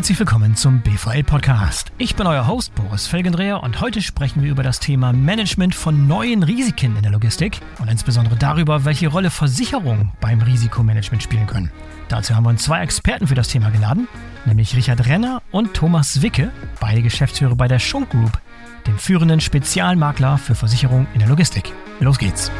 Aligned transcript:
herzlich 0.00 0.18
willkommen 0.18 0.56
zum 0.56 0.80
BVL 0.80 1.22
Podcast. 1.24 1.92
Ich 1.98 2.16
bin 2.16 2.26
euer 2.26 2.46
Host 2.46 2.74
Boris 2.74 3.06
Felgendreher 3.06 3.62
und 3.62 3.82
heute 3.82 4.00
sprechen 4.00 4.42
wir 4.42 4.50
über 4.50 4.62
das 4.62 4.80
Thema 4.80 5.12
Management 5.12 5.74
von 5.74 6.08
neuen 6.08 6.42
Risiken 6.42 6.96
in 6.96 7.02
der 7.02 7.12
Logistik 7.12 7.60
und 7.82 7.90
insbesondere 7.90 8.34
darüber, 8.34 8.86
welche 8.86 9.08
Rolle 9.08 9.28
Versicherungen 9.28 10.10
beim 10.22 10.40
Risikomanagement 10.40 11.22
spielen 11.22 11.46
können. 11.46 11.70
Dazu 12.08 12.34
haben 12.34 12.44
wir 12.44 12.48
uns 12.48 12.62
zwei 12.62 12.80
Experten 12.80 13.26
für 13.26 13.34
das 13.34 13.48
Thema 13.48 13.68
geladen, 13.68 14.08
nämlich 14.46 14.74
Richard 14.74 15.06
Renner 15.06 15.42
und 15.50 15.74
Thomas 15.74 16.22
Wicke, 16.22 16.50
beide 16.80 17.02
Geschäftsführer 17.02 17.54
bei 17.54 17.68
der 17.68 17.78
Schunk 17.78 18.08
Group, 18.08 18.40
dem 18.86 18.98
führenden 18.98 19.42
Spezialmakler 19.42 20.38
für 20.38 20.54
Versicherungen 20.54 21.08
in 21.12 21.18
der 21.18 21.28
Logistik. 21.28 21.74
Los 21.98 22.18
geht's! 22.18 22.50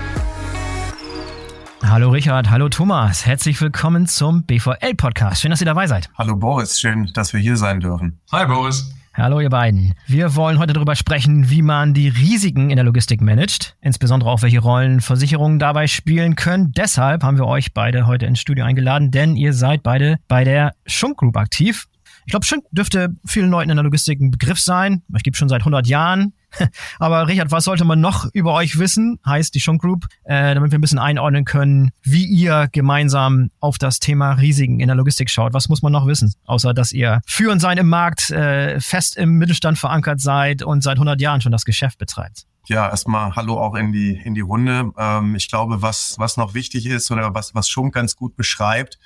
Hallo 1.91 2.11
Richard, 2.11 2.49
hallo 2.51 2.69
Thomas, 2.69 3.27
herzlich 3.27 3.61
willkommen 3.61 4.07
zum 4.07 4.45
BVL-Podcast. 4.45 5.43
Schön, 5.43 5.51
dass 5.51 5.61
ihr 5.61 5.65
dabei 5.65 5.89
seid. 5.89 6.09
Hallo 6.17 6.37
Boris, 6.37 6.79
schön, 6.79 7.11
dass 7.15 7.33
wir 7.33 7.41
hier 7.41 7.57
sein 7.57 7.81
dürfen. 7.81 8.21
Hi 8.31 8.47
Boris. 8.47 8.95
Hallo 9.15 9.41
ihr 9.41 9.51
beiden. 9.51 9.95
Wir 10.07 10.37
wollen 10.37 10.61
heute 10.61 10.73
darüber 10.73 10.95
sprechen, 10.95 11.51
wie 11.51 11.63
man 11.63 11.93
die 11.93 12.07
Risiken 12.07 12.71
in 12.71 12.77
der 12.77 12.85
Logistik 12.85 13.21
managt, 13.21 13.77
insbesondere 13.81 14.31
auch 14.31 14.43
welche 14.43 14.61
Rollen 14.61 15.01
Versicherungen 15.01 15.59
dabei 15.59 15.89
spielen 15.89 16.37
können. 16.37 16.71
Deshalb 16.71 17.25
haben 17.25 17.39
wir 17.39 17.47
euch 17.47 17.75
beide 17.75 18.07
heute 18.07 18.25
ins 18.25 18.39
Studio 18.39 18.65
eingeladen, 18.67 19.11
denn 19.11 19.35
ihr 19.35 19.53
seid 19.53 19.83
beide 19.83 20.19
bei 20.29 20.45
der 20.45 20.77
Schunk 20.87 21.17
Group 21.17 21.37
aktiv. 21.37 21.89
Ich 22.25 22.31
glaube, 22.31 22.47
Schunk 22.47 22.67
dürfte 22.71 23.17
vielen 23.27 23.51
Leuten 23.51 23.71
in 23.71 23.77
der 23.77 23.83
Logistik 23.83 24.21
ein 24.21 24.31
Begriff 24.31 24.61
sein. 24.61 25.03
Ich 25.17 25.25
gibt 25.25 25.37
schon 25.37 25.49
seit 25.49 25.63
100 25.63 25.89
Jahren. 25.89 26.35
Aber 26.99 27.29
Richard, 27.29 27.51
was 27.51 27.65
sollte 27.65 27.85
man 27.85 28.01
noch 28.01 28.27
über 28.33 28.55
euch 28.55 28.79
wissen, 28.79 29.19
heißt 29.27 29.55
die 29.55 29.61
Schunk 29.61 29.83
Group, 29.83 30.07
äh, 30.25 30.55
damit 30.55 30.71
wir 30.71 30.79
ein 30.79 30.81
bisschen 30.81 30.99
einordnen 30.99 31.45
können, 31.45 31.91
wie 32.03 32.25
ihr 32.25 32.69
gemeinsam 32.73 33.51
auf 33.61 33.79
das 33.79 33.99
Thema 33.99 34.33
Risiken 34.33 34.81
in 34.81 34.89
der 34.89 34.97
Logistik 34.97 35.31
schaut. 35.31 35.55
Was 35.55 35.69
muss 35.69 35.83
man 35.83 35.93
noch 35.93 36.07
wissen? 36.07 36.35
Außer, 36.45 36.75
dass 36.75 36.93
ihr 36.93 37.21
führend 37.27 37.61
sein 37.61 37.79
im 37.79 37.89
Markt, 37.89 38.31
äh, 38.31 38.81
fest 38.81 39.17
im 39.17 39.39
Mittelstand 39.39 39.79
verankert 39.79 40.21
seid 40.21 40.63
und 40.63 40.83
seit 40.83 40.97
100 40.97 41.21
Jahren 41.21 41.41
schon 41.41 41.53
das 41.53 41.65
Geschäft 41.65 41.99
betreibt. 41.99 42.47
Ja, 42.67 42.89
erstmal 42.89 43.35
Hallo 43.35 43.59
auch 43.59 43.75
in 43.75 43.91
die 43.91 44.21
in 44.23 44.35
die 44.35 44.43
Runde. 44.43 44.93
Ähm, 44.97 45.35
ich 45.35 45.49
glaube, 45.49 45.83
was 45.83 46.17
was 46.19 46.37
noch 46.37 46.55
wichtig 46.55 46.87
ist 46.87 47.11
oder 47.11 47.35
was 47.35 47.55
was 47.55 47.69
Schunk 47.69 47.95
ganz 47.95 48.15
gut 48.15 48.37
beschreibt, 48.37 48.99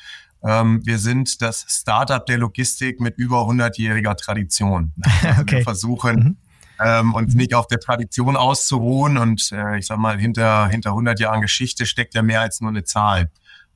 ähm, 0.45 0.83
wir 0.85 0.99
sind 0.99 1.41
das 1.41 1.65
Startup 1.69 2.25
der 2.27 2.39
Logistik 2.39 3.01
mit 3.01 3.17
über 3.17 3.43
100-jähriger 3.43 4.17
Tradition. 4.17 4.93
Also 5.23 5.41
okay. 5.41 5.57
Wir 5.57 5.63
versuchen 5.63 6.17
mhm 6.17 6.37
ähm, 6.83 7.15
und 7.15 7.35
nicht 7.35 7.55
auf 7.55 7.67
der 7.67 7.81
Tradition 7.81 8.37
auszuruhen. 8.37 9.19
Und 9.19 9.51
äh, 9.53 9.79
ich 9.79 9.87
sag 9.87 9.99
mal, 9.99 10.19
hinter, 10.19 10.69
hinter 10.69 10.91
100 10.91 11.21
Jahren 11.21 11.41
Geschichte 11.41 11.87
steckt 11.87 12.15
ja 12.15 12.23
mehr 12.23 12.41
als 12.41 12.61
nur 12.61 12.71
eine 12.71 12.85
Zahl. 12.85 13.31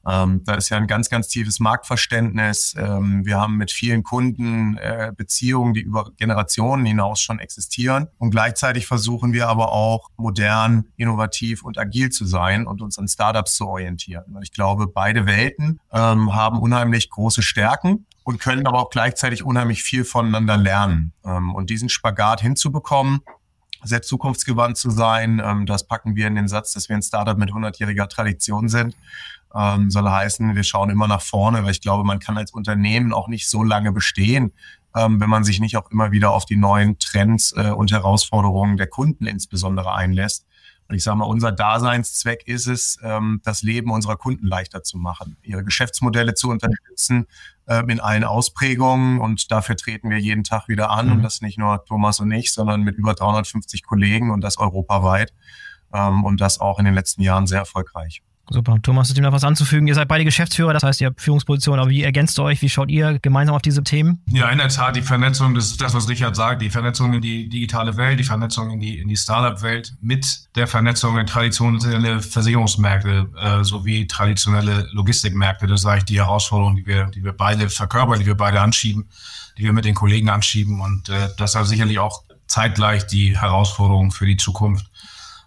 Ähm, 0.07 0.43
da 0.45 0.55
ist 0.55 0.71
ja 0.71 0.77
ein 0.77 0.87
ganz, 0.87 1.11
ganz 1.11 1.29
tiefes 1.29 1.61
Marktverständnis. 1.61 2.75
Ähm, 2.79 3.27
wir 3.27 3.39
haben 3.39 3.57
mit 3.57 3.71
vielen 3.71 4.03
Kunden 4.03 4.79
äh, 4.79 5.13
Beziehungen, 5.15 5.75
die 5.75 5.81
über 5.81 6.13
Generationen 6.17 6.87
hinaus 6.87 7.21
schon 7.21 7.41
existieren. 7.41 8.09
Und 8.19 8.31
gleichzeitig 8.31 8.87
versuchen 8.87 9.33
wir 9.33 9.49
aber 9.49 9.73
auch 9.73 10.09
modern, 10.17 10.87
innovativ 10.97 11.63
und 11.63 11.79
agil 11.79 12.11
zu 12.11 12.25
sein 12.25 12.67
und 12.67 12.81
uns 12.81 12.99
an 12.99 13.09
Startups 13.09 13.57
zu 13.57 13.67
orientieren. 13.67 14.25
Und 14.35 14.43
ich 14.43 14.53
glaube, 14.53 14.87
beide 14.87 15.27
Welten 15.27 15.81
ähm, 15.93 16.35
haben 16.35 16.59
unheimlich 16.59 17.11
große 17.11 17.43
Stärken 17.43 18.07
und 18.29 18.41
können 18.41 18.67
aber 18.67 18.79
auch 18.79 18.91
gleichzeitig 18.91 19.43
unheimlich 19.43 19.83
viel 19.83 20.05
voneinander 20.05 20.59
lernen. 20.59 21.15
Ähm, 21.25 21.55
und 21.55 21.71
diesen 21.71 21.89
Spagat 21.89 22.43
hinzubekommen, 22.43 23.20
sehr 23.85 24.03
zukunftsgewandt 24.03 24.77
zu 24.77 24.91
sein, 24.91 25.41
ähm, 25.43 25.65
das 25.65 25.87
packen 25.87 26.15
wir 26.15 26.27
in 26.27 26.35
den 26.35 26.47
Satz, 26.47 26.75
dass 26.75 26.91
wir 26.91 26.97
ein 26.97 27.01
Startup 27.01 27.39
mit 27.39 27.53
100-jähriger 27.53 28.07
Tradition 28.07 28.69
sind. 28.69 28.95
Ähm, 29.55 29.91
soll 29.91 30.11
heißen, 30.11 30.55
wir 30.55 30.63
schauen 30.63 30.91
immer 30.91 31.08
nach 31.08 31.23
vorne, 31.23 31.64
weil 31.64 31.70
ich 31.70 31.80
glaube, 31.80 32.05
man 32.05 32.19
kann 32.19 32.36
als 32.36 32.51
Unternehmen 32.51 33.14
auch 33.14 33.29
nicht 33.29 33.48
so 33.48 33.64
lange 33.64 33.92
bestehen, 33.92 34.52
wenn 34.95 35.31
man 35.31 35.45
sich 35.45 35.61
nicht 35.61 35.77
auch 35.77 35.91
immer 35.91 36.13
wieder 36.13 36.33
auf 36.33 36.45
die 36.45 36.57
neuen 36.57 36.98
Trends 36.98 37.52
äh, 37.57 37.70
und 37.70 37.92
Herausforderungen 37.92 38.79
der 38.79 38.89
Kunden 38.89 39.27
insbesondere 39.27 39.95
einlässt. 39.95 40.48
Und 40.89 40.95
ich 40.95 41.05
sage 41.05 41.19
mal, 41.19 41.27
unser 41.27 41.53
Daseinszweck 41.53 42.49
ist 42.49 42.67
es, 42.67 42.99
ähm, 43.03 43.41
das 43.45 43.63
Leben 43.63 43.91
unserer 43.91 44.17
Kunden 44.17 44.47
leichter 44.47 44.83
zu 44.83 44.97
machen, 44.97 45.37
ihre 45.43 45.63
Geschäftsmodelle 45.63 46.35
zu 46.35 46.49
unterstützen 46.49 47.27
äh, 47.67 47.83
in 47.93 48.01
allen 48.01 48.25
Ausprägungen. 48.25 49.21
Und 49.21 49.51
dafür 49.53 49.77
treten 49.77 50.09
wir 50.09 50.19
jeden 50.19 50.45
Tag 50.45 50.67
wieder 50.67 50.91
an. 50.91 51.07
Mhm. 51.07 51.13
Und 51.13 51.23
das 51.23 51.43
nicht 51.43 51.59
nur 51.59 51.85
Thomas 51.85 52.21
und 52.21 52.33
ich, 52.33 52.53
sondern 52.53 52.83
mit 52.83 52.97
über 52.97 53.13
350 53.13 53.83
Kollegen 53.85 54.31
und 54.31 54.41
das 54.41 54.57
europaweit. 54.59 55.35
Ähm, 55.93 56.25
und 56.25 56.41
das 56.41 56.59
auch 56.59 56.79
in 56.79 56.87
den 56.87 56.95
letzten 56.95 57.20
Jahren 57.20 57.47
sehr 57.47 57.61
erfolgreich. 57.61 58.23
Super. 58.51 58.77
Thomas, 58.83 59.09
ist 59.09 59.17
dir 59.17 59.23
noch 59.23 59.33
was 59.33 59.45
anzufügen? 59.45 59.86
Ihr 59.86 59.95
seid 59.95 60.09
beide 60.09 60.25
Geschäftsführer, 60.25 60.73
das 60.73 60.83
heißt, 60.83 61.01
ihr 61.01 61.09
habt 61.09 61.20
Führungspositionen, 61.20 61.81
aber 61.81 61.91
wie 61.91 62.03
ergänzt 62.03 62.39
ihr 62.39 62.45
euch? 62.45 62.63
Wie 62.63 62.69
schaut 62.69 62.89
ihr 62.91 63.19
gemeinsam 63.20 63.55
auf 63.55 63.63
diese 63.63 63.83
Themen? 63.83 64.23
Ja, 64.27 64.48
in 64.48 64.59
der 64.59 64.69
Tat, 64.69 64.97
die 64.97 65.03
Vernetzung, 65.03 65.55
das 65.55 65.67
ist 65.67 65.81
das, 65.81 65.95
was 65.95 66.09
Richard 66.09 66.35
sagt, 66.35 66.63
die 66.63 66.70
Vernetzung 66.70 67.13
in 67.13 67.20
die 67.20 67.48
digitale 67.48 67.97
Welt, 67.97 68.19
die 68.19 68.25
Vernetzung 68.25 68.70
in 68.70 68.81
die, 68.81 68.98
in 68.98 69.08
die 69.08 69.17
Startup-Welt 69.17 69.95
mit 70.01 70.48
der 70.55 70.67
Vernetzung 70.67 71.19
in 71.19 71.27
traditionelle 71.27 72.20
Versicherungsmärkte 72.20 73.29
äh, 73.39 73.64
sowie 73.64 74.07
traditionelle 74.07 74.89
Logistikmärkte. 74.92 75.67
Das 75.67 75.81
ist 75.81 75.87
eigentlich 75.87 76.05
die 76.05 76.19
Herausforderung, 76.19 76.77
die 76.77 76.87
wir, 76.87 77.07
die 77.07 77.23
wir 77.23 77.33
beide 77.33 77.69
verkörpern, 77.69 78.19
die 78.19 78.27
wir 78.27 78.37
beide 78.37 78.61
anschieben, 78.61 79.08
die 79.58 79.64
wir 79.64 79.73
mit 79.75 79.85
den 79.85 79.95
Kollegen 79.95 80.31
anschieben 80.31 80.81
und 80.81 81.11
äh, 81.11 81.29
das 81.37 81.55
ist 81.55 81.69
sicherlich 81.69 81.98
auch 81.98 82.23
zeitgleich 82.47 83.07
die 83.07 83.39
Herausforderung 83.39 84.11
für 84.11 84.25
die 84.25 84.39
Zukunft 84.39 84.87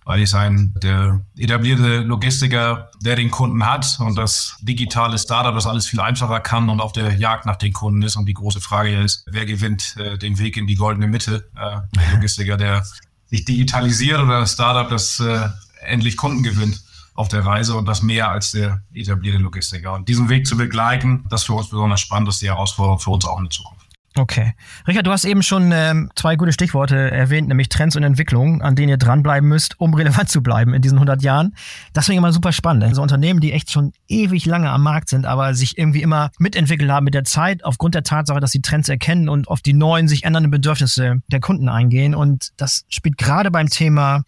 weil 0.06 0.22
ich 0.22 0.34
ein 0.34 0.74
der 0.82 1.22
etablierte 1.38 2.00
Logistiker, 2.00 2.90
der 3.02 3.16
den 3.16 3.30
Kunden 3.30 3.66
hat 3.66 3.98
und 4.00 4.18
das 4.18 4.58
digitale 4.62 5.18
Startup, 5.18 5.54
das 5.54 5.68
alles 5.68 5.88
viel 5.88 6.00
einfacher 6.00 6.40
kann 6.40 6.70
und 6.70 6.82
auf 6.82 6.92
der 6.92 7.16
Jagd 7.16 7.46
nach 7.46 7.58
den 7.58 7.74
Kunden 7.74 8.02
ist. 8.02 8.16
Und 8.16 8.26
die 8.26 8.34
große 8.34 8.62
Frage 8.62 9.00
ist, 9.00 9.26
wer 9.30 9.46
gewinnt 9.46 9.96
äh, 9.98 10.18
den 10.18 10.40
Weg 10.40 10.58
in 10.58 10.68
die 10.68 10.76
goldene 10.76 11.08
Mitte? 11.08 11.50
Äh, 11.56 11.82
der 11.96 12.14
Logistiker, 12.14 12.58
der 12.58 12.84
sich 13.28 13.46
digitalisiert 13.46 14.20
oder 14.20 14.42
das 14.42 14.54
Startup, 14.54 14.90
das 14.90 15.20
äh, 15.20 15.48
endlich 15.86 16.18
Kunden 16.18 16.44
gewinnt 16.44 16.82
auf 17.14 17.28
der 17.28 17.46
Reise 17.46 17.76
und 17.76 17.86
das 17.86 18.02
mehr 18.02 18.30
als 18.30 18.52
der 18.52 18.82
etablierte 18.94 19.38
Logistiker. 19.38 19.94
Und 19.94 20.10
diesen 20.10 20.30
Weg 20.30 20.48
zu 20.48 20.58
begleiten, 20.58 21.26
das 21.30 21.42
ist 21.42 21.48
für 21.48 21.54
uns 21.54 21.70
besonders 21.70 22.00
spannend, 22.00 22.28
das 22.28 22.36
ist 22.36 22.42
die 22.42 22.50
Herausforderung 22.50 23.00
für 23.00 23.12
uns 23.12 23.26
auch 23.26 23.38
in 23.38 23.46
der 23.46 23.52
Zukunft. 23.52 23.81
Okay. 24.18 24.54
Richard, 24.88 25.08
du 25.08 25.12
hast 25.12 25.24
eben 25.24 25.42
schon 25.42 25.72
ähm, 25.74 26.10
zwei 26.16 26.36
gute 26.36 26.52
Stichworte 26.52 26.96
erwähnt, 27.12 27.48
nämlich 27.48 27.70
Trends 27.70 27.96
und 27.96 28.04
Entwicklungen, 28.04 28.62
an 28.62 28.76
denen 28.76 28.90
ihr 28.90 28.98
dranbleiben 28.98 29.48
müsst, 29.48 29.80
um 29.80 29.94
relevant 29.94 30.28
zu 30.28 30.44
bleiben 30.44 30.74
in 30.74 30.82
diesen 30.82 30.98
100 30.98 31.22
Jahren. 31.24 31.56
Das 31.94 32.06
finde 32.06 32.16
ich 32.16 32.18
immer 32.18 32.34
super 32.34 32.52
spannend. 32.52 32.84
Also 32.84 33.02
Unternehmen, 33.02 33.40
die 33.40 33.54
echt 33.54 33.72
schon 33.72 33.94
ewig 34.10 34.46
lange 34.46 34.70
am 34.70 34.84
Markt 34.84 35.08
sind, 35.08 35.26
aber 35.26 35.54
sich 35.54 35.78
irgendwie 35.78 36.02
immer 36.02 36.30
mitentwickelt 36.40 36.92
haben 36.92 37.06
mit 37.06 37.14
der 37.14 37.24
Zeit, 37.24 37.64
aufgrund 37.64 37.96
der 37.96 38.04
Tatsache, 38.04 38.42
dass 38.42 38.52
sie 38.52 38.62
Trends 38.62 38.90
erkennen 38.90 39.30
und 39.30 39.48
auf 39.48 39.62
die 39.62 39.74
neuen, 39.74 40.10
sich 40.10 40.26
ändernden 40.26 40.52
Bedürfnisse 40.52 41.22
der 41.32 41.40
Kunden 41.40 41.70
eingehen. 41.70 42.14
Und 42.14 42.50
das 42.58 42.84
spielt 42.90 43.18
gerade 43.18 43.50
beim 43.50 43.68
Thema 43.70 44.24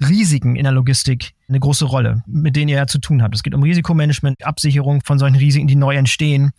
Risiken 0.00 0.56
in 0.56 0.64
der 0.64 0.72
Logistik 0.72 1.32
eine 1.48 1.60
große 1.60 1.84
Rolle, 1.84 2.22
mit 2.26 2.56
denen 2.56 2.68
ihr 2.68 2.76
ja 2.76 2.86
zu 2.86 2.98
tun 2.98 3.22
habt. 3.22 3.34
Es 3.34 3.42
geht 3.42 3.54
um 3.54 3.62
Risikomanagement, 3.62 4.44
Absicherung 4.44 5.02
von 5.04 5.18
solchen 5.18 5.36
Risiken, 5.36 5.68
die 5.68 5.76
neu 5.76 5.94
entstehen. 5.94 6.52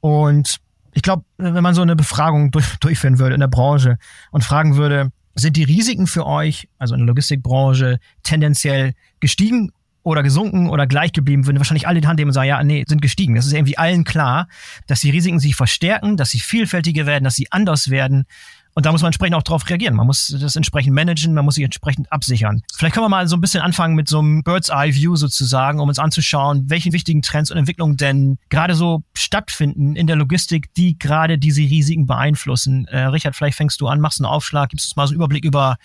Und 0.00 0.58
ich 0.94 1.02
glaube, 1.02 1.24
wenn 1.36 1.62
man 1.62 1.74
so 1.74 1.82
eine 1.82 1.96
Befragung 1.96 2.50
durch, 2.50 2.76
durchführen 2.76 3.18
würde 3.18 3.34
in 3.34 3.40
der 3.40 3.48
Branche 3.48 3.98
und 4.30 4.44
fragen 4.44 4.76
würde, 4.76 5.10
sind 5.34 5.56
die 5.56 5.64
Risiken 5.64 6.06
für 6.06 6.26
euch, 6.26 6.68
also 6.78 6.94
in 6.94 7.00
der 7.00 7.08
Logistikbranche, 7.08 7.98
tendenziell 8.22 8.94
gestiegen 9.20 9.72
oder 10.04 10.22
gesunken 10.22 10.68
oder 10.68 10.86
gleich 10.86 11.12
geblieben, 11.12 11.46
würden 11.46 11.58
wahrscheinlich 11.58 11.88
alle 11.88 12.00
die 12.00 12.06
Hand 12.06 12.18
nehmen 12.18 12.28
und 12.28 12.34
sagen, 12.34 12.48
ja, 12.48 12.62
nee, 12.62 12.84
sind 12.86 13.02
gestiegen. 13.02 13.34
Das 13.34 13.46
ist 13.46 13.52
irgendwie 13.52 13.78
allen 13.78 14.04
klar, 14.04 14.48
dass 14.86 15.00
die 15.00 15.10
Risiken 15.10 15.40
sich 15.40 15.56
verstärken, 15.56 16.16
dass 16.16 16.30
sie 16.30 16.38
vielfältiger 16.38 17.06
werden, 17.06 17.24
dass 17.24 17.34
sie 17.34 17.50
anders 17.50 17.90
werden 17.90 18.26
und 18.74 18.86
da 18.86 18.92
muss 18.92 19.02
man 19.02 19.08
entsprechend 19.08 19.36
auch 19.36 19.42
darauf 19.42 19.68
reagieren. 19.68 19.94
Man 19.94 20.06
muss 20.06 20.36
das 20.40 20.56
entsprechend 20.56 20.94
managen, 20.94 21.32
man 21.32 21.44
muss 21.44 21.54
sich 21.54 21.64
entsprechend 21.64 22.10
absichern. 22.10 22.62
Vielleicht 22.74 22.94
können 22.94 23.04
wir 23.04 23.08
mal 23.08 23.28
so 23.28 23.36
ein 23.36 23.40
bisschen 23.40 23.60
anfangen 23.60 23.94
mit 23.94 24.08
so 24.08 24.18
einem 24.18 24.42
Bird's 24.42 24.68
Eye 24.68 24.94
View 24.94 25.14
sozusagen, 25.14 25.80
um 25.80 25.88
uns 25.88 25.98
anzuschauen, 25.98 26.64
welche 26.68 26.92
wichtigen 26.92 27.22
Trends 27.22 27.50
und 27.50 27.56
Entwicklungen 27.56 27.96
denn 27.96 28.38
gerade 28.50 28.74
so 28.74 29.02
stattfinden 29.16 29.94
in 29.94 30.08
der 30.08 30.16
Logistik, 30.16 30.74
die 30.74 30.98
gerade 30.98 31.38
diese 31.38 31.62
Risiken 31.62 32.06
beeinflussen. 32.06 32.86
Äh, 32.86 33.04
Richard, 33.06 33.36
vielleicht 33.36 33.56
fängst 33.56 33.80
du 33.80 33.86
an, 33.86 34.00
machst 34.00 34.20
einen 34.20 34.26
Aufschlag, 34.26 34.70
gibst 34.70 34.86
uns 34.86 34.96
mal 34.96 35.06
so 35.06 35.12
einen 35.12 35.20
Überblick 35.20 35.44
über, 35.44 35.76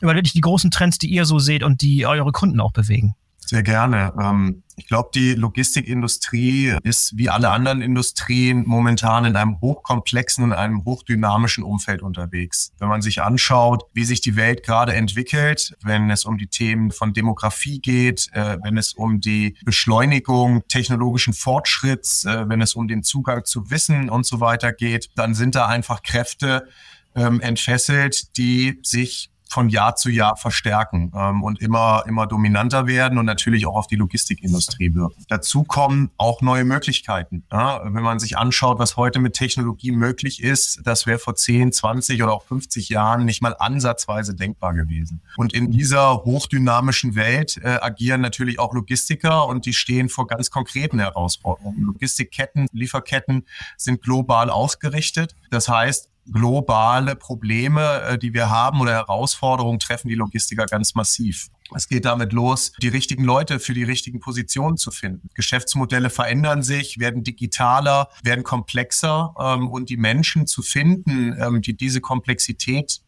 über 0.00 0.14
wirklich 0.14 0.32
die 0.32 0.40
großen 0.40 0.70
Trends, 0.70 0.98
die 0.98 1.08
ihr 1.08 1.24
so 1.24 1.40
seht 1.40 1.64
und 1.64 1.82
die 1.82 2.06
eure 2.06 2.30
Kunden 2.30 2.60
auch 2.60 2.72
bewegen. 2.72 3.14
Sehr 3.46 3.62
gerne. 3.62 4.12
Ähm, 4.20 4.64
ich 4.74 4.88
glaube, 4.88 5.10
die 5.14 5.34
Logistikindustrie 5.34 6.76
ist 6.82 7.16
wie 7.16 7.30
alle 7.30 7.50
anderen 7.50 7.80
Industrien 7.80 8.64
momentan 8.66 9.24
in 9.24 9.36
einem 9.36 9.60
hochkomplexen 9.60 10.42
und 10.42 10.52
einem 10.52 10.84
hochdynamischen 10.84 11.62
Umfeld 11.62 12.02
unterwegs. 12.02 12.72
Wenn 12.78 12.88
man 12.88 13.02
sich 13.02 13.22
anschaut, 13.22 13.84
wie 13.94 14.04
sich 14.04 14.20
die 14.20 14.34
Welt 14.34 14.64
gerade 14.64 14.94
entwickelt, 14.94 15.76
wenn 15.82 16.10
es 16.10 16.24
um 16.24 16.38
die 16.38 16.48
Themen 16.48 16.90
von 16.90 17.12
Demografie 17.12 17.78
geht, 17.78 18.28
äh, 18.32 18.58
wenn 18.64 18.76
es 18.76 18.94
um 18.94 19.20
die 19.20 19.56
Beschleunigung 19.64 20.66
technologischen 20.66 21.32
Fortschritts, 21.32 22.24
äh, 22.24 22.48
wenn 22.48 22.60
es 22.60 22.74
um 22.74 22.88
den 22.88 23.04
Zugang 23.04 23.44
zu 23.44 23.70
Wissen 23.70 24.10
und 24.10 24.26
so 24.26 24.40
weiter 24.40 24.72
geht, 24.72 25.08
dann 25.14 25.34
sind 25.34 25.54
da 25.54 25.66
einfach 25.66 26.02
Kräfte 26.02 26.66
ähm, 27.14 27.40
entfesselt, 27.40 28.36
die 28.36 28.80
sich 28.82 29.30
von 29.56 29.70
Jahr 29.70 29.96
zu 29.96 30.10
Jahr 30.10 30.36
verstärken 30.36 31.10
ähm, 31.16 31.42
und 31.42 31.62
immer, 31.62 32.04
immer 32.06 32.26
dominanter 32.26 32.86
werden 32.86 33.16
und 33.16 33.24
natürlich 33.24 33.64
auch 33.64 33.74
auf 33.74 33.86
die 33.86 33.96
Logistikindustrie 33.96 34.92
wirken. 34.94 35.24
Dazu 35.30 35.64
kommen 35.64 36.10
auch 36.18 36.42
neue 36.42 36.64
Möglichkeiten. 36.64 37.42
Ja? 37.50 37.80
Wenn 37.82 38.02
man 38.02 38.18
sich 38.18 38.36
anschaut, 38.36 38.78
was 38.78 38.98
heute 38.98 39.18
mit 39.18 39.32
Technologie 39.32 39.92
möglich 39.92 40.42
ist, 40.42 40.82
das 40.84 41.06
wäre 41.06 41.18
vor 41.18 41.36
10, 41.36 41.72
20 41.72 42.22
oder 42.22 42.34
auch 42.34 42.42
50 42.42 42.90
Jahren 42.90 43.24
nicht 43.24 43.40
mal 43.40 43.56
ansatzweise 43.58 44.34
denkbar 44.34 44.74
gewesen. 44.74 45.22
Und 45.38 45.54
in 45.54 45.70
dieser 45.70 46.16
hochdynamischen 46.16 47.14
Welt 47.14 47.58
äh, 47.62 47.78
agieren 47.80 48.20
natürlich 48.20 48.58
auch 48.58 48.74
Logistiker 48.74 49.46
und 49.46 49.64
die 49.64 49.72
stehen 49.72 50.10
vor 50.10 50.26
ganz 50.26 50.50
konkreten 50.50 50.98
Herausforderungen. 50.98 51.80
Logistikketten, 51.80 52.66
Lieferketten 52.72 53.46
sind 53.78 54.02
global 54.02 54.50
ausgerichtet. 54.50 55.34
Das 55.50 55.70
heißt, 55.70 56.10
globale 56.30 57.16
Probleme, 57.16 58.02
äh, 58.02 58.18
die 58.18 58.34
wir 58.34 58.50
haben 58.50 58.80
oder 58.80 58.92
Herausforderungen 58.92 59.78
treffen 59.78 60.08
die 60.08 60.14
Logistiker 60.14 60.66
ganz 60.66 60.94
massiv. 60.94 61.48
Es 61.74 61.88
geht 61.88 62.04
damit 62.04 62.32
los, 62.32 62.72
die 62.80 62.88
richtigen 62.88 63.24
Leute 63.24 63.58
für 63.58 63.74
die 63.74 63.82
richtigen 63.82 64.20
Positionen 64.20 64.76
zu 64.76 64.90
finden. 64.90 65.28
Geschäftsmodelle 65.34 66.10
verändern 66.10 66.62
sich, 66.62 66.98
werden 66.98 67.24
digitaler, 67.24 68.08
werden 68.22 68.44
komplexer 68.44 69.34
ähm, 69.38 69.68
und 69.68 69.90
die 69.90 69.96
Menschen 69.96 70.46
zu 70.46 70.62
finden, 70.62 71.36
ähm, 71.40 71.62
die 71.62 71.76
diese 71.76 72.00
Komplexität, 72.00 73.00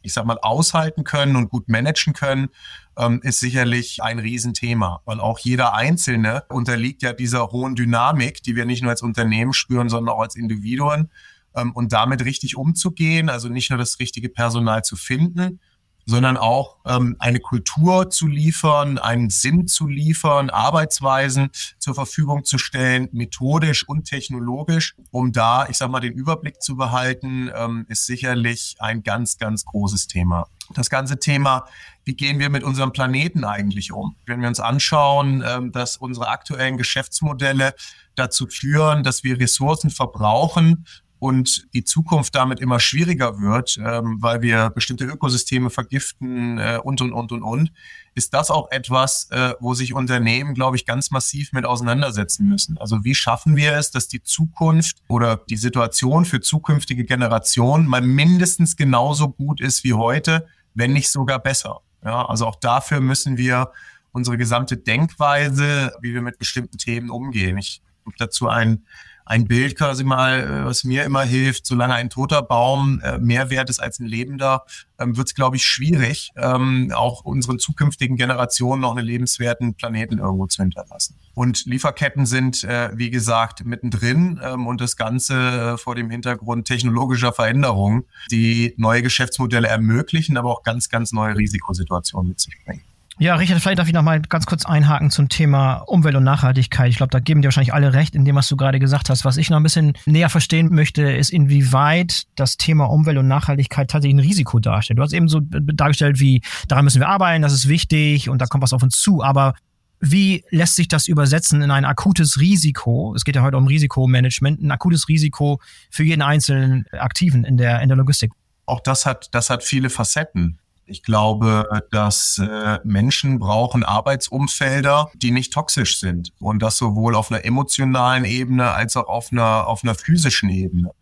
ich 0.00 0.14
sag 0.14 0.24
mal, 0.24 0.38
aushalten 0.40 1.04
können 1.04 1.36
und 1.36 1.50
gut 1.50 1.68
managen 1.68 2.14
können, 2.14 2.48
ähm, 2.96 3.20
ist 3.22 3.40
sicherlich 3.40 4.02
ein 4.02 4.18
Riesenthema, 4.18 5.02
weil 5.04 5.20
auch 5.20 5.38
jeder 5.38 5.74
Einzelne 5.74 6.44
unterliegt 6.48 7.02
ja 7.02 7.12
dieser 7.12 7.48
hohen 7.48 7.74
Dynamik, 7.74 8.42
die 8.42 8.56
wir 8.56 8.64
nicht 8.64 8.82
nur 8.82 8.92
als 8.92 9.02
Unternehmen 9.02 9.52
spüren, 9.52 9.90
sondern 9.90 10.14
auch 10.14 10.20
als 10.20 10.36
Individuen 10.36 11.10
ähm, 11.56 11.72
und 11.72 11.92
damit 11.92 12.24
richtig 12.24 12.56
umzugehen, 12.56 13.28
also 13.28 13.48
nicht 13.48 13.70
nur 13.70 13.78
das 13.78 13.98
richtige 13.98 14.28
Personal 14.28 14.82
zu 14.82 14.96
finden, 14.96 15.60
sondern 16.06 16.36
auch 16.36 16.76
ähm, 16.86 17.16
eine 17.18 17.40
Kultur 17.40 18.10
zu 18.10 18.28
liefern, 18.28 18.98
einen 18.98 19.28
Sinn 19.28 19.66
zu 19.66 19.88
liefern, 19.88 20.50
Arbeitsweisen 20.50 21.50
zur 21.78 21.96
Verfügung 21.96 22.44
zu 22.44 22.58
stellen, 22.58 23.08
methodisch 23.10 23.86
und 23.88 24.04
technologisch, 24.04 24.94
um 25.10 25.32
da, 25.32 25.66
ich 25.68 25.76
sag 25.76 25.90
mal, 25.90 26.00
den 26.00 26.12
Überblick 26.12 26.62
zu 26.62 26.76
behalten, 26.76 27.50
ähm, 27.54 27.86
ist 27.88 28.06
sicherlich 28.06 28.76
ein 28.78 29.02
ganz, 29.02 29.36
ganz 29.36 29.64
großes 29.64 30.06
Thema. 30.06 30.46
Das 30.74 30.90
ganze 30.90 31.18
Thema, 31.18 31.64
wie 32.04 32.14
gehen 32.14 32.38
wir 32.38 32.50
mit 32.50 32.62
unserem 32.62 32.92
Planeten 32.92 33.44
eigentlich 33.44 33.92
um? 33.92 34.16
Wenn 34.26 34.40
wir 34.40 34.48
uns 34.48 34.60
anschauen, 34.60 35.44
ähm, 35.46 35.72
dass 35.72 35.96
unsere 35.96 36.28
aktuellen 36.28 36.76
Geschäftsmodelle 36.76 37.74
dazu 38.14 38.46
führen, 38.46 39.02
dass 39.02 39.24
wir 39.24 39.38
Ressourcen 39.40 39.90
verbrauchen, 39.90 40.86
und 41.18 41.66
die 41.72 41.84
Zukunft 41.84 42.34
damit 42.34 42.60
immer 42.60 42.78
schwieriger 42.78 43.40
wird, 43.40 43.78
ähm, 43.78 44.18
weil 44.20 44.42
wir 44.42 44.70
bestimmte 44.70 45.04
Ökosysteme 45.04 45.70
vergiften 45.70 46.58
äh, 46.58 46.78
und, 46.82 47.00
und, 47.00 47.12
und, 47.12 47.32
und, 47.32 47.42
und, 47.42 47.72
ist 48.14 48.34
das 48.34 48.50
auch 48.50 48.70
etwas, 48.70 49.28
äh, 49.30 49.54
wo 49.60 49.74
sich 49.74 49.94
Unternehmen, 49.94 50.54
glaube 50.54 50.76
ich, 50.76 50.86
ganz 50.86 51.10
massiv 51.10 51.52
mit 51.52 51.64
auseinandersetzen 51.64 52.48
müssen. 52.48 52.78
Also 52.78 53.04
wie 53.04 53.14
schaffen 53.14 53.56
wir 53.56 53.74
es, 53.74 53.90
dass 53.90 54.08
die 54.08 54.22
Zukunft 54.22 54.98
oder 55.08 55.36
die 55.36 55.56
Situation 55.56 56.24
für 56.24 56.40
zukünftige 56.40 57.04
Generationen 57.04 57.86
mal 57.86 58.02
mindestens 58.02 58.76
genauso 58.76 59.28
gut 59.28 59.60
ist 59.60 59.84
wie 59.84 59.94
heute, 59.94 60.46
wenn 60.74 60.92
nicht 60.92 61.10
sogar 61.10 61.38
besser. 61.38 61.80
Ja, 62.04 62.26
also 62.26 62.46
auch 62.46 62.56
dafür 62.56 63.00
müssen 63.00 63.36
wir 63.36 63.72
unsere 64.12 64.38
gesamte 64.38 64.76
Denkweise, 64.76 65.92
wie 66.00 66.14
wir 66.14 66.22
mit 66.22 66.38
bestimmten 66.38 66.78
Themen 66.78 67.10
umgehen. 67.10 67.58
Ich 67.58 67.82
habe 68.06 68.16
dazu 68.18 68.48
ein 68.48 68.84
ein 69.26 69.46
Bild 69.46 69.76
quasi 69.76 70.04
mal, 70.04 70.40
äh, 70.40 70.64
was 70.64 70.84
mir 70.84 71.04
immer 71.04 71.22
hilft, 71.22 71.66
solange 71.66 71.94
ein 71.94 72.08
toter 72.10 72.42
Baum 72.42 73.00
äh, 73.00 73.18
mehr 73.18 73.50
wert 73.50 73.68
ist 73.68 73.80
als 73.80 73.98
ein 73.98 74.06
lebender, 74.06 74.64
ähm, 74.98 75.16
wird 75.16 75.26
es, 75.26 75.34
glaube 75.34 75.56
ich, 75.56 75.64
schwierig, 75.64 76.30
ähm, 76.36 76.92
auch 76.94 77.24
unseren 77.24 77.58
zukünftigen 77.58 78.16
Generationen 78.16 78.82
noch 78.82 78.96
einen 78.96 79.04
lebenswerten 79.04 79.74
Planeten 79.74 80.18
irgendwo 80.18 80.46
zu 80.46 80.62
hinterlassen. 80.62 81.16
Und 81.34 81.66
Lieferketten 81.66 82.24
sind, 82.24 82.62
äh, 82.64 82.90
wie 82.94 83.10
gesagt, 83.10 83.64
mittendrin 83.64 84.40
ähm, 84.42 84.66
und 84.68 84.80
das 84.80 84.96
Ganze 84.96 85.76
vor 85.76 85.96
dem 85.96 86.08
Hintergrund 86.08 86.66
technologischer 86.66 87.32
Veränderungen, 87.32 88.04
die 88.30 88.74
neue 88.78 89.02
Geschäftsmodelle 89.02 89.66
ermöglichen, 89.66 90.36
aber 90.36 90.50
auch 90.50 90.62
ganz, 90.62 90.88
ganz 90.88 91.12
neue 91.12 91.36
Risikosituationen 91.36 92.28
mit 92.28 92.40
sich 92.40 92.54
bringen. 92.64 92.85
Ja, 93.18 93.36
Richard, 93.36 93.62
vielleicht 93.62 93.78
darf 93.78 93.88
ich 93.88 93.94
noch 93.94 94.02
mal 94.02 94.20
ganz 94.20 94.44
kurz 94.44 94.66
einhaken 94.66 95.10
zum 95.10 95.30
Thema 95.30 95.76
Umwelt 95.86 96.16
und 96.16 96.24
Nachhaltigkeit. 96.24 96.90
Ich 96.90 96.98
glaube, 96.98 97.10
da 97.10 97.18
geben 97.18 97.40
dir 97.40 97.46
wahrscheinlich 97.46 97.72
alle 97.72 97.94
recht 97.94 98.14
in 98.14 98.26
dem, 98.26 98.36
was 98.36 98.46
du 98.46 98.56
gerade 98.58 98.78
gesagt 98.78 99.08
hast. 99.08 99.24
Was 99.24 99.38
ich 99.38 99.48
noch 99.48 99.56
ein 99.56 99.62
bisschen 99.62 99.94
näher 100.04 100.28
verstehen 100.28 100.68
möchte, 100.74 101.02
ist, 101.02 101.30
inwieweit 101.30 102.24
das 102.34 102.58
Thema 102.58 102.84
Umwelt 102.84 103.16
und 103.16 103.26
Nachhaltigkeit 103.26 103.90
tatsächlich 103.90 104.16
ein 104.16 104.26
Risiko 104.26 104.58
darstellt. 104.58 104.98
Du 104.98 105.02
hast 105.02 105.14
eben 105.14 105.28
so 105.28 105.40
dargestellt, 105.40 106.20
wie 106.20 106.42
daran 106.68 106.84
müssen 106.84 107.00
wir 107.00 107.08
arbeiten, 107.08 107.40
das 107.40 107.54
ist 107.54 107.68
wichtig 107.68 108.28
und 108.28 108.42
da 108.42 108.46
kommt 108.46 108.62
was 108.62 108.74
auf 108.74 108.82
uns 108.82 109.00
zu. 109.00 109.22
Aber 109.22 109.54
wie 109.98 110.44
lässt 110.50 110.76
sich 110.76 110.88
das 110.88 111.08
übersetzen 111.08 111.62
in 111.62 111.70
ein 111.70 111.86
akutes 111.86 112.38
Risiko? 112.38 113.14
Es 113.16 113.24
geht 113.24 113.34
ja 113.34 113.40
heute 113.40 113.56
um 113.56 113.66
Risikomanagement, 113.66 114.60
ein 114.60 114.70
akutes 114.70 115.08
Risiko 115.08 115.58
für 115.90 116.04
jeden 116.04 116.20
einzelnen 116.20 116.84
Aktiven 116.92 117.44
in 117.44 117.56
der, 117.56 117.80
in 117.80 117.88
der 117.88 117.96
Logistik. 117.96 118.32
Auch 118.66 118.80
das 118.80 119.06
hat, 119.06 119.28
das 119.32 119.48
hat 119.48 119.64
viele 119.64 119.88
Facetten. 119.88 120.58
Ich 120.88 121.02
glaube, 121.02 121.82
dass 121.90 122.38
äh, 122.38 122.78
Menschen 122.84 123.40
brauchen 123.40 123.82
Arbeitsumfelder, 123.82 125.10
die 125.14 125.32
nicht 125.32 125.52
toxisch 125.52 125.98
sind. 125.98 126.32
Und 126.38 126.62
das 126.62 126.78
sowohl 126.78 127.16
auf 127.16 127.32
einer 127.32 127.44
emotionalen 127.44 128.24
Ebene 128.24 128.70
als 128.70 128.96
auch 128.96 129.08
auf 129.08 129.32
einer, 129.32 129.66
auf 129.66 129.82
einer 129.82 129.96
physischen 129.96 130.48
Ebene. 130.48 130.92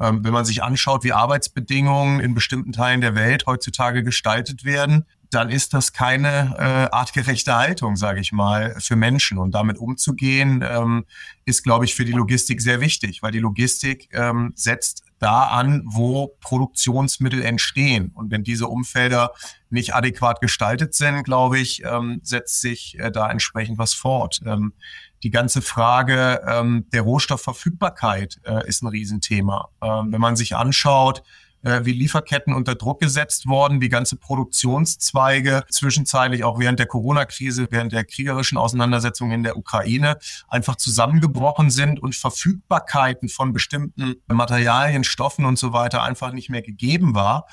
Ähm, 0.00 0.24
wenn 0.24 0.32
man 0.32 0.46
sich 0.46 0.62
anschaut, 0.62 1.04
wie 1.04 1.12
Arbeitsbedingungen 1.12 2.20
in 2.20 2.34
bestimmten 2.34 2.72
Teilen 2.72 3.02
der 3.02 3.14
Welt 3.14 3.44
heutzutage 3.46 4.02
gestaltet 4.02 4.64
werden, 4.64 5.04
dann 5.30 5.50
ist 5.50 5.74
das 5.74 5.92
keine 5.92 6.54
äh, 6.58 6.94
artgerechte 6.94 7.54
Haltung, 7.54 7.96
sage 7.96 8.20
ich 8.20 8.32
mal, 8.32 8.74
für 8.78 8.96
Menschen. 8.96 9.38
Und 9.38 9.52
damit 9.52 9.76
umzugehen, 9.76 10.64
ähm, 10.66 11.04
ist, 11.44 11.62
glaube 11.62 11.84
ich, 11.84 11.94
für 11.94 12.04
die 12.04 12.12
Logistik 12.12 12.62
sehr 12.62 12.80
wichtig, 12.80 13.22
weil 13.22 13.32
die 13.32 13.40
Logistik 13.40 14.08
ähm, 14.12 14.52
setzt 14.54 15.02
da 15.18 15.44
an, 15.44 15.82
wo 15.86 16.36
Produktionsmittel 16.40 17.42
entstehen. 17.42 18.12
Und 18.14 18.30
wenn 18.30 18.44
diese 18.44 18.68
Umfelder 18.68 19.32
nicht 19.70 19.94
adäquat 19.94 20.40
gestaltet 20.40 20.94
sind, 20.94 21.24
glaube 21.24 21.58
ich, 21.58 21.82
ähm, 21.84 22.20
setzt 22.22 22.60
sich 22.60 22.98
äh, 22.98 23.10
da 23.10 23.30
entsprechend 23.30 23.78
was 23.78 23.94
fort. 23.94 24.40
Ähm, 24.44 24.74
die 25.22 25.30
ganze 25.30 25.62
Frage 25.62 26.42
ähm, 26.46 26.86
der 26.92 27.02
Rohstoffverfügbarkeit 27.02 28.40
äh, 28.44 28.68
ist 28.68 28.82
ein 28.82 28.88
Riesenthema. 28.88 29.68
Ähm, 29.82 30.12
wenn 30.12 30.20
man 30.20 30.36
sich 30.36 30.54
anschaut, 30.54 31.22
äh, 31.66 31.84
wie 31.84 31.92
Lieferketten 31.92 32.54
unter 32.54 32.76
Druck 32.76 33.00
gesetzt 33.00 33.46
worden, 33.48 33.80
wie 33.80 33.88
ganze 33.88 34.16
Produktionszweige 34.16 35.64
zwischenzeitlich 35.68 36.44
auch 36.44 36.60
während 36.60 36.78
der 36.78 36.86
Corona-Krise, 36.86 37.66
während 37.70 37.92
der 37.92 38.04
kriegerischen 38.04 38.56
Auseinandersetzungen 38.56 39.32
in 39.32 39.42
der 39.42 39.56
Ukraine 39.56 40.16
einfach 40.46 40.76
zusammengebrochen 40.76 41.70
sind 41.70 42.00
und 42.00 42.14
Verfügbarkeiten 42.14 43.28
von 43.28 43.52
bestimmten 43.52 44.14
Materialien, 44.28 45.02
Stoffen 45.02 45.44
und 45.44 45.58
so 45.58 45.72
weiter 45.72 46.04
einfach 46.04 46.32
nicht 46.32 46.50
mehr 46.50 46.62
gegeben 46.62 47.16
war 47.16 47.46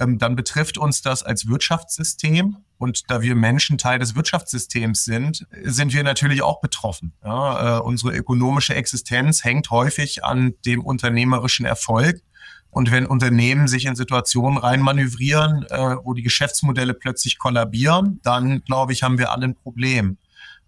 ähm, 0.00 0.18
dann 0.18 0.34
betrifft 0.34 0.78
uns 0.78 1.02
das 1.02 1.22
als 1.22 1.46
Wirtschaftssystem. 1.46 2.56
Und 2.78 3.10
da 3.10 3.20
wir 3.20 3.34
Menschen 3.34 3.76
Teil 3.76 3.98
des 3.98 4.16
Wirtschaftssystems 4.16 5.04
sind, 5.04 5.46
sind 5.62 5.92
wir 5.92 6.02
natürlich 6.02 6.40
auch 6.40 6.62
betroffen. 6.62 7.12
Ja, 7.22 7.76
äh, 7.76 7.80
unsere 7.80 8.16
ökonomische 8.16 8.74
Existenz 8.74 9.44
hängt 9.44 9.70
häufig 9.70 10.24
an 10.24 10.54
dem 10.64 10.82
unternehmerischen 10.82 11.66
Erfolg. 11.66 12.22
Und 12.70 12.90
wenn 12.90 13.06
Unternehmen 13.06 13.66
sich 13.68 13.86
in 13.86 13.96
Situationen 13.96 14.58
reinmanövrieren, 14.58 15.64
äh, 15.68 15.96
wo 16.04 16.14
die 16.14 16.22
Geschäftsmodelle 16.22 16.94
plötzlich 16.94 17.38
kollabieren, 17.38 18.20
dann 18.22 18.62
glaube 18.62 18.92
ich, 18.92 19.02
haben 19.02 19.18
wir 19.18 19.32
alle 19.32 19.46
ein 19.46 19.54
Problem. 19.54 20.18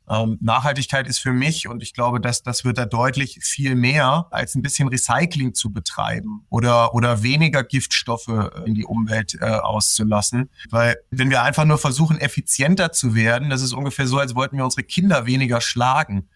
Ähm, 0.09 0.37
Nachhaltigkeit 0.41 1.07
ist 1.07 1.19
für 1.19 1.33
mich, 1.33 1.69
und 1.69 1.83
ich 1.83 1.95
glaube, 1.95 2.21
dass 2.21 2.43
das 2.43 2.65
wird 2.65 2.77
da 2.77 2.87
deutlich 2.87 3.39
viel 3.41 3.77
mehr, 3.77 4.27
als 4.31 4.55
ein 4.55 4.63
bisschen 4.63 4.89
Recycling 4.89 5.55
zu 5.55 5.73
betreiben 5.73 6.45
oder, 6.51 6.93
oder 6.95 7.23
weniger 7.23 7.63
Giftstoffe 7.63 8.51
in 8.67 8.75
die 8.75 8.85
Umwelt 8.85 9.39
äh, 9.41 9.45
auszulassen. 9.45 10.51
Weil 10.71 10.97
wenn 11.11 11.31
wir 11.31 11.43
einfach 11.43 11.65
nur 11.65 11.79
versuchen, 11.79 12.19
effizienter 12.19 12.91
zu 12.91 13.15
werden, 13.15 13.49
das 13.49 13.63
ist 13.63 13.73
ungefähr 13.73 14.09
so, 14.09 14.19
als 14.19 14.35
wollten 14.35 14.57
wir 14.57 14.65
unsere 14.65 14.83
Kinder 14.83 15.27
weniger 15.27 15.61
schlagen. 15.61 16.29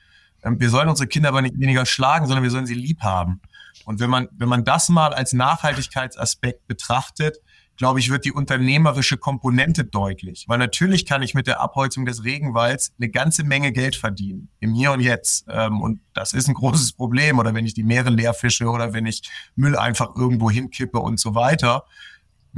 Ähm, 0.44 0.60
wir 0.60 0.70
sollen 0.70 0.88
unsere 0.88 1.08
Kinder 1.08 1.30
aber 1.30 1.42
nicht 1.42 1.58
weniger 1.58 1.86
schlagen, 1.86 2.26
sondern 2.26 2.44
wir 2.44 2.50
sollen 2.50 2.66
sie 2.66 2.74
lieb 2.74 3.00
haben. 3.00 3.40
Und 3.84 4.00
wenn 4.00 4.10
man, 4.10 4.28
wenn 4.32 4.48
man 4.48 4.64
das 4.64 4.88
mal 4.88 5.12
als 5.12 5.32
Nachhaltigkeitsaspekt 5.32 6.66
betrachtet, 6.66 7.38
glaube 7.76 8.00
ich, 8.00 8.10
wird 8.10 8.24
die 8.24 8.32
unternehmerische 8.32 9.16
Komponente 9.16 9.84
deutlich. 9.84 10.46
Weil 10.48 10.58
natürlich 10.58 11.06
kann 11.06 11.22
ich 11.22 11.34
mit 11.34 11.46
der 11.46 11.60
Abholzung 11.60 12.06
des 12.06 12.24
Regenwalds 12.24 12.92
eine 12.98 13.10
ganze 13.10 13.44
Menge 13.44 13.72
Geld 13.72 13.96
verdienen, 13.96 14.48
im 14.60 14.74
Hier 14.74 14.92
und 14.92 15.00
Jetzt. 15.00 15.46
Ähm, 15.48 15.80
und 15.80 16.00
das 16.14 16.32
ist 16.32 16.48
ein 16.48 16.54
großes 16.54 16.92
Problem. 16.92 17.38
Oder 17.38 17.54
wenn 17.54 17.66
ich 17.66 17.74
die 17.74 17.84
Meere 17.84 18.10
leer 18.10 18.34
fische 18.34 18.66
oder 18.66 18.92
wenn 18.92 19.06
ich 19.06 19.22
Müll 19.54 19.76
einfach 19.76 20.16
irgendwo 20.16 20.50
hinkippe 20.50 20.98
und 20.98 21.20
so 21.20 21.34
weiter. 21.34 21.84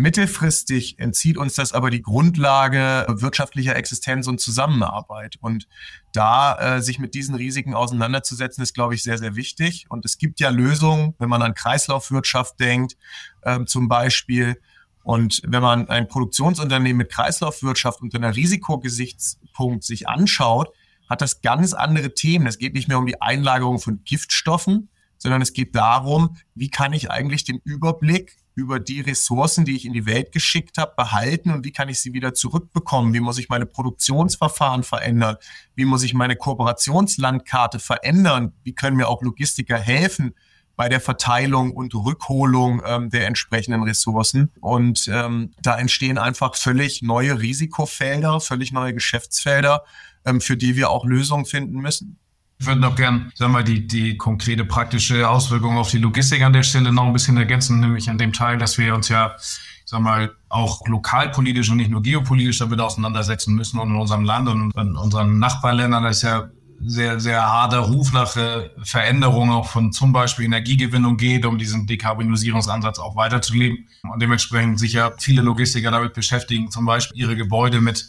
Mittelfristig 0.01 1.01
entzieht 1.01 1.37
uns 1.37 1.57
das 1.57 1.73
aber 1.73 1.91
die 1.91 2.03
Grundlage 2.03 3.05
wirtschaftlicher 3.09 3.75
Existenz 3.75 4.29
und 4.29 4.41
Zusammenarbeit. 4.41 5.35
Und 5.41 5.67
da 6.13 6.77
äh, 6.77 6.81
sich 6.81 7.01
mit 7.01 7.15
diesen 7.15 7.35
Risiken 7.35 7.75
auseinanderzusetzen, 7.75 8.63
ist, 8.63 8.75
glaube 8.75 8.95
ich, 8.95 9.03
sehr, 9.03 9.19
sehr 9.19 9.35
wichtig. 9.35 9.87
Und 9.89 10.05
es 10.05 10.17
gibt 10.17 10.39
ja 10.39 10.51
Lösungen, 10.51 11.17
wenn 11.19 11.29
man 11.29 11.43
an 11.43 11.53
Kreislaufwirtschaft 11.53 12.61
denkt, 12.61 12.97
ähm, 13.45 13.67
zum 13.67 13.89
Beispiel, 13.89 14.61
Und 15.03 15.43
wenn 15.45 15.63
man 15.63 15.89
ein 15.89 16.07
Produktionsunternehmen 16.07 16.99
mit 16.99 17.11
Kreislaufwirtschaft 17.11 18.01
unter 18.01 18.19
einer 18.19 18.37
Risikogesichtspunkt 18.37 19.83
sich 19.83 20.09
anschaut, 20.09 20.73
hat 21.11 21.23
das 21.23 21.43
ganz 21.43 21.75
andere 21.75 22.15
Themen. 22.15 22.47
Es 22.47 22.59
geht 22.59 22.75
nicht 22.75 22.87
mehr 22.87 22.99
um 22.99 23.07
die 23.07 23.21
Einlagerung 23.21 23.81
von 23.81 24.05
Giftstoffen, 24.05 24.91
sondern 25.17 25.43
es 25.43 25.53
geht 25.53 25.75
darum, 25.75 26.37
wie 26.55 26.71
kann 26.71 26.93
ich 26.93 27.11
eigentlich 27.11 27.43
den 27.43 27.59
Überblick 27.65 28.37
über 28.59 28.81
die 28.81 29.01
Ressourcen, 29.01 29.65
die 29.65 29.77
ich 29.77 29.85
in 29.85 29.93
die 29.93 30.05
Welt 30.05 30.33
geschickt 30.33 30.79
habe, 30.79 30.93
behalten 30.97 31.53
und 31.53 31.65
wie 31.65 31.71
kann 31.71 31.89
ich 31.89 32.01
sie 32.01 32.13
wieder 32.13 32.35
zurückbekommen? 32.35 33.15
Wie 33.15 33.21
muss 33.21 33.39
ich 33.39 33.49
meine 33.49 33.67
Produktionsverfahren 33.67 34.83
verändern? 34.83 35.37
Wie 35.77 35.85
muss 35.85 36.03
ich 36.03 36.13
meine 36.13 36.35
Kooperationslandkarte 36.35 37.79
verändern? 37.79 38.53
Wie 38.65 38.75
können 38.75 38.97
mir 38.97 39.07
auch 39.07 39.23
Logistiker 39.23 39.79
helfen 39.79 40.35
bei 40.75 40.89
der 40.89 41.01
Verteilung 41.01 41.71
und 41.71 41.95
Rückholung 41.95 42.83
ähm, 42.85 43.11
der 43.11 43.29
entsprechenden 43.29 43.85
Ressourcen? 43.85 44.51
Und 44.61 45.07
ähm, 45.07 45.53
da 45.63 45.79
entstehen 45.79 46.19
einfach 46.19 46.57
völlig 46.57 47.01
neue 47.01 47.41
Risikofelder, 47.41 48.41
völlig 48.41 48.73
neue 48.73 48.93
Geschäftsfelder, 48.93 49.85
ähm, 50.25 50.41
für 50.41 50.57
die 50.57 50.75
wir 50.75 50.91
auch 50.91 51.05
Lösungen 51.05 51.45
finden 51.45 51.79
müssen. 51.81 52.19
Ich 52.61 52.67
würde 52.67 52.81
noch 52.81 52.97
gern, 52.97 53.31
sagen 53.35 53.53
wir, 53.53 53.63
die, 53.63 53.87
die 53.87 54.17
konkrete 54.17 54.65
praktische 54.65 55.29
Auswirkung 55.29 55.77
auf 55.77 55.91
die 55.91 55.99
Logistik 55.99 56.43
an 56.43 56.53
der 56.53 56.65
Stelle 56.65 56.93
noch 56.93 57.07
ein 57.07 57.13
bisschen 57.13 57.37
ergänzen, 57.37 57.79
nämlich 57.79 58.11
an 58.11 58.19
dem 58.19 58.33
Teil, 58.33 58.59
dass 58.59 58.79
wir 58.79 58.95
uns 58.95 59.09
ja, 59.09 59.37
sagen 59.85 60.03
wir 60.03 60.11
mal, 60.11 60.33
auch 60.49 60.85
lokalpolitisch 60.89 61.71
und 61.71 61.77
nicht 61.77 61.91
nur 61.91 62.03
geopolitisch 62.03 62.59
damit 62.59 62.81
auseinandersetzen 62.81 63.55
müssen 63.55 63.79
und 63.79 63.91
in 63.91 63.97
unserem 63.97 64.25
Land 64.25 64.49
und 64.49 64.75
in 64.77 64.97
unseren 64.97 65.39
Nachbarländern 65.39 66.05
ist 66.05 66.23
ja 66.23 66.49
sehr, 66.81 67.19
sehr 67.21 67.43
harter 67.43 67.81
Ruf 67.81 68.13
nach 68.13 68.37
äh, 68.37 68.71
Veränderungen 68.83 69.51
auch 69.51 69.69
von 69.69 69.93
zum 69.93 70.13
Beispiel 70.13 70.45
Energiegewinnung 70.45 71.17
geht, 71.17 71.45
um 71.45 71.59
diesen 71.59 71.87
Dekarbonisierungsansatz 71.87 72.99
auch 72.99 73.17
weiterzuleben. 73.17 73.89
Und 74.03 74.23
dementsprechend 74.23 74.79
sicher 74.79 75.15
viele 75.19 75.43
Logistiker 75.43 75.91
damit 75.91 76.15
beschäftigen, 76.15 76.71
zum 76.71 76.87
Beispiel 76.87 77.21
ihre 77.21 77.37
Gebäude 77.37 77.81
mit, 77.81 78.09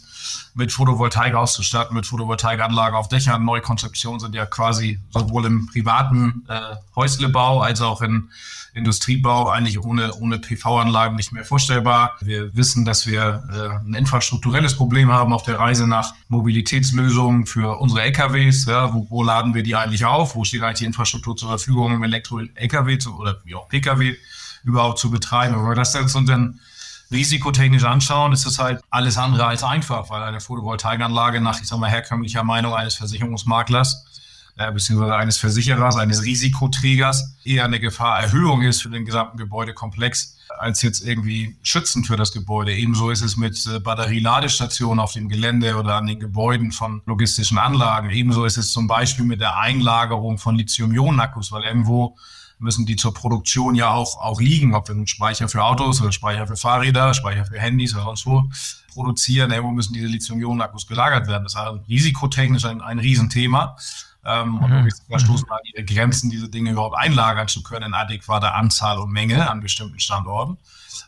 mit 0.54 0.72
Photovoltaik 0.72 1.34
auszustatten, 1.34 1.94
mit 1.94 2.06
Photovoltaikanlagen 2.06 2.96
auf 2.96 3.08
Dächern. 3.08 3.44
Neukonzeptionen 3.44 4.20
sind 4.20 4.34
ja 4.34 4.46
quasi 4.46 5.00
sowohl 5.10 5.46
im 5.46 5.66
privaten 5.66 6.44
äh, 6.48 6.60
Häuslebau 6.94 7.60
als 7.60 7.80
auch 7.80 8.02
in 8.02 8.30
Industriebau 8.72 9.48
eigentlich 9.48 9.82
ohne, 9.82 10.14
ohne 10.14 10.38
PV-Anlagen 10.38 11.16
nicht 11.16 11.32
mehr 11.32 11.44
vorstellbar. 11.44 12.16
Wir 12.20 12.54
wissen, 12.54 12.84
dass 12.84 13.06
wir 13.06 13.42
äh, 13.52 13.88
ein 13.88 13.94
infrastrukturelles 13.94 14.76
Problem 14.76 15.10
haben 15.10 15.32
auf 15.32 15.42
der 15.42 15.58
Reise 15.58 15.86
nach 15.86 16.14
Mobilitätslösungen 16.28 17.46
für 17.46 17.80
unsere 17.80 18.02
LKWs. 18.02 18.66
Ja, 18.66 18.94
wo, 18.94 19.06
wo 19.10 19.22
laden 19.22 19.54
wir 19.54 19.62
die 19.62 19.74
eigentlich 19.74 20.04
auf? 20.04 20.36
Wo 20.36 20.44
steht 20.44 20.62
eigentlich 20.62 20.80
die 20.80 20.84
Infrastruktur 20.84 21.36
zur 21.36 21.48
Verfügung, 21.48 21.94
um 21.94 22.02
Elektro-LKW 22.04 22.98
oder 23.18 23.40
wie 23.44 23.54
auch 23.54 23.68
PKW 23.68 24.14
überhaupt 24.62 24.98
zu 24.98 25.10
betreiben? 25.10 25.56
Wenn 25.56 25.68
wir 25.68 25.74
das 25.74 25.94
jetzt 25.94 26.14
dann 26.14 26.60
risikotechnisch 27.10 27.84
anschauen, 27.84 28.32
ist 28.32 28.46
es 28.46 28.58
halt 28.58 28.80
alles 28.90 29.18
andere 29.18 29.46
als 29.46 29.64
einfach, 29.64 30.10
weil 30.10 30.22
eine 30.22 30.40
Photovoltaikanlage 30.40 31.40
nach, 31.40 31.60
ich 31.60 31.68
sag 31.68 31.78
mal, 31.78 31.90
herkömmlicher 31.90 32.44
Meinung 32.44 32.74
eines 32.74 32.94
Versicherungsmaklers 32.94 34.06
äh, 34.60 34.70
beziehungsweise 34.72 35.16
eines 35.16 35.38
Versicherers, 35.38 35.96
eines 35.96 36.22
Risikoträgers 36.22 37.36
eher 37.44 37.64
eine 37.64 37.80
Gefahrerhöhung 37.80 38.62
ist 38.62 38.82
für 38.82 38.90
den 38.90 39.04
gesamten 39.04 39.38
Gebäudekomplex 39.38 40.36
als 40.58 40.82
jetzt 40.82 41.06
irgendwie 41.06 41.56
schützend 41.62 42.06
für 42.06 42.16
das 42.16 42.32
Gebäude. 42.32 42.74
Ebenso 42.74 43.10
ist 43.10 43.22
es 43.22 43.36
mit 43.36 43.64
äh, 43.66 43.78
Batterieladestationen 43.78 45.00
auf 45.00 45.14
dem 45.14 45.28
Gelände 45.28 45.76
oder 45.76 45.94
an 45.94 46.06
den 46.06 46.20
Gebäuden 46.20 46.72
von 46.72 47.00
logistischen 47.06 47.56
Anlagen. 47.56 48.10
Ebenso 48.10 48.44
ist 48.44 48.58
es 48.58 48.72
zum 48.72 48.86
Beispiel 48.86 49.24
mit 49.24 49.40
der 49.40 49.56
Einlagerung 49.56 50.36
von 50.36 50.56
Lithium-Ionen-Akkus, 50.56 51.52
weil 51.52 51.64
irgendwo 51.64 52.18
müssen 52.60 52.86
die 52.86 52.96
zur 52.96 53.14
Produktion 53.14 53.74
ja 53.74 53.90
auch, 53.92 54.20
auch 54.20 54.40
liegen, 54.40 54.74
ob 54.74 54.88
wir 54.88 54.94
einen 54.94 55.06
Speicher 55.06 55.48
für 55.48 55.64
Autos 55.64 56.00
oder 56.00 56.12
Speicher 56.12 56.46
für 56.46 56.56
Fahrräder, 56.56 57.14
Speicher 57.14 57.44
für 57.44 57.58
Handys 57.58 57.94
oder 57.94 58.04
sonst 58.04 58.26
wo 58.26 58.44
produzieren. 58.92 59.50
Irgendwo 59.50 59.72
müssen 59.72 59.94
diese 59.94 60.06
Lithium-Ionen-Akkus 60.06 60.86
gelagert 60.86 61.26
werden. 61.26 61.44
Das 61.44 61.54
ist 61.54 61.58
halt 61.58 61.88
risikotechnisch 61.88 62.64
ein, 62.64 62.80
ein 62.80 62.98
Riesenthema. 62.98 63.76
Ähm, 64.24 64.58
und 64.58 64.70
mhm. 64.70 64.88
wir 65.08 65.18
stoßen 65.18 65.50
an 65.50 65.60
ihre 65.72 65.84
Grenzen, 65.84 66.28
diese 66.28 66.50
Dinge 66.50 66.72
überhaupt 66.72 66.96
einlagern 66.96 67.48
zu 67.48 67.62
können 67.62 67.86
in 67.86 67.94
adäquater 67.94 68.54
Anzahl 68.54 68.98
und 68.98 69.10
Menge 69.10 69.48
an 69.48 69.60
bestimmten 69.60 69.98
Standorten. 69.98 70.58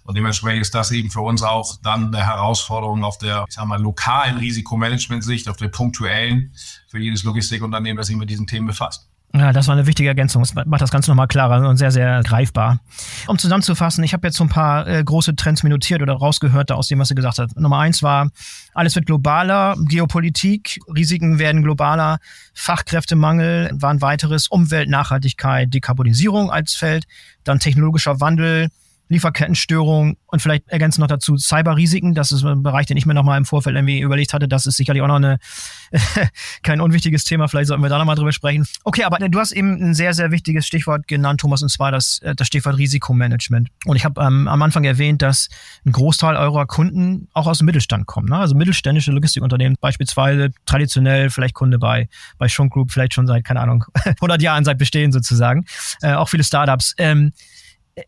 Und 0.05 0.17
dementsprechend 0.17 0.63
ist 0.63 0.75
das 0.75 0.91
eben 0.91 1.11
für 1.11 1.21
uns 1.21 1.43
auch 1.43 1.77
dann 1.83 2.07
eine 2.07 2.25
Herausforderung 2.25 3.05
auf 3.05 3.19
der, 3.19 3.45
ich 3.47 3.55
sag 3.55 3.67
mal, 3.67 3.81
lokalen 3.81 4.39
Risikomanagement-Sicht, 4.39 5.49
auf 5.49 5.57
der 5.57 5.69
punktuellen 5.69 6.55
für 6.89 6.99
jedes 6.99 7.23
Logistikunternehmen, 7.23 7.99
das 7.99 8.07
sich 8.07 8.17
mit 8.17 8.31
diesen 8.31 8.47
Themen 8.47 8.67
befasst. 8.67 9.12
Ja, 9.35 9.53
das 9.53 9.67
war 9.67 9.75
eine 9.75 9.87
wichtige 9.87 10.11
Ergänzung. 10.11 10.43
Das 10.43 10.55
macht 10.55 10.83
das 10.83 10.91
Ganze 10.91 11.11
nochmal 11.11 11.27
klarer 11.27 11.67
und 11.67 11.79
sehr, 11.79 11.91
sehr 11.91 12.23
greifbar. 12.23 12.81
Um 13.27 13.39
zusammenzufassen, 13.39 14.05
ich 14.05 14.13
habe 14.13 14.27
jetzt 14.27 14.37
so 14.37 14.45
ein 14.45 14.51
paar 14.51 14.87
äh, 14.87 15.03
große 15.03 15.35
Trends 15.37 15.63
minutiert 15.63 16.03
oder 16.03 16.13
rausgehört 16.13 16.71
aus 16.71 16.89
dem, 16.89 16.99
was 16.99 17.11
ihr 17.11 17.17
gesagt 17.17 17.39
habt. 17.39 17.59
Nummer 17.59 17.79
eins 17.79 18.03
war, 18.03 18.31
alles 18.75 18.95
wird 18.95 19.07
globaler, 19.07 19.77
Geopolitik, 19.89 20.81
Risiken 20.95 21.39
werden 21.39 21.63
globaler, 21.63 22.19
Fachkräftemangel 22.53 23.71
war 23.73 23.91
ein 23.91 24.03
weiteres, 24.03 24.49
Umwelt, 24.49 24.91
Nachhaltigkeit, 24.91 25.73
Dekarbonisierung 25.73 26.51
als 26.51 26.75
Feld, 26.75 27.05
dann 27.43 27.59
technologischer 27.59 28.21
Wandel, 28.21 28.69
Lieferkettenstörungen 29.13 30.17
und 30.27 30.43
vielleicht 30.43 30.69
ergänzen 30.69 31.01
noch 31.01 31.09
dazu 31.09 31.37
Cyberrisiken. 31.37 32.15
Das 32.15 32.33
ist 32.33 32.45
ein 32.45 32.63
Bereich, 32.63 32.87
den 32.87 32.97
ich 32.97 33.07
mir 33.07 33.15
nochmal 33.15 33.39
im 33.39 33.45
Vorfeld 33.45 33.77
irgendwie 33.77 34.01
überlegt 34.01 34.33
hatte. 34.33 34.49
Das 34.49 34.67
ist 34.67 34.77
sicherlich 34.77 35.03
auch 35.03 35.09
noch 35.09 35.17
eine, 35.17 35.39
kein 36.63 36.81
unwichtiges 36.81 37.25
Thema. 37.25 37.49
Vielleicht 37.49 37.69
sollten 37.69 37.83
wir 37.83 37.89
da 37.89 37.99
nochmal 37.99 38.17
drüber 38.17 38.33
sprechen. 38.33 38.67
Okay, 38.85 39.05
aber 39.05 39.19
du 39.19 39.39
hast 39.39 39.53
eben 39.53 39.91
ein 39.91 39.95
sehr, 39.95 40.15
sehr 40.15 40.31
wichtiges 40.31 40.67
Stichwort 40.67 41.07
genannt, 41.07 41.41
Thomas, 41.41 41.63
und 41.63 41.69
zwar 41.69 41.93
das, 41.93 42.19
äh, 42.23 42.35
das 42.35 42.47
Stichwort 42.47 42.79
Risikomanagement. 42.79 43.69
Und 43.85 43.97
ich 43.97 44.05
habe 44.05 44.21
ähm, 44.21 44.49
am 44.49 44.63
Anfang 44.63 44.85
erwähnt, 44.85 45.23
dass 45.23 45.49
ein 45.85 45.93
Großteil 45.93 46.37
eurer 46.37 46.67
Kunden 46.67 47.29
auch 47.33 47.47
aus 47.47 47.59
dem 47.59 47.67
Mittelstand 47.67 48.07
kommen. 48.07 48.29
Ne? 48.29 48.39
Also 48.39 48.55
mittelständische 48.55 49.13
Logistikunternehmen, 49.13 49.77
beispielsweise 49.81 50.51
traditionell 50.67 51.31
vielleicht 51.31 51.55
Kunde 51.55 51.79
bei, 51.79 52.09
bei 52.39 52.49
Schunk 52.49 52.73
Group, 52.73 52.91
vielleicht 52.91 53.15
schon 53.15 53.27
seit, 53.27 53.45
keine 53.45 53.61
Ahnung, 53.61 53.85
100 54.05 54.41
Jahren 54.43 54.65
seit 54.65 54.79
Bestehen 54.79 55.13
sozusagen. 55.13 55.65
Äh, 56.01 56.15
auch 56.15 56.29
viele 56.29 56.45
Startups. 56.45 56.95
Ähm, 56.99 57.33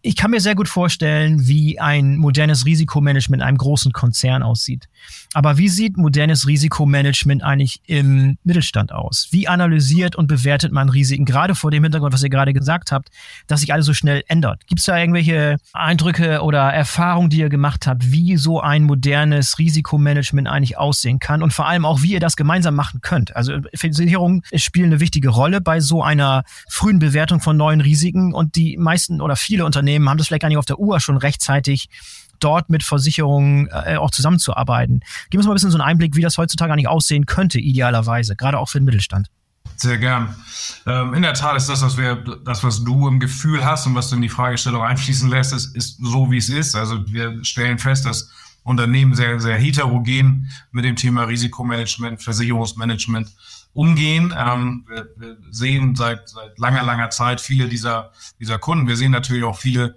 ich 0.03 0.17
kann 0.17 0.31
mir 0.31 0.41
sehr 0.41 0.55
gut 0.55 0.69
vorstellen, 0.69 1.47
wie 1.47 1.79
ein 1.79 2.17
modernes 2.17 2.65
Risikomanagement 2.65 3.43
in 3.43 3.47
einem 3.49 3.59
großen 3.59 3.93
Konzern 3.93 4.43
aussieht. 4.43 4.89
Aber 5.35 5.59
wie 5.59 5.69
sieht 5.69 5.97
modernes 5.97 6.47
Risikomanagement 6.47 7.43
eigentlich 7.43 7.81
im 7.87 8.39
Mittelstand 8.45 8.93
aus? 8.93 9.29
Wie 9.33 9.49
analysiert 9.49 10.15
und 10.15 10.29
bewertet 10.29 10.73
man 10.73 10.89
Risiken, 10.89 11.25
gerade 11.25 11.57
vor 11.57 11.73
dem 11.73 11.83
Hintergrund, 11.83 12.13
was 12.13 12.23
ihr 12.23 12.31
gerade 12.31 12.53
gesagt 12.53 12.93
habt, 12.93 13.09
dass 13.49 13.61
sich 13.61 13.73
alles 13.73 13.87
so 13.87 13.95
schnell 13.95 14.23
ändert? 14.29 14.67
Gibt 14.69 14.81
es 14.81 14.87
da 14.87 14.97
irgendwelche 14.97 15.57
Eindrücke 15.73 16.41
oder 16.43 16.73
Erfahrungen, 16.73 17.31
die 17.31 17.39
ihr 17.39 17.49
gemacht 17.49 17.89
habt, 17.89 18.13
wie 18.13 18.37
so 18.37 18.61
ein 18.61 18.85
modernes 18.85 19.59
Risikomanagement 19.59 20.47
eigentlich 20.49 20.79
aussehen 20.79 21.19
kann 21.19 21.43
und 21.43 21.53
vor 21.53 21.67
allem 21.67 21.85
auch, 21.85 22.03
wie 22.03 22.13
ihr 22.13 22.21
das 22.21 22.37
gemeinsam 22.37 22.77
machen 22.77 23.01
könnt? 23.03 23.35
Also 23.35 23.59
Versicherungen 23.75 24.43
spielen 24.55 24.87
eine 24.87 25.01
wichtige 25.01 25.31
Rolle 25.31 25.61
bei 25.61 25.81
so 25.81 26.03
einer 26.03 26.45
frühen 26.69 27.01
Bewertung 27.01 27.41
von 27.41 27.57
neuen 27.57 27.81
Risiken 27.81 28.33
und 28.33 28.55
die 28.55 28.77
meisten 28.77 29.21
oder 29.21 29.35
viele 29.35 29.65
Unternehmen 29.65 30.09
haben 30.09 30.19
das 30.19 30.29
vielleicht 30.29 30.43
gar 30.43 30.49
nicht 30.49 30.59
auf 30.59 30.65
der 30.65 30.79
Uhr 30.79 31.01
schon 31.01 31.17
rechtzeitig 31.17 31.89
dort 32.41 32.71
mit 32.71 32.83
Versicherungen 32.83 33.69
äh, 33.69 33.97
auch 33.97 34.11
zusammenzuarbeiten. 34.11 35.01
Gib 35.31 35.39
uns 35.39 35.47
mal 35.47 35.53
ein 35.53 35.57
bisschen 35.57 35.71
so 35.71 35.79
einen 35.79 35.89
Einblick, 35.89 36.17
wie 36.17 36.23
das 36.23 36.39
heutzutage 36.39 36.73
eigentlich 36.73 36.89
aussehen 36.89 37.27
könnte, 37.27 37.59
idealerweise, 37.59 38.37
gerade 38.37 38.59
auch 38.59 38.69
für 38.69 38.79
den 38.79 38.85
Mittelstand. 38.85 39.29
Sehr 39.77 39.99
gern. 39.99 40.35
Ähm, 40.87 41.15
in 41.15 41.23
der 41.23 41.35
Tat 41.35 41.57
ist 41.57 41.69
das, 41.69 41.83
was 41.83 41.97
wir, 41.97 42.17
das, 42.45 42.63
was 42.63 42.85
du 42.85 43.09
im 43.09 43.19
Gefühl 43.19 43.65
hast 43.65 43.87
und 43.87 43.95
was 43.95 44.09
du 44.09 44.17
in 44.17 44.23
die 44.23 44.29
Fragestellung 44.29 44.83
einfließen 44.83 45.29
lässt, 45.29 45.53
ist, 45.53 45.75
ist 45.75 45.99
so, 46.01 46.31
wie 46.31 46.37
es 46.37 46.49
ist. 46.49 46.77
Also 46.77 47.05
wir 47.09 47.45
stellen 47.45 47.79
fest, 47.79 48.07
dass 48.07 48.31
Unternehmen 48.63 49.15
sehr, 49.15 49.41
sehr 49.41 49.57
heterogen 49.57 50.51
mit 50.71 50.85
dem 50.85 50.97
Thema 50.97 51.25
Risikomanagement, 51.25 52.23
Versicherungsmanagement 52.23 53.29
umgehen. 53.75 54.33
Ähm, 54.37 54.85
wir, 54.89 55.09
wir, 55.17 55.37
sehen 55.51 55.97
seit, 55.97 56.29
seit 56.29 56.59
langer, 56.59 56.83
langer 56.83 57.11
Zeit 57.11 57.41
viele 57.41 57.69
dieser, 57.69 58.13
dieser 58.41 58.59
Kunden. 58.59 58.87
Wir 58.87 58.97
sehen 58.97 59.11
natürlich 59.11 59.45
auch 59.45 59.59
viele 59.59 59.97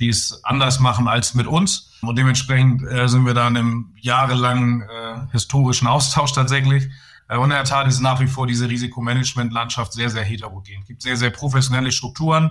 die 0.00 0.08
es 0.08 0.42
anders 0.44 0.80
machen 0.80 1.08
als 1.08 1.34
mit 1.34 1.46
uns. 1.46 1.90
Und 2.02 2.16
dementsprechend 2.16 2.82
äh, 2.82 3.08
sind 3.08 3.26
wir 3.26 3.34
da 3.34 3.48
in 3.48 3.56
einem 3.56 3.94
jahrelangen 4.00 4.82
äh, 4.82 5.32
historischen 5.32 5.86
Austausch 5.86 6.32
tatsächlich. 6.32 6.88
Äh, 7.28 7.36
und 7.36 7.44
in 7.44 7.50
der 7.50 7.64
Tat 7.64 7.86
ist 7.86 8.00
nach 8.00 8.20
wie 8.20 8.26
vor 8.26 8.46
diese 8.46 8.68
Risikomanagement-Landschaft 8.68 9.92
sehr, 9.92 10.10
sehr 10.10 10.24
heterogen. 10.24 10.80
Es 10.82 10.88
gibt 10.88 11.02
sehr, 11.02 11.16
sehr 11.16 11.30
professionelle 11.30 11.92
Strukturen, 11.92 12.50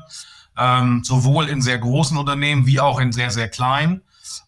ähm, 0.58 1.04
sowohl 1.04 1.50
in 1.50 1.62
sehr 1.62 1.78
großen 1.78 2.18
Unternehmen 2.18 2.66
wie 2.66 2.80
auch 2.80 3.00
in 3.00 3.12
sehr, 3.12 3.32
sehr 3.32 3.50
kleinen. 3.50 4.02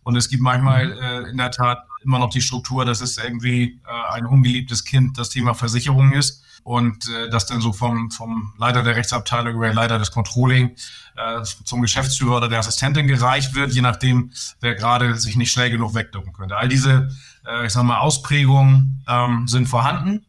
Und 0.03 0.15
es 0.15 0.29
gibt 0.29 0.41
manchmal 0.41 0.91
äh, 0.91 1.29
in 1.29 1.37
der 1.37 1.51
Tat 1.51 1.79
immer 2.03 2.19
noch 2.19 2.29
die 2.29 2.41
Struktur, 2.41 2.85
dass 2.85 3.01
es 3.01 3.17
irgendwie 3.17 3.79
äh, 3.85 4.13
ein 4.13 4.25
ungeliebtes 4.25 4.85
Kind 4.85 5.17
das 5.17 5.29
Thema 5.29 5.53
Versicherung 5.53 6.13
ist 6.13 6.44
und 6.65 7.07
äh, 7.09 7.29
das 7.29 7.45
dann 7.45 7.61
so 7.61 7.73
vom, 7.73 8.09
vom 8.09 8.51
Leiter 8.57 8.81
der 8.81 8.95
Rechtsabteilung 8.95 9.53
über 9.53 9.67
den 9.67 9.75
Leiter 9.75 9.99
des 9.99 10.11
Controlling 10.11 10.71
äh, 11.15 11.43
zum 11.43 11.79
Geschäftsführer 11.83 12.37
oder 12.37 12.49
der 12.49 12.57
Assistentin 12.57 13.07
gereicht 13.07 13.53
wird, 13.53 13.71
je 13.71 13.81
nachdem, 13.81 14.31
wer 14.61 14.73
gerade 14.73 15.13
sich 15.13 15.35
nicht 15.35 15.51
schnell 15.51 15.69
genug 15.69 15.93
wegducken 15.93 16.33
könnte. 16.33 16.57
All 16.57 16.67
diese, 16.67 17.11
äh, 17.47 17.67
ich 17.67 17.71
sag 17.71 17.83
mal, 17.83 17.99
Ausprägungen 17.99 19.03
ähm, 19.07 19.47
sind 19.47 19.67
vorhanden. 19.67 20.25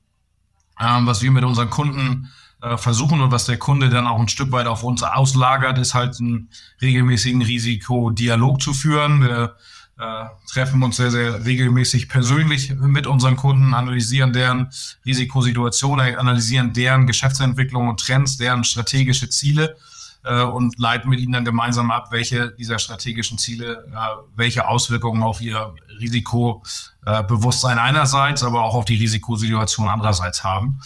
Ähm, 0.79 1.07
was 1.07 1.23
wir 1.23 1.31
mit 1.31 1.43
unseren 1.43 1.71
Kunden 1.71 2.31
äh, 2.61 2.77
versuchen 2.77 3.23
und 3.23 3.31
was 3.31 3.47
der 3.47 3.57
Kunde 3.57 3.89
dann 3.89 4.07
auch 4.07 4.21
ein 4.21 4.29
Stück 4.29 4.53
weit 4.53 4.67
auf 4.67 4.83
uns 4.83 5.03
auslagert, 5.03 5.79
ist 5.79 5.95
halt 5.95 6.21
einen 6.21 6.51
regelmäßigen 6.83 7.41
Risikodialog 7.41 8.61
zu 8.61 8.75
führen. 8.75 9.23
Wir 9.23 9.57
äh, 9.99 10.25
treffen 10.53 10.83
uns 10.83 10.97
sehr, 10.97 11.11
sehr 11.11 11.45
regelmäßig 11.45 12.09
persönlich 12.09 12.75
mit 12.75 13.07
unseren 13.07 13.37
Kunden, 13.37 13.73
analysieren 13.75 14.33
deren 14.33 14.71
Risikosituation, 15.05 16.01
analysieren 16.01 16.73
deren 16.73 17.07
Geschäftsentwicklung 17.07 17.89
und 17.89 18.01
Trends, 18.01 18.37
deren 18.37 18.65
strategische 18.65 19.31
Ziele 19.31 19.77
äh, 20.25 20.43
und 20.43 20.79
leiten 20.79 21.09
mit 21.09 21.21
ihnen 21.21 21.33
dann 21.33 21.45
gemeinsam 21.45 21.91
ab, 21.91 22.09
welche 22.11 22.51
dieser 22.51 22.79
strategischen 22.79 23.39
Ziele, 23.39 23.87
äh, 23.91 23.97
welche 24.37 24.69
Auswirkungen 24.69 25.23
auf 25.23 25.41
ihr 25.41 25.75
Risikobewusstsein 25.99 27.79
einerseits, 27.79 28.43
aber 28.43 28.65
auch 28.65 28.75
auf 28.75 28.85
die 28.85 28.97
Risikosituation 28.97 29.89
andererseits 29.89 30.45
haben. 30.45 30.81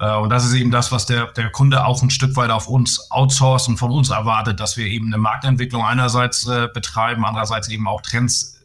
Äh, 0.00 0.16
und 0.16 0.30
das 0.30 0.44
ist 0.44 0.54
eben 0.54 0.70
das, 0.70 0.90
was 0.92 1.06
der, 1.06 1.26
der 1.28 1.50
Kunde 1.50 1.84
auch 1.84 2.02
ein 2.02 2.10
Stück 2.10 2.34
weit 2.36 2.50
auf 2.50 2.68
uns 2.68 3.10
outsourced 3.10 3.68
und 3.68 3.76
von 3.76 3.90
uns 3.90 4.10
erwartet, 4.10 4.60
dass 4.60 4.76
wir 4.76 4.86
eben 4.86 5.06
eine 5.06 5.18
Marktentwicklung 5.18 5.84
einerseits 5.84 6.46
äh, 6.46 6.68
betreiben, 6.72 7.24
andererseits 7.24 7.68
eben 7.68 7.86
auch 7.86 8.00
Trends 8.00 8.55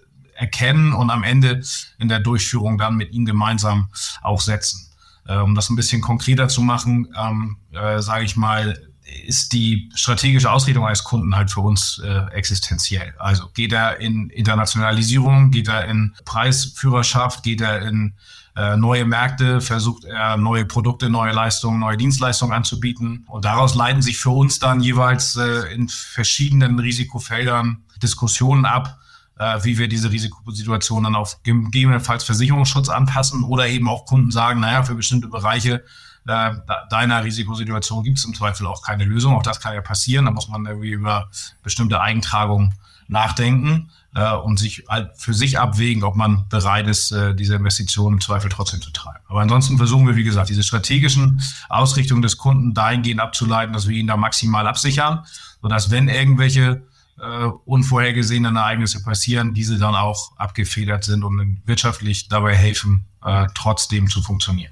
erkennen 0.41 0.93
und 0.93 1.10
am 1.12 1.24
Ende 1.24 1.62
in 2.00 2.10
der 2.10 2.19
Durchführung 2.19 2.77
dann 2.77 2.95
mit 2.95 3.13
ihm 3.13 3.25
gemeinsam 3.25 3.89
auch 4.21 4.41
setzen. 4.41 4.89
Äh, 5.27 5.38
um 5.38 5.53
das 5.55 5.69
ein 5.69 5.75
bisschen 5.75 6.01
konkreter 6.01 6.48
zu 6.48 6.62
machen, 6.62 7.07
ähm, 7.17 7.57
äh, 7.71 8.01
sage 8.01 8.25
ich 8.25 8.36
mal, 8.36 8.77
ist 9.25 9.53
die 9.53 9.89
strategische 9.93 10.51
Ausrichtung 10.51 10.86
eines 10.86 11.03
Kunden 11.03 11.36
halt 11.36 11.51
für 11.51 11.62
uns 11.62 12.01
äh, 12.03 12.33
existenziell. 12.33 13.13
Also 13.19 13.50
geht 13.53 13.71
er 13.74 14.00
in 14.00 14.29
Internationalisierung, 14.29 15.51
geht 15.51 15.67
er 15.67 15.86
in 15.86 16.15
Preisführerschaft, 16.25 17.43
geht 17.43 17.62
er 17.62 17.81
in 17.81 18.13
äh, 18.55 18.77
neue 18.77 19.05
Märkte, 19.05 19.62
versucht 19.62 20.05
er 20.05 20.38
neue 20.38 20.65
Produkte, 20.65 21.10
neue 21.10 21.33
Leistungen, 21.33 21.79
neue 21.79 21.98
Dienstleistungen 21.98 22.53
anzubieten. 22.53 23.25
Und 23.27 23.45
daraus 23.45 23.75
leiten 23.75 24.01
sich 24.01 24.17
für 24.17 24.31
uns 24.31 24.60
dann 24.60 24.81
jeweils 24.81 25.36
äh, 25.36 25.74
in 25.74 25.88
verschiedenen 25.88 26.79
Risikofeldern 26.79 27.83
Diskussionen 28.01 28.65
ab, 28.65 28.98
äh, 29.41 29.63
wie 29.63 29.77
wir 29.79 29.88
diese 29.88 30.12
Risikosituation 30.12 31.03
dann 31.03 31.15
auf 31.15 31.41
gegebenenfalls 31.41 32.24
Versicherungsschutz 32.24 32.89
anpassen 32.89 33.43
oder 33.43 33.67
eben 33.67 33.89
auch 33.89 34.05
Kunden 34.05 34.29
sagen, 34.29 34.60
naja, 34.60 34.83
für 34.83 34.93
bestimmte 34.93 35.27
Bereiche 35.27 35.83
äh, 36.27 36.51
deiner 36.91 37.24
Risikosituation 37.24 38.03
gibt 38.03 38.19
es 38.19 38.25
im 38.25 38.36
Zweifel 38.36 38.67
auch 38.67 38.83
keine 38.83 39.03
Lösung. 39.03 39.33
Auch 39.36 39.41
das 39.41 39.60
kann 39.60 39.74
ja 39.74 39.81
passieren. 39.81 40.25
Da 40.25 40.31
muss 40.31 40.48
man 40.48 40.67
irgendwie 40.67 40.91
über 40.91 41.29
bestimmte 41.63 42.00
Eigentragungen 42.00 42.75
nachdenken 43.07 43.89
äh, 44.13 44.31
und 44.31 44.60
sich 44.60 44.83
halt 44.88 45.10
für 45.17 45.33
sich 45.33 45.57
abwägen, 45.57 46.03
ob 46.03 46.15
man 46.15 46.48
bereit 46.48 46.88
ist, 46.88 47.12
äh, 47.12 47.33
diese 47.33 47.55
Investition 47.55 48.13
im 48.13 48.21
Zweifel 48.21 48.51
trotzdem 48.51 48.83
zu 48.83 48.91
treiben. 48.91 49.25
Aber 49.27 49.41
ansonsten 49.41 49.77
versuchen 49.77 50.05
wir, 50.05 50.15
wie 50.15 50.24
gesagt, 50.24 50.50
diese 50.50 50.62
strategischen 50.62 51.41
Ausrichtungen 51.67 52.21
des 52.21 52.38
Kunden 52.38 52.75
dahingehend 52.75 53.19
abzuleiten, 53.19 53.74
dass 53.74 53.88
wir 53.88 53.98
ihn 53.98 54.05
da 54.05 54.17
maximal 54.17 54.67
absichern, 54.67 55.25
sodass 55.63 55.89
wenn 55.89 56.10
irgendwelche 56.10 56.83
äh, 57.22 57.46
unvorhergesehenen 57.66 58.56
Ereignisse 58.56 59.04
passieren, 59.04 59.54
diese 59.54 59.78
dann 59.78 59.96
auch 59.96 60.32
abgefedert 60.38 61.04
sind 61.04 61.24
und 61.24 61.62
wirtschaftlich 61.66 62.28
dabei 62.28 62.56
helfen, 62.56 63.06
äh, 63.24 63.48
trotzdem 63.54 64.10
zu 64.10 64.22
funktionieren. 64.22 64.72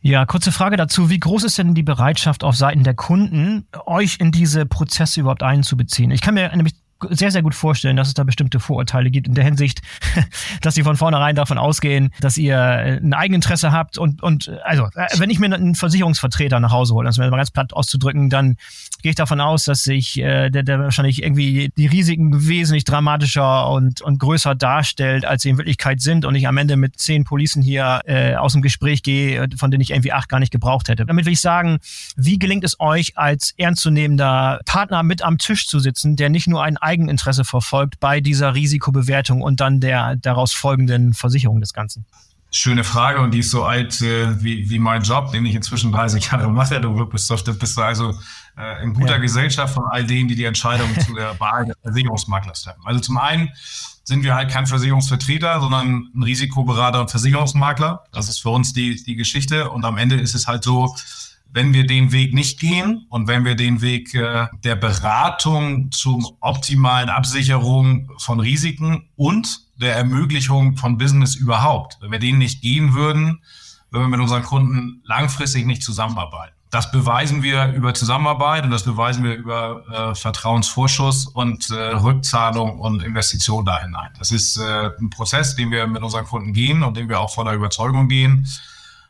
Ja, 0.00 0.26
kurze 0.26 0.52
Frage 0.52 0.76
dazu. 0.76 1.08
Wie 1.08 1.18
groß 1.18 1.44
ist 1.44 1.56
denn 1.56 1.74
die 1.74 1.82
Bereitschaft 1.82 2.44
auf 2.44 2.56
Seiten 2.56 2.84
der 2.84 2.92
Kunden, 2.92 3.66
euch 3.86 4.18
in 4.20 4.32
diese 4.32 4.66
Prozesse 4.66 5.20
überhaupt 5.20 5.42
einzubeziehen? 5.42 6.10
Ich 6.10 6.20
kann 6.20 6.34
mir 6.34 6.54
nämlich 6.54 6.74
sehr, 7.10 7.30
sehr 7.30 7.42
gut 7.42 7.54
vorstellen, 7.54 7.96
dass 7.96 8.08
es 8.08 8.14
da 8.14 8.24
bestimmte 8.24 8.60
Vorurteile 8.60 9.10
gibt 9.10 9.26
in 9.26 9.34
der 9.34 9.44
Hinsicht, 9.44 9.80
dass 10.62 10.74
sie 10.74 10.82
von 10.82 10.96
vornherein 10.96 11.36
davon 11.36 11.58
ausgehen, 11.58 12.10
dass 12.20 12.36
ihr 12.36 12.56
äh, 12.56 12.96
ein 12.96 13.14
Eigeninteresse 13.14 13.72
habt 13.72 13.98
und, 13.98 14.22
und 14.22 14.50
also, 14.64 14.84
äh, 14.94 15.06
wenn 15.18 15.30
ich 15.30 15.38
mir 15.38 15.52
einen 15.52 15.74
Versicherungsvertreter 15.74 16.60
nach 16.60 16.72
Hause 16.72 16.94
hole, 16.94 17.06
also 17.06 17.20
mal 17.20 17.30
ganz 17.30 17.50
platt 17.50 17.72
auszudrücken, 17.72 18.30
dann 18.30 18.56
gehe 19.02 19.10
ich 19.10 19.16
davon 19.16 19.40
aus, 19.40 19.64
dass 19.64 19.82
sich 19.82 20.18
äh, 20.18 20.50
der, 20.50 20.62
der 20.62 20.78
wahrscheinlich 20.78 21.22
irgendwie 21.22 21.70
die 21.76 21.86
Risiken 21.86 22.48
wesentlich 22.48 22.84
dramatischer 22.84 23.68
und, 23.70 24.00
und 24.00 24.18
größer 24.18 24.54
darstellt, 24.54 25.24
als 25.26 25.42
sie 25.42 25.50
in 25.50 25.58
Wirklichkeit 25.58 26.00
sind 26.00 26.24
und 26.24 26.34
ich 26.34 26.48
am 26.48 26.56
Ende 26.56 26.76
mit 26.76 26.98
zehn 26.98 27.24
Policen 27.24 27.62
hier 27.62 28.00
äh, 28.06 28.34
aus 28.36 28.52
dem 28.52 28.62
Gespräch 28.62 29.02
gehe, 29.02 29.46
von 29.56 29.70
denen 29.70 29.82
ich 29.82 29.90
irgendwie 29.90 30.12
acht 30.12 30.28
gar 30.28 30.40
nicht 30.40 30.52
gebraucht 30.52 30.88
hätte. 30.88 31.04
Damit 31.04 31.26
will 31.26 31.34
ich 31.34 31.40
sagen, 31.40 31.78
wie 32.16 32.38
gelingt 32.38 32.64
es 32.64 32.80
euch 32.80 33.16
als 33.16 33.52
ernstzunehmender 33.58 34.60
Partner 34.64 35.02
mit 35.02 35.22
am 35.22 35.38
Tisch 35.38 35.66
zu 35.66 35.78
sitzen, 35.80 36.16
der 36.16 36.30
nicht 36.30 36.46
nur 36.46 36.62
ein 36.62 36.78
Eigeninteresse 36.94 37.44
verfolgt 37.44 37.98
bei 37.98 38.20
dieser 38.20 38.54
Risikobewertung 38.54 39.42
und 39.42 39.60
dann 39.60 39.80
der 39.80 40.16
daraus 40.16 40.52
folgenden 40.52 41.12
Versicherung 41.12 41.60
des 41.60 41.72
Ganzen? 41.72 42.06
Schöne 42.52 42.84
Frage 42.84 43.20
und 43.20 43.32
die 43.34 43.40
ist 43.40 43.50
so 43.50 43.64
alt 43.64 44.00
äh, 44.00 44.40
wie, 44.40 44.70
wie 44.70 44.78
mein 44.78 45.02
Job, 45.02 45.32
den 45.32 45.44
ich 45.44 45.56
inzwischen 45.56 45.90
30 45.90 46.30
Jahre 46.30 46.48
mache. 46.48 46.80
Du 46.80 47.04
bist, 47.06 47.28
bist 47.58 47.78
also 47.80 48.14
äh, 48.56 48.84
in 48.84 48.94
guter 48.94 49.14
ja. 49.14 49.18
Gesellschaft 49.18 49.74
von 49.74 49.84
all 49.90 50.04
denen, 50.04 50.28
die 50.28 50.36
die 50.36 50.44
Entscheidung 50.44 50.88
zu 51.06 51.14
der 51.14 51.38
Wahl 51.40 51.64
des 51.66 51.74
Versicherungsmaklers 51.82 52.62
treffen. 52.62 52.80
Also 52.84 53.00
zum 53.00 53.18
einen 53.18 53.50
sind 54.04 54.22
wir 54.22 54.36
halt 54.36 54.50
kein 54.50 54.66
Versicherungsvertreter, 54.66 55.60
sondern 55.60 56.10
ein 56.14 56.22
Risikoberater 56.22 57.00
und 57.00 57.10
Versicherungsmakler. 57.10 58.04
Das 58.12 58.28
ist 58.28 58.38
für 58.38 58.50
uns 58.50 58.72
die, 58.72 59.02
die 59.02 59.16
Geschichte. 59.16 59.70
Und 59.70 59.84
am 59.84 59.98
Ende 59.98 60.14
ist 60.14 60.36
es 60.36 60.46
halt 60.46 60.62
so, 60.62 60.94
wenn 61.54 61.72
wir 61.72 61.86
den 61.86 62.10
Weg 62.10 62.34
nicht 62.34 62.58
gehen 62.58 63.06
und 63.10 63.28
wenn 63.28 63.44
wir 63.44 63.54
den 63.54 63.80
Weg 63.80 64.12
äh, 64.12 64.48
der 64.64 64.74
Beratung 64.74 65.92
zum 65.92 66.26
optimalen 66.40 67.08
Absicherung 67.08 68.10
von 68.18 68.40
Risiken 68.40 69.08
und 69.14 69.60
der 69.76 69.94
Ermöglichung 69.94 70.76
von 70.76 70.98
Business 70.98 71.36
überhaupt, 71.36 71.96
wenn 72.00 72.10
wir 72.10 72.18
den 72.18 72.38
nicht 72.38 72.60
gehen 72.60 72.92
würden, 72.94 73.40
würden 73.90 74.06
wir 74.06 74.08
mit 74.08 74.20
unseren 74.20 74.42
Kunden 74.42 75.00
langfristig 75.04 75.64
nicht 75.64 75.84
zusammenarbeiten. 75.84 76.54
Das 76.70 76.90
beweisen 76.90 77.44
wir 77.44 77.72
über 77.72 77.94
Zusammenarbeit 77.94 78.64
und 78.64 78.72
das 78.72 78.82
beweisen 78.82 79.22
wir 79.22 79.36
über 79.36 80.10
äh, 80.10 80.14
Vertrauensvorschuss 80.16 81.28
und 81.28 81.70
äh, 81.70 81.74
Rückzahlung 81.74 82.80
und 82.80 83.00
Investition 83.04 83.64
da 83.64 83.80
hinein. 83.80 84.10
Das 84.18 84.32
ist 84.32 84.56
äh, 84.56 84.90
ein 84.98 85.08
Prozess, 85.08 85.54
den 85.54 85.70
wir 85.70 85.86
mit 85.86 86.02
unseren 86.02 86.24
Kunden 86.24 86.52
gehen 86.52 86.82
und 86.82 86.96
den 86.96 87.08
wir 87.08 87.20
auch 87.20 87.32
voller 87.32 87.52
Überzeugung 87.52 88.08
gehen. 88.08 88.44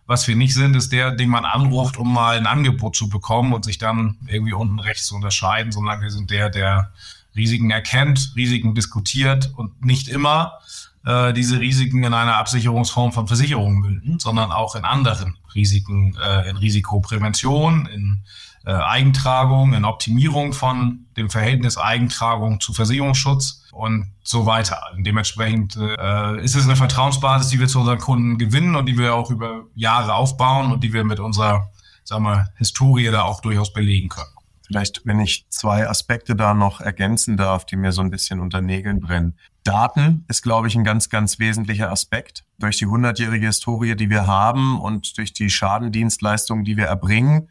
Was 0.07 0.29
wir 0.29 0.37
nicht 0.37 0.55
sind, 0.55 0.77
ist 0.77 0.93
der, 0.93 1.13
den 1.13 1.31
man 1.31 1.45
anruft, 1.45 1.97
um 1.97 2.13
mal 2.13 2.37
ein 2.37 2.47
Angebot 2.47 2.95
zu 2.95 3.09
bekommen 3.09 3.53
und 3.55 3.65
sich 3.65 3.79
dann 3.79 4.19
irgendwie 4.27 4.53
unten 4.53 4.79
rechts 4.79 5.07
zu 5.07 5.15
unterscheiden, 5.15 5.73
sondern 5.73 6.03
wir 6.03 6.11
sind 6.11 6.31
der, 6.31 6.51
der 6.51 6.93
Risiken 7.35 7.71
erkennt, 7.71 8.33
Risiken 8.37 8.75
diskutiert 8.75 9.53
und 9.57 9.85
nicht 9.85 10.09
immer 10.09 10.59
äh, 11.07 11.33
diese 11.33 11.59
Risiken 11.59 12.05
in 12.05 12.15
einer 12.15 12.37
Absicherungsform 12.37 13.13
von 13.13 13.27
Versicherungen 13.27 13.81
münden, 13.81 14.19
sondern 14.19 14.53
auch 14.53 14.75
in 14.75 14.85
anderen 14.85 15.37
Risiken, 15.55 16.17
äh, 16.23 16.49
in 16.51 16.57
Risikoprävention, 16.57 17.87
in 17.87 18.23
äh, 18.67 18.73
Eigentragung, 18.73 19.75
in 19.75 19.85
Optimierung 19.85 20.53
von 20.53 21.07
dem 21.17 21.31
Verhältnis 21.31 21.77
Eigentragung 21.77 22.61
zu 22.61 22.73
Versicherungsschutz 22.73 23.67
und 23.73 24.13
so 24.23 24.47
weiter. 24.47 24.81
Dementsprechend 24.99 25.77
äh, 25.77 26.43
ist 26.43 26.55
es 26.55 26.65
eine 26.65 26.77
Vertrauensbasis, 26.77 27.51
die 27.51 27.61
wir 27.61 27.69
zu 27.69 27.81
unseren 27.81 27.99
Kunden 27.99 28.39
gewinnen 28.39 28.75
und 28.77 28.87
die 28.87 28.97
wir 28.97 29.15
auch 29.15 29.31
über 29.31 29.65
Jahre 29.75 30.15
aufbauen 30.15 30.73
und 30.73 30.83
die 30.83 30.93
wir 30.93 31.05
mit 31.05 31.21
unserer, 31.21 31.71
sagen 32.05 32.25
wir, 32.25 32.49
Historie 32.57 33.11
da 33.11 33.23
auch 33.23 33.41
durchaus 33.41 33.73
belegen 33.73 34.09
können. 34.09 34.29
Vielleicht, 34.67 35.03
wenn 35.05 35.21
ich 35.21 35.47
zwei 35.51 35.87
Aspekte 35.87 36.35
da 36.35 36.55
noch 36.55 36.81
ergänzen 36.81 37.37
darf, 37.37 37.67
die 37.67 37.77
mir 37.77 37.93
so 37.93 38.01
ein 38.01 38.11
bisschen 38.11 38.41
unter 38.41 38.63
Nägeln 38.63 39.01
brennen. 39.01 39.39
Daten 39.63 40.25
ist, 40.29 40.43
glaube 40.43 40.69
ich, 40.69 40.75
ein 40.75 40.85
ganz, 40.85 41.11
ganz 41.11 41.39
wesentlicher 41.39 41.91
Aspekt. 41.91 42.45
Durch 42.59 42.79
die 42.79 42.87
hundertjährige 42.87 43.47
Historie, 43.47 43.95
die 43.95 44.09
wir 44.09 44.27
haben 44.27 44.81
und 44.81 45.19
durch 45.19 45.35
die 45.35 45.51
Schadendienstleistungen, 45.51 46.65
die 46.65 46.79
wir 46.79 46.87
erbringen, 46.87 47.49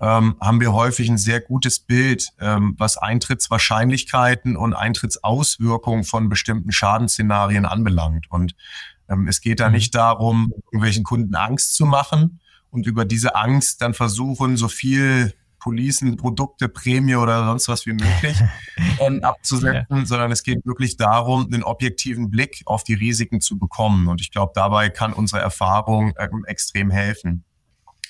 ähm, 0.00 0.36
haben 0.40 0.60
wir 0.60 0.72
häufig 0.72 1.08
ein 1.08 1.18
sehr 1.18 1.40
gutes 1.40 1.80
Bild, 1.80 2.28
ähm, 2.40 2.74
was 2.78 2.96
Eintrittswahrscheinlichkeiten 2.98 4.56
und 4.56 4.74
Eintrittsauswirkungen 4.74 6.04
von 6.04 6.28
bestimmten 6.28 6.72
Schadensszenarien 6.72 7.64
anbelangt. 7.64 8.26
Und 8.30 8.54
ähm, 9.08 9.28
es 9.28 9.40
geht 9.40 9.60
da 9.60 9.68
mhm. 9.68 9.74
nicht 9.74 9.94
darum, 9.94 10.52
irgendwelchen 10.66 11.04
Kunden 11.04 11.34
Angst 11.34 11.74
zu 11.74 11.86
machen 11.86 12.40
und 12.70 12.86
über 12.86 13.04
diese 13.04 13.34
Angst 13.36 13.80
dann 13.80 13.94
versuchen, 13.94 14.56
so 14.56 14.68
viel 14.68 15.32
Policen, 15.58 16.16
Produkte, 16.16 16.68
Prämie 16.68 17.16
oder 17.16 17.44
sonst 17.44 17.68
was 17.68 17.86
wie 17.86 17.92
möglich 17.92 18.38
ähm, 19.00 19.24
abzusetzen, 19.24 19.96
ja. 19.98 20.06
sondern 20.06 20.30
es 20.30 20.44
geht 20.44 20.64
wirklich 20.64 20.96
darum, 20.96 21.46
einen 21.52 21.64
objektiven 21.64 22.30
Blick 22.30 22.62
auf 22.66 22.84
die 22.84 22.94
Risiken 22.94 23.40
zu 23.40 23.58
bekommen. 23.58 24.06
Und 24.06 24.20
ich 24.20 24.30
glaube, 24.30 24.52
dabei 24.54 24.90
kann 24.90 25.12
unsere 25.12 25.42
Erfahrung 25.42 26.12
ähm, 26.20 26.44
extrem 26.46 26.90
helfen. 26.90 27.44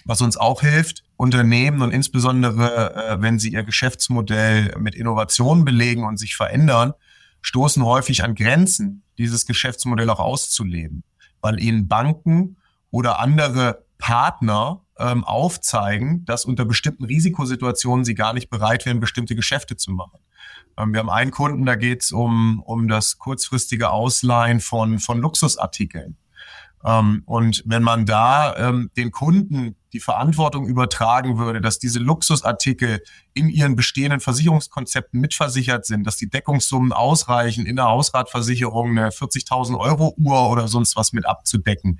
Was 0.05 0.21
uns 0.21 0.37
auch 0.37 0.61
hilft, 0.61 1.06
Unternehmen 1.17 1.83
und 1.83 1.93
insbesondere, 1.93 2.95
äh, 2.95 3.23
wenn 3.23 3.39
sie 3.39 3.53
ihr 3.53 3.65
Geschäftsmodell 3.65 4.75
mit 4.79 4.95
Innovationen 4.95 5.65
belegen 5.65 6.05
und 6.05 6.19
sich 6.19 6.37
verändern, 6.37 6.93
stoßen 7.41 7.85
häufig 7.85 8.25
an 8.25 8.35
Grenzen, 8.35 9.03
dieses 9.19 9.47
Geschäftsmodell 9.47 10.11
auch 10.11 10.21
auszuleben, 10.21 11.05
weil 11.41 11.61
ihnen 11.61 11.89
Banken 11.89 12.57
oder 12.91 13.19
andere 13.21 13.85
Partner 13.99 14.83
ähm, 14.99 15.25
aufzeigen, 15.25 16.25
dass 16.25 16.45
unter 16.45 16.65
bestimmten 16.65 17.05
Risikosituationen 17.05 18.05
sie 18.05 18.15
gar 18.15 18.33
nicht 18.33 18.51
bereit 18.51 18.87
wären, 18.87 19.01
bestimmte 19.01 19.35
Geschäfte 19.35 19.77
zu 19.77 19.93
machen. 19.93 20.19
Ähm, 20.77 20.93
wir 20.93 21.01
haben 21.01 21.11
einen 21.11 21.31
Kunden, 21.31 21.65
da 21.67 21.77
geht 21.77 22.03
es 22.03 22.13
um, 22.13 22.61
um 22.61 22.89
das 22.89 23.19
kurzfristige 23.19 23.91
Ausleihen 23.91 24.61
von, 24.61 24.99
von 24.99 25.19
Luxusartikeln. 25.19 26.17
Ähm, 26.85 27.23
und 27.27 27.63
wenn 27.67 27.83
man 27.83 28.07
da 28.07 28.57
ähm, 28.57 28.91
den 28.97 29.11
Kunden 29.11 29.77
die 29.97 30.01
Verantwortung 30.01 30.67
übertragen 30.67 31.39
würde, 31.39 31.63
dass 31.63 31.79
diese 31.79 31.99
Luxusartikel 31.99 33.03
in 33.33 33.49
ihren 33.49 33.77
bestehenden 33.77 34.21
Versicherungskonzepten 34.21 35.19
mitversichert 35.19 35.87
sind, 35.87 36.07
dass 36.07 36.19
die 36.19 36.29
Deckungssummen 36.29 36.93
ausreichen, 36.93 37.65
in 37.65 37.77
der 37.77 37.87
Hausratversicherung 37.87 38.91
eine 38.91 39.09
40.000 39.09 39.79
Euro 39.79 40.15
Uhr 40.19 40.51
oder 40.51 40.69
sonst 40.69 40.97
was 40.97 41.15
mit 41.15 41.25
abzudecken, 41.25 41.99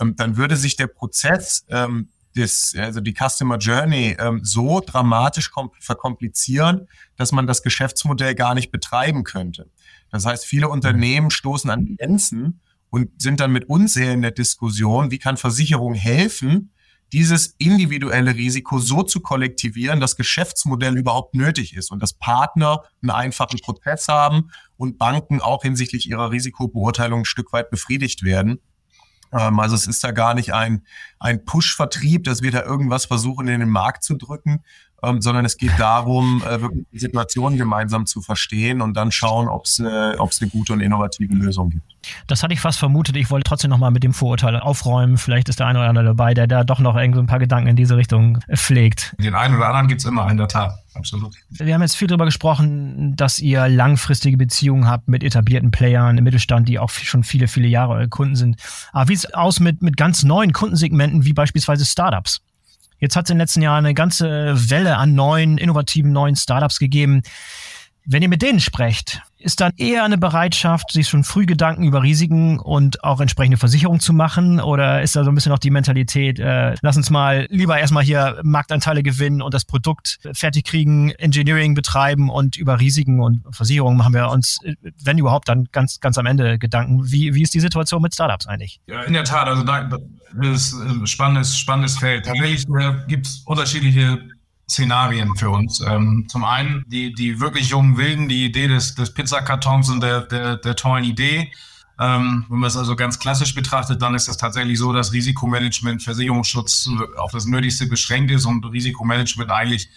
ähm, 0.00 0.14
dann 0.14 0.36
würde 0.36 0.56
sich 0.56 0.76
der 0.76 0.86
Prozess 0.86 1.64
ähm, 1.68 2.10
das, 2.36 2.74
also 2.78 3.00
die 3.00 3.12
Customer 3.12 3.58
Journey 3.58 4.16
ähm, 4.20 4.40
so 4.44 4.80
dramatisch 4.80 5.50
verkomplizieren, 5.80 6.86
dass 7.16 7.32
man 7.32 7.48
das 7.48 7.64
Geschäftsmodell 7.64 8.36
gar 8.36 8.54
nicht 8.54 8.70
betreiben 8.70 9.24
könnte. 9.24 9.68
Das 10.10 10.26
heißt, 10.26 10.46
viele 10.46 10.68
Unternehmen 10.68 11.30
stoßen 11.30 11.68
an 11.70 11.96
Grenzen 11.96 12.60
und 12.90 13.20
sind 13.20 13.40
dann 13.40 13.50
mit 13.50 13.68
uns 13.68 13.94
sehr 13.94 14.12
in 14.12 14.22
der 14.22 14.30
Diskussion, 14.30 15.10
wie 15.10 15.18
kann 15.18 15.36
Versicherung 15.36 15.94
helfen, 15.94 16.70
dieses 17.12 17.54
individuelle 17.58 18.34
Risiko 18.34 18.78
so 18.78 19.02
zu 19.02 19.20
kollektivieren, 19.20 20.00
dass 20.00 20.16
Geschäftsmodell 20.16 20.96
überhaupt 20.96 21.34
nötig 21.34 21.76
ist 21.76 21.90
und 21.90 22.02
dass 22.02 22.14
Partner 22.14 22.82
einen 23.02 23.10
einfachen 23.10 23.58
Prozess 23.60 24.08
haben 24.08 24.50
und 24.76 24.98
Banken 24.98 25.40
auch 25.40 25.62
hinsichtlich 25.62 26.08
ihrer 26.08 26.30
Risikobeurteilung 26.30 27.20
ein 27.20 27.24
Stück 27.26 27.52
weit 27.52 27.70
befriedigt 27.70 28.22
werden. 28.22 28.60
Ähm, 29.32 29.60
also 29.60 29.74
es 29.74 29.86
ist 29.86 30.02
da 30.02 30.10
gar 30.10 30.34
nicht 30.34 30.54
ein, 30.54 30.86
ein 31.18 31.44
Push-Vertrieb, 31.44 32.24
dass 32.24 32.42
wir 32.42 32.50
da 32.50 32.62
irgendwas 32.62 33.04
versuchen 33.04 33.46
in 33.48 33.60
den 33.60 33.68
Markt 33.68 34.04
zu 34.04 34.14
drücken, 34.14 34.62
ähm, 35.02 35.20
sondern 35.20 35.44
es 35.44 35.56
geht 35.56 35.72
darum, 35.78 36.42
äh, 36.48 36.60
wirklich 36.60 36.84
die 36.92 36.98
Situation 36.98 37.56
gemeinsam 37.56 38.06
zu 38.06 38.20
verstehen 38.20 38.80
und 38.80 38.94
dann 38.96 39.10
schauen, 39.10 39.48
ob 39.48 39.64
es 39.64 39.78
äh, 39.80 40.16
ob's 40.18 40.40
eine 40.40 40.50
gute 40.50 40.72
und 40.72 40.80
innovative 40.80 41.34
Lösung 41.34 41.70
gibt. 41.70 41.84
Das 42.26 42.42
hatte 42.42 42.54
ich 42.54 42.60
fast 42.60 42.78
vermutet. 42.78 43.16
Ich 43.16 43.30
wollte 43.30 43.44
trotzdem 43.44 43.70
nochmal 43.70 43.90
mit 43.90 44.02
dem 44.02 44.12
Vorurteil 44.12 44.58
aufräumen. 44.58 45.18
Vielleicht 45.18 45.48
ist 45.48 45.60
der 45.60 45.66
eine 45.66 45.80
oder 45.80 45.88
andere 45.88 46.04
dabei, 46.06 46.34
der 46.34 46.46
da 46.46 46.64
doch 46.64 46.78
noch 46.78 46.96
irgendwie 46.96 47.20
ein 47.20 47.26
paar 47.26 47.38
Gedanken 47.38 47.68
in 47.68 47.76
diese 47.76 47.96
Richtung 47.96 48.38
pflegt. 48.54 49.14
Den 49.18 49.34
einen 49.34 49.56
oder 49.56 49.66
anderen 49.66 49.88
gibt's 49.88 50.04
immer, 50.04 50.30
in 50.30 50.36
der 50.36 50.48
Tat. 50.48 50.74
Absolut. 50.94 51.34
Wir 51.48 51.74
haben 51.74 51.80
jetzt 51.80 51.96
viel 51.96 52.08
darüber 52.08 52.26
gesprochen, 52.26 53.16
dass 53.16 53.38
ihr 53.38 53.66
langfristige 53.68 54.36
Beziehungen 54.36 54.86
habt 54.86 55.08
mit 55.08 55.24
etablierten 55.24 55.70
Playern 55.70 56.18
im 56.18 56.24
Mittelstand, 56.24 56.68
die 56.68 56.78
auch 56.78 56.90
schon 56.90 57.24
viele, 57.24 57.48
viele 57.48 57.68
Jahre 57.68 58.08
Kunden 58.08 58.36
sind. 58.36 58.56
Aber 58.92 59.08
wie 59.08 59.16
sieht 59.16 59.30
es 59.30 59.34
aus 59.34 59.58
mit, 59.58 59.80
mit 59.80 59.96
ganz 59.96 60.22
neuen 60.22 60.52
Kundensegmenten, 60.52 61.24
wie 61.24 61.32
beispielsweise 61.32 61.86
Startups? 61.86 62.42
Jetzt 63.02 63.16
hat 63.16 63.26
es 63.26 63.30
in 63.30 63.34
den 63.34 63.40
letzten 63.40 63.62
Jahren 63.62 63.84
eine 63.84 63.94
ganze 63.94 64.54
Welle 64.70 64.96
an 64.96 65.16
neuen, 65.16 65.58
innovativen 65.58 66.12
neuen 66.12 66.36
Startups 66.36 66.78
gegeben. 66.78 67.22
Wenn 68.04 68.22
ihr 68.22 68.28
mit 68.28 68.42
denen 68.42 68.58
sprecht, 68.58 69.22
ist 69.38 69.60
dann 69.60 69.72
eher 69.76 70.04
eine 70.04 70.18
Bereitschaft, 70.18 70.90
sich 70.92 71.08
schon 71.08 71.24
früh 71.24 71.46
Gedanken 71.46 71.84
über 71.84 72.02
Risiken 72.02 72.58
und 72.58 73.02
auch 73.04 73.20
entsprechende 73.20 73.56
Versicherungen 73.56 74.00
zu 74.00 74.12
machen? 74.12 74.60
Oder 74.60 75.02
ist 75.02 75.14
da 75.14 75.24
so 75.24 75.30
ein 75.30 75.34
bisschen 75.34 75.50
noch 75.50 75.58
die 75.58 75.70
Mentalität, 75.70 76.38
äh, 76.38 76.74
lass 76.80 76.96
uns 76.96 77.10
mal 77.10 77.46
lieber 77.50 77.78
erstmal 77.78 78.02
hier 78.02 78.40
Marktanteile 78.42 79.02
gewinnen 79.02 79.42
und 79.42 79.54
das 79.54 79.64
Produkt 79.64 80.18
fertig 80.32 80.64
kriegen, 80.64 81.10
Engineering 81.10 81.74
betreiben 81.74 82.30
und 82.30 82.56
über 82.56 82.80
Risiken 82.80 83.20
und 83.20 83.42
Versicherungen 83.50 83.98
machen 83.98 84.14
wir 84.14 84.28
uns, 84.30 84.58
wenn 85.02 85.18
überhaupt, 85.18 85.48
dann 85.48 85.68
ganz, 85.72 86.00
ganz 86.00 86.18
am 86.18 86.26
Ende 86.26 86.58
Gedanken. 86.58 87.10
Wie, 87.10 87.34
wie 87.34 87.42
ist 87.42 87.54
die 87.54 87.60
Situation 87.60 88.02
mit 88.02 88.14
Startups 88.14 88.46
eigentlich? 88.46 88.80
Ja, 88.86 89.02
in 89.02 89.12
der 89.12 89.24
Tat, 89.24 89.46
also 89.48 89.62
da, 89.62 89.88
das 90.40 90.72
ist 90.72 90.74
ein 90.74 91.06
spannendes, 91.06 91.56
spannendes 91.56 91.98
Feld. 91.98 92.26
Tatsächlich 92.26 92.66
äh, 92.68 92.94
gibt 93.06 93.26
es 93.26 93.42
unterschiedliche 93.44 94.18
Szenarien 94.72 95.36
für 95.36 95.50
uns. 95.50 95.80
Ähm, 95.80 96.26
zum 96.28 96.44
einen 96.44 96.84
die, 96.86 97.12
die 97.12 97.40
wirklich 97.40 97.68
jungen 97.68 97.98
Wilden, 97.98 98.28
die 98.28 98.46
Idee 98.46 98.68
des, 98.68 98.94
des 98.94 99.12
Pizzakartons 99.12 99.90
und 99.90 100.00
der, 100.00 100.22
der, 100.22 100.56
der 100.56 100.76
tollen 100.76 101.04
Idee. 101.04 101.52
Ähm, 102.00 102.46
wenn 102.48 102.58
man 102.58 102.68
es 102.68 102.76
also 102.76 102.96
ganz 102.96 103.18
klassisch 103.18 103.54
betrachtet, 103.54 104.00
dann 104.00 104.14
ist 104.14 104.28
es 104.28 104.38
tatsächlich 104.38 104.78
so, 104.78 104.92
dass 104.92 105.12
Risikomanagement, 105.12 106.02
Versicherungsschutz 106.02 106.88
auf 107.18 107.32
das 107.32 107.44
Nötigste 107.44 107.86
beschränkt 107.86 108.30
ist 108.30 108.46
und 108.46 108.64
Risikomanagement 108.64 109.50
eigentlich 109.50 109.88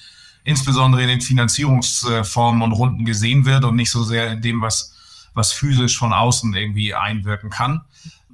insbesondere 0.44 1.02
in 1.02 1.08
den 1.08 1.22
Finanzierungsformen 1.22 2.62
und 2.62 2.74
Runden 2.74 3.06
gesehen 3.06 3.46
wird 3.46 3.64
und 3.64 3.78
nicht 3.78 3.90
so 3.90 4.04
sehr 4.04 4.34
in 4.34 4.42
dem, 4.42 4.62
was, 4.62 4.94
was 5.34 5.54
physisch 5.54 5.98
von 5.98 6.12
außen 6.12 6.54
irgendwie 6.54 6.94
einwirken 6.94 7.50
kann. 7.50 7.82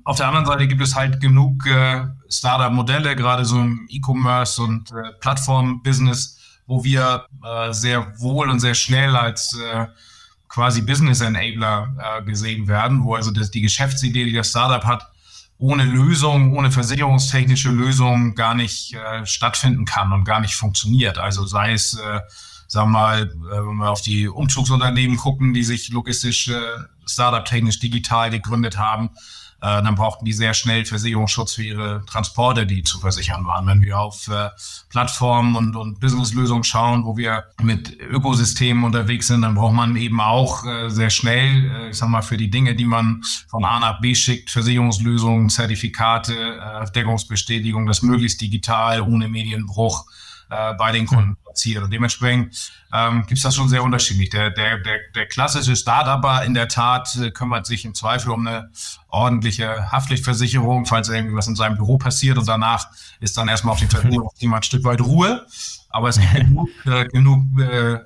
Auf 0.04 0.18
der 0.18 0.28
anderen 0.28 0.46
Seite 0.46 0.68
gibt 0.68 0.82
es 0.82 0.96
halt 0.96 1.20
genug 1.20 1.66
äh, 1.68 2.06
Startup-Modelle, 2.30 3.16
gerade 3.16 3.46
so 3.46 3.60
im 3.60 3.88
E-Commerce 3.90 4.62
und 4.62 4.92
äh, 4.92 5.14
Plattform-Business, 5.20 6.40
wo 6.66 6.84
wir 6.84 7.26
äh, 7.44 7.72
sehr 7.74 8.20
wohl 8.20 8.50
und 8.50 8.60
sehr 8.60 8.74
schnell 8.74 9.16
als 9.16 9.58
äh, 9.58 9.88
quasi 10.48 10.82
Business 10.82 11.22
Enabler 11.22 11.96
äh, 11.98 12.24
gesehen 12.24 12.68
werden, 12.68 13.04
wo 13.04 13.16
also 13.16 13.32
das, 13.32 13.52
die 13.52 13.62
Geschäftsidee, 13.62 14.26
die 14.26 14.34
das 14.34 14.50
Startup 14.50 14.84
hat, 14.84 15.08
ohne 15.58 15.84
Lösung, 15.84 16.58
ohne 16.58 16.72
versicherungstechnische 16.72 17.70
Lösung 17.70 18.34
gar 18.34 18.56
nicht 18.56 18.94
äh, 18.96 19.26
stattfinden 19.26 19.86
kann 19.86 20.12
und 20.12 20.24
gar 20.24 20.40
nicht 20.40 20.56
funktioniert. 20.56 21.20
Also 21.20 21.46
sei 21.46 21.74
es, 21.74 21.94
äh, 21.94 22.20
sagen 22.68 22.92
wir 22.92 23.00
mal, 23.00 23.32
wenn 23.36 23.76
wir 23.76 23.90
auf 23.92 24.02
die 24.02 24.28
Umzugsunternehmen 24.28 25.18
gucken, 25.18 25.54
die 25.54 25.64
sich 25.64 25.90
logistisch, 25.90 26.52
Startup-technisch 27.06 27.80
digital 27.80 28.30
gegründet 28.30 28.78
haben, 28.78 29.10
äh, 29.62 29.84
dann 29.84 29.96
brauchten 29.96 30.26
die 30.26 30.34
sehr 30.34 30.54
schnell 30.54 30.86
Versicherungsschutz 30.86 31.54
für 31.54 31.64
ihre 31.64 32.04
Transporte, 32.08 32.66
die 32.66 32.84
zu 32.84 33.00
versichern 33.00 33.46
waren. 33.46 33.68
Wenn 33.68 33.82
wir 33.82 34.00
auf 34.00 34.28
äh, 34.28 34.50
Plattformen 34.90 35.56
und, 35.56 35.76
und 35.76 36.00
Businesslösungen 36.00 36.64
schauen, 36.64 37.06
wo 37.06 37.16
wir 37.16 37.46
mit 37.62 38.00
Ökosystemen 38.00 38.84
unterwegs 38.84 39.28
sind, 39.28 39.44
dann 39.44 39.56
braucht 39.56 39.74
man 39.74 39.96
eben 39.96 40.20
auch 40.20 40.66
äh, 40.66 40.90
sehr 40.90 41.12
schnell, 41.12 41.72
äh, 41.72 41.90
ich 41.90 41.98
sag 41.98 42.10
mal, 42.10 42.24
für 42.24 42.38
die 42.38 42.50
Dinge, 42.50 42.76
die 42.76 42.86
man 42.86 43.22
von 43.48 43.64
A 43.64 43.80
nach 43.80 44.02
B 44.02 44.16
schickt, 44.16 44.50
Versicherungslösungen, 44.50 45.50
Zertifikate, 45.50 46.34
äh, 46.34 46.92
Deckungsbestätigung, 46.92 47.86
das 47.86 48.02
möglichst 48.02 48.42
digital, 48.42 49.02
ohne 49.02 49.28
Medienbruch 49.28 50.06
äh, 50.52 50.74
bei 50.74 50.92
den 50.92 51.08
Kunden 51.08 51.38
platziert. 51.38 51.84
Und 51.84 51.92
dementsprechend 51.92 52.72
ähm, 52.94 53.22
gibt 53.22 53.38
es 53.38 53.44
das 53.44 53.56
schon 53.56 53.70
sehr 53.70 53.84
unterschiedlich. 53.84 54.30
Der, 54.32 54.50
der, 54.50 54.80
der, 54.80 55.00
der 55.16 55.26
klassische 55.26 55.78
Startupper 55.78 56.44
in 56.44 56.54
der 56.54 56.68
Tat 56.68 57.16
äh, 57.16 57.32
kümmert 57.32 57.66
sich 57.66 57.86
im 57.86 57.94
Zweifel 57.94 58.32
um 58.32 58.46
eine 58.46 58.70
ordentliche 59.08 59.92
Haftpflichtversicherung, 59.92 60.86
falls 60.86 61.08
irgendwas 61.08 61.48
in 61.48 61.56
seinem 61.56 61.78
Büro 61.78 61.98
passiert 61.98 62.38
und 62.38 62.48
danach 62.48 62.88
ist 63.22 63.38
dann 63.38 63.48
erstmal 63.48 63.74
auf 63.74 63.80
dem 63.80 63.90
Versicherungsthema 63.90 64.58
ein 64.58 64.64
Stück 64.64 64.84
weit 64.84 65.00
Ruhe. 65.00 65.46
Aber 65.90 66.10
es 66.10 66.20
gibt 66.20 66.34
genug, 66.34 66.70
äh, 66.86 67.06
genug 67.06 67.46
äh, 67.58 67.94
äh, 67.94 68.00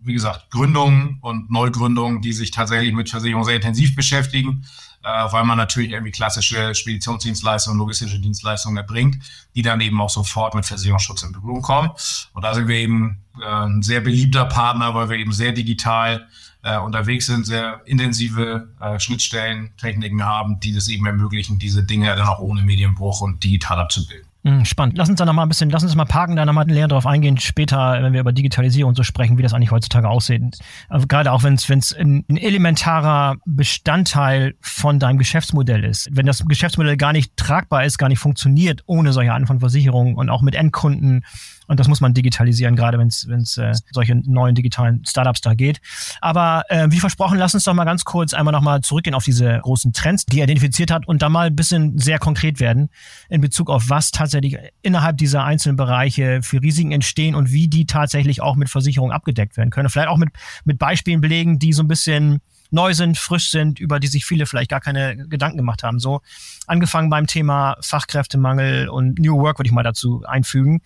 wie 0.00 0.14
gesagt, 0.14 0.50
Gründungen 0.50 1.18
und 1.20 1.50
Neugründungen, 1.50 2.22
die 2.22 2.32
sich 2.32 2.50
tatsächlich 2.50 2.94
mit 2.94 3.10
Versicherung 3.10 3.44
sehr 3.44 3.56
intensiv 3.56 3.94
beschäftigen 3.94 4.64
weil 5.06 5.44
man 5.44 5.56
natürlich 5.56 5.92
irgendwie 5.92 6.12
klassische 6.12 6.74
Speditionsdienstleistungen, 6.74 7.78
logistische 7.78 8.18
Dienstleistungen 8.18 8.76
erbringt, 8.76 9.18
die 9.54 9.62
dann 9.62 9.80
eben 9.80 10.00
auch 10.00 10.10
sofort 10.10 10.54
mit 10.54 10.66
Versicherungsschutz 10.66 11.22
in 11.22 11.32
Berührung 11.32 11.62
kommen. 11.62 11.90
Und 12.32 12.42
da 12.42 12.54
sind 12.54 12.68
wir 12.68 12.76
eben 12.76 13.24
äh, 13.40 13.46
ein 13.46 13.82
sehr 13.82 14.00
beliebter 14.00 14.46
Partner, 14.46 14.94
weil 14.94 15.08
wir 15.08 15.16
eben 15.16 15.32
sehr 15.32 15.52
digital 15.52 16.26
äh, 16.62 16.78
unterwegs 16.78 17.26
sind, 17.26 17.46
sehr 17.46 17.80
intensive 17.86 18.68
äh, 18.80 18.98
Schnittstellen, 18.98 19.70
Techniken 19.76 20.24
haben, 20.24 20.58
die 20.58 20.74
das 20.74 20.88
eben 20.88 21.06
ermöglichen, 21.06 21.58
diese 21.58 21.84
Dinge 21.84 22.14
dann 22.16 22.26
auch 22.26 22.40
ohne 22.40 22.62
Medienbruch 22.62 23.20
und 23.20 23.44
digital 23.44 23.78
abzubilden. 23.78 24.26
Hm, 24.46 24.64
spannend. 24.64 24.96
Lass 24.96 25.08
uns 25.08 25.18
da 25.18 25.24
nochmal 25.24 25.44
ein 25.44 25.48
bisschen, 25.48 25.70
lass 25.70 25.82
uns 25.82 25.96
mal 25.96 26.04
parken, 26.04 26.36
da 26.36 26.46
nochmal 26.46 26.66
näher 26.66 26.86
drauf 26.86 27.04
eingehen, 27.04 27.36
später, 27.36 28.00
wenn 28.00 28.12
wir 28.12 28.20
über 28.20 28.32
Digitalisierung 28.32 28.94
so 28.94 29.02
sprechen, 29.02 29.38
wie 29.38 29.42
das 29.42 29.52
eigentlich 29.52 29.72
heutzutage 29.72 30.08
aussieht. 30.08 30.40
Also 30.88 31.08
gerade 31.08 31.32
auch 31.32 31.42
wenn 31.42 31.54
es 31.54 31.92
ein, 31.96 32.24
ein 32.28 32.36
elementarer 32.36 33.38
Bestandteil 33.44 34.54
von 34.60 35.00
deinem 35.00 35.18
Geschäftsmodell 35.18 35.82
ist. 35.82 36.08
Wenn 36.12 36.26
das 36.26 36.44
Geschäftsmodell 36.44 36.96
gar 36.96 37.12
nicht 37.12 37.36
tragbar 37.36 37.84
ist, 37.84 37.98
gar 37.98 38.08
nicht 38.08 38.20
funktioniert 38.20 38.84
ohne 38.86 39.12
solche 39.12 39.32
Arten 39.32 39.48
von 39.48 39.58
Versicherungen 39.58 40.14
und 40.14 40.30
auch 40.30 40.42
mit 40.42 40.54
Endkunden 40.54 41.24
und 41.66 41.80
das 41.80 41.88
muss 41.88 42.00
man 42.00 42.14
digitalisieren, 42.14 42.76
gerade 42.76 42.98
wenn 42.98 43.08
es 43.08 43.58
äh, 43.58 43.72
solche 43.92 44.14
neuen 44.14 44.54
digitalen 44.54 45.04
Startups 45.04 45.40
da 45.40 45.54
geht. 45.54 45.80
Aber 46.20 46.64
äh, 46.68 46.88
wie 46.90 47.00
versprochen, 47.00 47.38
lass 47.38 47.54
uns 47.54 47.64
doch 47.64 47.74
mal 47.74 47.84
ganz 47.84 48.04
kurz 48.04 48.34
einmal 48.34 48.52
nochmal 48.52 48.80
zurückgehen 48.80 49.14
auf 49.14 49.24
diese 49.24 49.58
großen 49.62 49.92
Trends, 49.92 50.26
die 50.26 50.40
er 50.40 50.44
identifiziert 50.44 50.90
hat 50.90 51.06
und 51.08 51.22
da 51.22 51.28
mal 51.28 51.48
ein 51.48 51.56
bisschen 51.56 51.98
sehr 51.98 52.18
konkret 52.18 52.60
werden 52.60 52.88
in 53.28 53.40
Bezug 53.40 53.70
auf 53.70 53.88
was 53.88 54.10
tatsächlich 54.10 54.56
innerhalb 54.82 55.18
dieser 55.18 55.44
einzelnen 55.44 55.76
Bereiche 55.76 56.40
für 56.42 56.62
Risiken 56.62 56.92
entstehen 56.92 57.34
und 57.34 57.52
wie 57.52 57.68
die 57.68 57.86
tatsächlich 57.86 58.42
auch 58.42 58.56
mit 58.56 58.68
Versicherungen 58.68 59.14
abgedeckt 59.14 59.56
werden 59.56 59.70
können. 59.70 59.88
Vielleicht 59.88 60.08
auch 60.08 60.18
mit, 60.18 60.30
mit 60.64 60.78
Beispielen 60.78 61.20
belegen, 61.20 61.58
die 61.58 61.72
so 61.72 61.82
ein 61.82 61.88
bisschen 61.88 62.40
neu 62.70 62.94
sind, 62.94 63.18
frisch 63.18 63.50
sind, 63.50 63.80
über 63.80 64.00
die 64.00 64.06
sich 64.06 64.24
viele 64.24 64.46
vielleicht 64.46 64.70
gar 64.70 64.80
keine 64.80 65.16
Gedanken 65.28 65.56
gemacht 65.56 65.82
haben. 65.82 65.98
So 65.98 66.20
angefangen 66.66 67.10
beim 67.10 67.26
Thema 67.26 67.76
Fachkräftemangel 67.80 68.88
und 68.88 69.18
New 69.18 69.38
Work 69.38 69.58
würde 69.58 69.68
ich 69.68 69.72
mal 69.72 69.82
dazu 69.82 70.24
einfügen. 70.26 70.80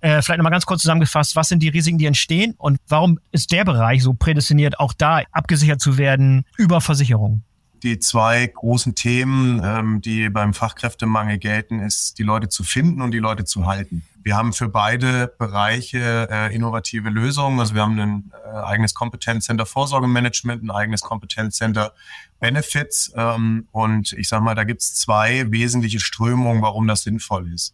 Äh, 0.00 0.22
vielleicht 0.22 0.38
nochmal 0.38 0.52
ganz 0.52 0.66
kurz 0.66 0.82
zusammengefasst, 0.82 1.36
was 1.36 1.48
sind 1.48 1.62
die 1.62 1.68
Risiken, 1.68 1.98
die 1.98 2.06
entstehen 2.06 2.54
und 2.58 2.78
warum 2.88 3.18
ist 3.32 3.52
der 3.52 3.64
Bereich 3.64 4.02
so 4.02 4.12
prädestiniert, 4.12 4.78
auch 4.78 4.92
da 4.92 5.22
abgesichert 5.32 5.80
zu 5.80 5.98
werden 5.98 6.44
über 6.56 6.80
Versicherungen? 6.80 7.44
Die 7.86 8.00
zwei 8.00 8.48
großen 8.48 8.96
Themen, 8.96 9.62
ähm, 9.64 10.00
die 10.00 10.28
beim 10.28 10.54
Fachkräftemangel 10.54 11.38
gelten, 11.38 11.78
ist 11.78 12.18
die 12.18 12.24
Leute 12.24 12.48
zu 12.48 12.64
finden 12.64 13.00
und 13.00 13.12
die 13.12 13.20
Leute 13.20 13.44
zu 13.44 13.64
halten. 13.64 14.02
Wir 14.24 14.36
haben 14.36 14.52
für 14.52 14.68
beide 14.68 15.32
Bereiche 15.38 16.28
äh, 16.28 16.52
innovative 16.52 17.10
Lösungen. 17.10 17.60
Also 17.60 17.76
wir 17.76 17.82
haben 17.82 17.96
ein 18.00 18.32
äh, 18.44 18.56
eigenes 18.56 18.92
Kompetenzcenter 18.92 19.66
Vorsorgemanagement, 19.66 20.64
ein 20.64 20.72
eigenes 20.72 21.02
Kompetenzcenter 21.02 21.92
Benefits. 22.40 23.12
Ähm, 23.14 23.68
und 23.70 24.14
ich 24.14 24.28
sage 24.28 24.42
mal, 24.42 24.56
da 24.56 24.64
gibt 24.64 24.82
es 24.82 24.96
zwei 24.96 25.48
wesentliche 25.52 26.00
Strömungen, 26.00 26.62
warum 26.62 26.88
das 26.88 27.02
sinnvoll 27.02 27.52
ist. 27.52 27.72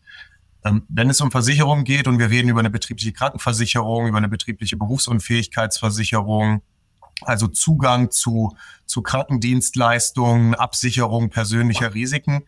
Ähm, 0.63 0.83
wenn 0.91 1.09
es 1.09 1.23
um 1.23 1.31
Versicherungen 1.31 1.85
geht 1.85 2.07
und 2.07 2.19
wir 2.19 2.29
reden 2.29 2.51
über 2.51 2.61
eine 2.61 2.69
betriebliche 2.69 3.15
Krankenversicherung, 3.15 4.09
über 4.09 4.19
eine 4.19 4.29
betriebliche 4.29 4.77
Berufsunfähigkeitsversicherung, 4.77 6.61
also 7.27 7.49
Zugang 7.49 8.11
zu, 8.11 8.57
zu 8.87 9.03
Krankendienstleistungen, 9.03 10.55
Absicherung 10.55 11.31
persönlicher 11.31 11.95
Risiken, 11.95 12.45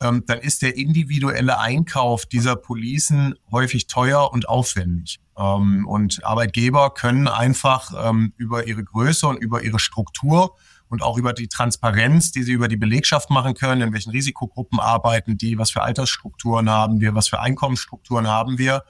ähm, 0.00 0.24
dann 0.26 0.38
ist 0.38 0.62
der 0.62 0.76
individuelle 0.76 1.58
Einkauf 1.58 2.26
dieser 2.26 2.56
Policen 2.56 3.34
häufig 3.50 3.86
teuer 3.86 4.32
und 4.32 4.48
aufwendig. 4.48 5.20
Ähm, 5.38 5.86
und 5.86 6.24
Arbeitgeber 6.24 6.92
können 6.92 7.28
einfach 7.28 7.92
ähm, 8.08 8.32
über 8.36 8.66
ihre 8.66 8.84
Größe 8.84 9.26
und 9.26 9.36
über 9.38 9.62
ihre 9.62 9.78
Struktur 9.78 10.56
und 10.88 11.02
auch 11.02 11.18
über 11.18 11.32
die 11.32 11.48
Transparenz, 11.48 12.30
die 12.30 12.42
sie 12.42 12.52
über 12.52 12.68
die 12.68 12.76
Belegschaft 12.76 13.30
machen 13.30 13.54
können, 13.54 13.82
in 13.82 13.92
welchen 13.92 14.10
Risikogruppen 14.10 14.78
arbeiten 14.78 15.36
die, 15.36 15.58
was 15.58 15.70
für 15.70 15.82
Altersstrukturen 15.82 16.70
haben 16.70 17.00
wir, 17.00 17.14
was 17.14 17.28
für 17.28 17.40
Einkommensstrukturen 17.40 18.28
haben 18.28 18.58
wir, 18.58 18.84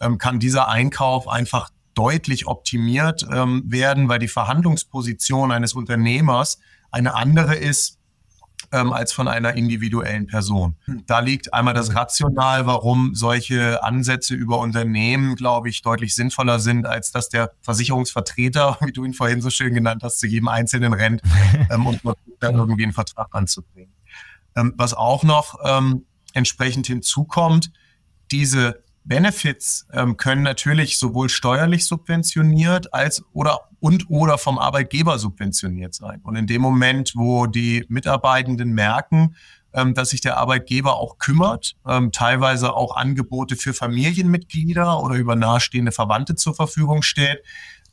ähm, 0.00 0.18
kann 0.18 0.40
dieser 0.40 0.68
Einkauf 0.68 1.28
einfach 1.28 1.70
deutlich 1.98 2.46
optimiert 2.46 3.26
ähm, 3.32 3.64
werden, 3.66 4.08
weil 4.08 4.20
die 4.20 4.28
Verhandlungsposition 4.28 5.50
eines 5.50 5.74
Unternehmers 5.74 6.60
eine 6.92 7.14
andere 7.14 7.56
ist 7.56 7.98
ähm, 8.70 8.92
als 8.92 9.12
von 9.12 9.26
einer 9.26 9.54
individuellen 9.54 10.28
Person. 10.28 10.76
Hm. 10.84 11.02
Da 11.06 11.18
liegt 11.18 11.52
einmal 11.52 11.74
das 11.74 11.96
Rational, 11.96 12.66
warum 12.66 13.16
solche 13.16 13.82
Ansätze 13.82 14.34
über 14.34 14.60
Unternehmen, 14.60 15.34
glaube 15.34 15.70
ich, 15.70 15.82
deutlich 15.82 16.14
sinnvoller 16.14 16.60
sind, 16.60 16.86
als 16.86 17.10
dass 17.10 17.30
der 17.30 17.50
Versicherungsvertreter, 17.62 18.78
wie 18.84 18.92
du 18.92 19.04
ihn 19.04 19.14
vorhin 19.14 19.40
so 19.40 19.50
schön 19.50 19.74
genannt 19.74 20.04
hast, 20.04 20.20
zu 20.20 20.28
jedem 20.28 20.46
Einzelnen 20.46 20.92
rennt 20.92 21.20
ähm, 21.70 21.84
und 21.84 22.00
dann 22.38 22.54
irgendwie 22.54 22.84
einen 22.84 22.92
Vertrag 22.92 23.28
anzubringen. 23.32 23.92
Ähm, 24.54 24.72
was 24.76 24.94
auch 24.94 25.24
noch 25.24 25.58
ähm, 25.64 26.04
entsprechend 26.32 26.86
hinzukommt, 26.86 27.72
diese 28.30 28.84
Benefits 29.08 29.86
ähm, 29.92 30.16
können 30.16 30.42
natürlich 30.42 30.98
sowohl 30.98 31.30
steuerlich 31.30 31.86
subventioniert 31.86 32.92
als 32.92 33.24
oder 33.32 33.60
und 33.80 34.10
oder 34.10 34.38
vom 34.38 34.58
Arbeitgeber 34.58 35.18
subventioniert 35.18 35.94
sein. 35.94 36.20
Und 36.22 36.36
in 36.36 36.46
dem 36.46 36.60
Moment, 36.60 37.12
wo 37.14 37.46
die 37.46 37.84
Mitarbeitenden 37.88 38.72
merken, 38.72 39.34
ähm, 39.72 39.94
dass 39.94 40.10
sich 40.10 40.20
der 40.20 40.36
Arbeitgeber 40.36 40.96
auch 40.96 41.18
kümmert, 41.18 41.76
ähm, 41.86 42.12
teilweise 42.12 42.74
auch 42.74 42.96
Angebote 42.96 43.56
für 43.56 43.74
Familienmitglieder 43.74 45.02
oder 45.02 45.16
über 45.16 45.36
nahestehende 45.36 45.92
Verwandte 45.92 46.34
zur 46.34 46.54
Verfügung 46.54 47.02
stellt, 47.02 47.42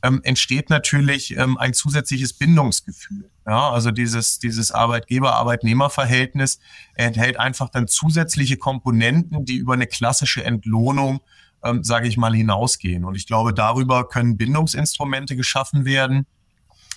ähm, 0.02 0.20
entsteht 0.22 0.70
natürlich 0.70 1.36
ähm, 1.36 1.56
ein 1.58 1.74
zusätzliches 1.74 2.32
Bindungsgefühl. 2.32 3.30
Ja, 3.46 3.70
also 3.70 3.90
dieses, 3.90 4.38
dieses 4.38 4.72
Arbeitgeber-Arbeitnehmer-Verhältnis 4.72 6.58
enthält 6.94 7.38
einfach 7.38 7.68
dann 7.68 7.88
zusätzliche 7.88 8.56
Komponenten, 8.56 9.44
die 9.44 9.56
über 9.56 9.74
eine 9.74 9.86
klassische 9.86 10.44
Entlohnung, 10.44 11.20
ähm, 11.64 11.82
sage 11.82 12.08
ich 12.08 12.16
mal, 12.16 12.34
hinausgehen. 12.34 13.04
Und 13.04 13.14
ich 13.14 13.26
glaube, 13.26 13.54
darüber 13.54 14.08
können 14.08 14.36
Bindungsinstrumente 14.36 15.36
geschaffen 15.36 15.84
werden, 15.84 16.26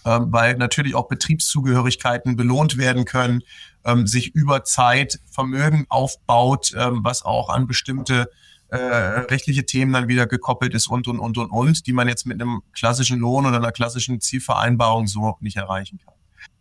ähm, 0.05 0.27
weil 0.31 0.55
natürlich 0.57 0.95
auch 0.95 1.07
Betriebszugehörigkeiten 1.07 2.35
belohnt 2.35 2.77
werden 2.77 3.05
können, 3.05 3.43
ähm, 3.85 4.07
sich 4.07 4.33
über 4.33 4.63
Zeit 4.63 5.19
Vermögen 5.29 5.85
aufbaut, 5.89 6.73
ähm, 6.75 7.01
was 7.03 7.23
auch 7.23 7.49
an 7.49 7.67
bestimmte 7.67 8.29
äh, 8.69 8.77
rechtliche 8.77 9.65
Themen 9.65 9.93
dann 9.93 10.07
wieder 10.07 10.27
gekoppelt 10.27 10.73
ist 10.73 10.87
und, 10.87 11.07
und, 11.07 11.19
und, 11.19 11.37
und, 11.37 11.49
und, 11.49 11.87
die 11.87 11.93
man 11.93 12.07
jetzt 12.07 12.25
mit 12.25 12.41
einem 12.41 12.61
klassischen 12.73 13.19
Lohn 13.19 13.45
oder 13.45 13.57
einer 13.57 13.71
klassischen 13.71 14.21
Zielvereinbarung 14.21 15.07
so 15.07 15.37
nicht 15.41 15.57
erreichen 15.57 15.99
kann. 16.03 16.13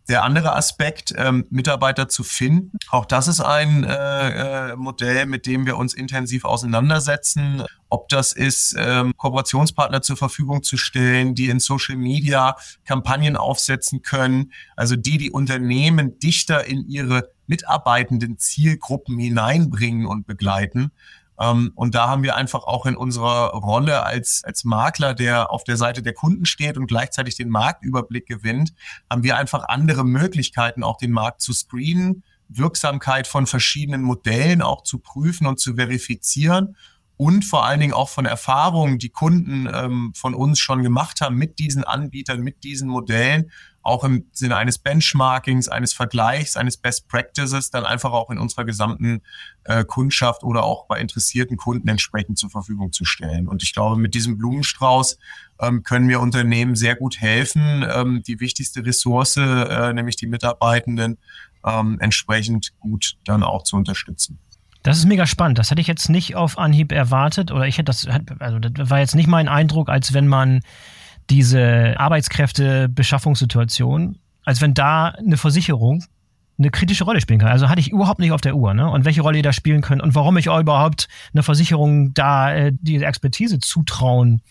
Der 0.09 0.23
andere 0.23 0.55
Aspekt, 0.55 1.13
ähm, 1.15 1.45
Mitarbeiter 1.51 2.09
zu 2.09 2.23
finden, 2.23 2.79
auch 2.89 3.05
das 3.05 3.27
ist 3.27 3.41
ein 3.41 3.83
äh, 3.83 4.71
äh, 4.71 4.75
Modell, 4.75 5.27
mit 5.27 5.45
dem 5.45 5.67
wir 5.67 5.77
uns 5.77 5.93
intensiv 5.93 6.45
auseinandersetzen. 6.45 7.63
Ob 7.89 8.09
das 8.09 8.33
ist, 8.33 8.75
ähm, 8.75 9.13
Kooperationspartner 9.17 10.01
zur 10.01 10.17
Verfügung 10.17 10.63
zu 10.63 10.77
stellen, 10.77 11.35
die 11.35 11.49
in 11.49 11.59
Social 11.59 11.95
Media 11.95 12.55
Kampagnen 12.85 13.37
aufsetzen 13.37 14.01
können, 14.01 14.51
also 14.75 14.95
die 14.95 15.19
die 15.19 15.29
Unternehmen 15.29 16.17
dichter 16.17 16.65
in 16.65 16.89
ihre 16.89 17.29
mitarbeitenden 17.45 18.39
Zielgruppen 18.39 19.19
hineinbringen 19.19 20.07
und 20.07 20.25
begleiten. 20.25 20.91
Ähm, 21.39 21.71
und 21.75 21.95
da 21.95 22.07
haben 22.07 22.23
wir 22.23 22.35
einfach 22.35 22.63
auch 22.63 22.85
in 22.85 22.95
unserer 22.95 23.51
Rolle 23.51 24.03
als, 24.03 24.43
als 24.43 24.63
Makler, 24.63 25.13
der 25.13 25.51
auf 25.51 25.63
der 25.63 25.77
Seite 25.77 26.01
der 26.01 26.13
Kunden 26.13 26.45
steht 26.45 26.77
und 26.77 26.87
gleichzeitig 26.87 27.35
den 27.35 27.49
Marktüberblick 27.49 28.27
gewinnt, 28.27 28.73
haben 29.09 29.23
wir 29.23 29.37
einfach 29.37 29.67
andere 29.67 30.03
Möglichkeiten, 30.03 30.83
auch 30.83 30.97
den 30.97 31.11
Markt 31.11 31.41
zu 31.41 31.53
screenen, 31.53 32.23
Wirksamkeit 32.49 33.27
von 33.27 33.45
verschiedenen 33.45 34.01
Modellen 34.01 34.61
auch 34.61 34.83
zu 34.83 34.99
prüfen 34.99 35.45
und 35.45 35.59
zu 35.59 35.75
verifizieren 35.75 36.75
und 37.21 37.43
vor 37.43 37.65
allen 37.65 37.81
Dingen 37.81 37.93
auch 37.93 38.07
von 38.07 38.25
Erfahrungen, 38.25 38.97
die 38.97 39.09
Kunden 39.09 39.69
ähm, 39.73 40.13
von 40.15 40.33
uns 40.33 40.57
schon 40.57 40.83
gemacht 40.83 41.19
haben 41.19 41.35
mit 41.35 41.59
diesen 41.59 41.83
Anbietern, 41.83 42.39
mit 42.39 42.63
diesen 42.63 42.87
Modellen 42.87 43.51
auch 43.89 44.03
im 44.03 44.25
Sinne 44.31 44.55
eines 44.55 44.77
Benchmarkings, 44.77 45.67
eines 45.67 45.93
Vergleichs, 45.93 46.55
eines 46.55 46.77
Best 46.77 47.07
Practices 47.07 47.71
dann 47.71 47.85
einfach 47.85 48.11
auch 48.11 48.29
in 48.29 48.37
unserer 48.37 48.63
gesamten 48.63 49.21
äh, 49.65 49.83
Kundschaft 49.83 50.43
oder 50.43 50.63
auch 50.63 50.85
bei 50.85 50.99
interessierten 50.99 51.57
Kunden 51.57 51.87
entsprechend 51.87 52.37
zur 52.37 52.49
Verfügung 52.49 52.91
zu 52.93 53.03
stellen. 53.03 53.47
Und 53.47 53.63
ich 53.63 53.73
glaube, 53.73 53.97
mit 53.97 54.13
diesem 54.13 54.37
Blumenstrauß 54.37 55.17
ähm, 55.59 55.83
können 55.83 56.07
wir 56.07 56.21
Unternehmen 56.21 56.75
sehr 56.75 56.95
gut 56.95 57.19
helfen, 57.19 57.85
ähm, 57.93 58.23
die 58.25 58.39
wichtigste 58.39 58.85
Ressource, 58.85 59.37
äh, 59.37 59.93
nämlich 59.93 60.15
die 60.15 60.27
Mitarbeitenden, 60.27 61.17
ähm, 61.65 61.97
entsprechend 61.99 62.71
gut 62.79 63.17
dann 63.25 63.43
auch 63.43 63.63
zu 63.63 63.75
unterstützen. 63.75 64.39
Das 64.83 64.97
ist 64.97 65.05
mega 65.05 65.27
spannend. 65.27 65.59
Das 65.59 65.71
hätte 65.71 65.81
ich 65.81 65.87
jetzt 65.87 66.09
nicht 66.09 66.35
auf 66.35 66.57
Anhieb 66.57 66.91
erwartet 66.91 67.51
oder 67.51 67.67
ich 67.67 67.77
hätte 67.77 67.85
das, 67.85 68.07
also 68.39 68.59
das 68.59 68.89
war 68.89 68.99
jetzt 68.99 69.15
nicht 69.15 69.27
mein 69.27 69.49
Eindruck, 69.49 69.89
als 69.89 70.13
wenn 70.13 70.27
man 70.27 70.61
diese 71.29 71.95
Arbeitskräftebeschaffungssituation, 71.97 74.17
als 74.45 74.61
wenn 74.61 74.73
da 74.73 75.09
eine 75.09 75.35
Versicherung 75.37 76.03
eine 76.57 76.71
kritische 76.71 77.03
Rolle 77.05 77.21
spielen 77.21 77.39
kann. 77.39 77.49
Also 77.49 77.69
hatte 77.69 77.79
ich 77.79 77.91
überhaupt 77.91 78.19
nicht 78.19 78.33
auf 78.33 78.41
der 78.41 78.55
Uhr, 78.55 78.73
ne? 78.73 78.89
Und 78.89 79.05
welche 79.05 79.21
Rolle 79.21 79.37
ihr 79.37 79.43
da 79.43 79.53
spielen 79.53 79.79
könnt 79.81 80.01
und 80.01 80.13
warum 80.13 80.35
ich 80.37 80.49
auch 80.49 80.59
überhaupt 80.59 81.07
eine 81.33 81.41
Versicherung 81.41 82.13
da 82.13 82.53
äh, 82.53 82.73
diese 82.81 83.05
Expertise 83.05 83.59
zutrauen 83.59 84.41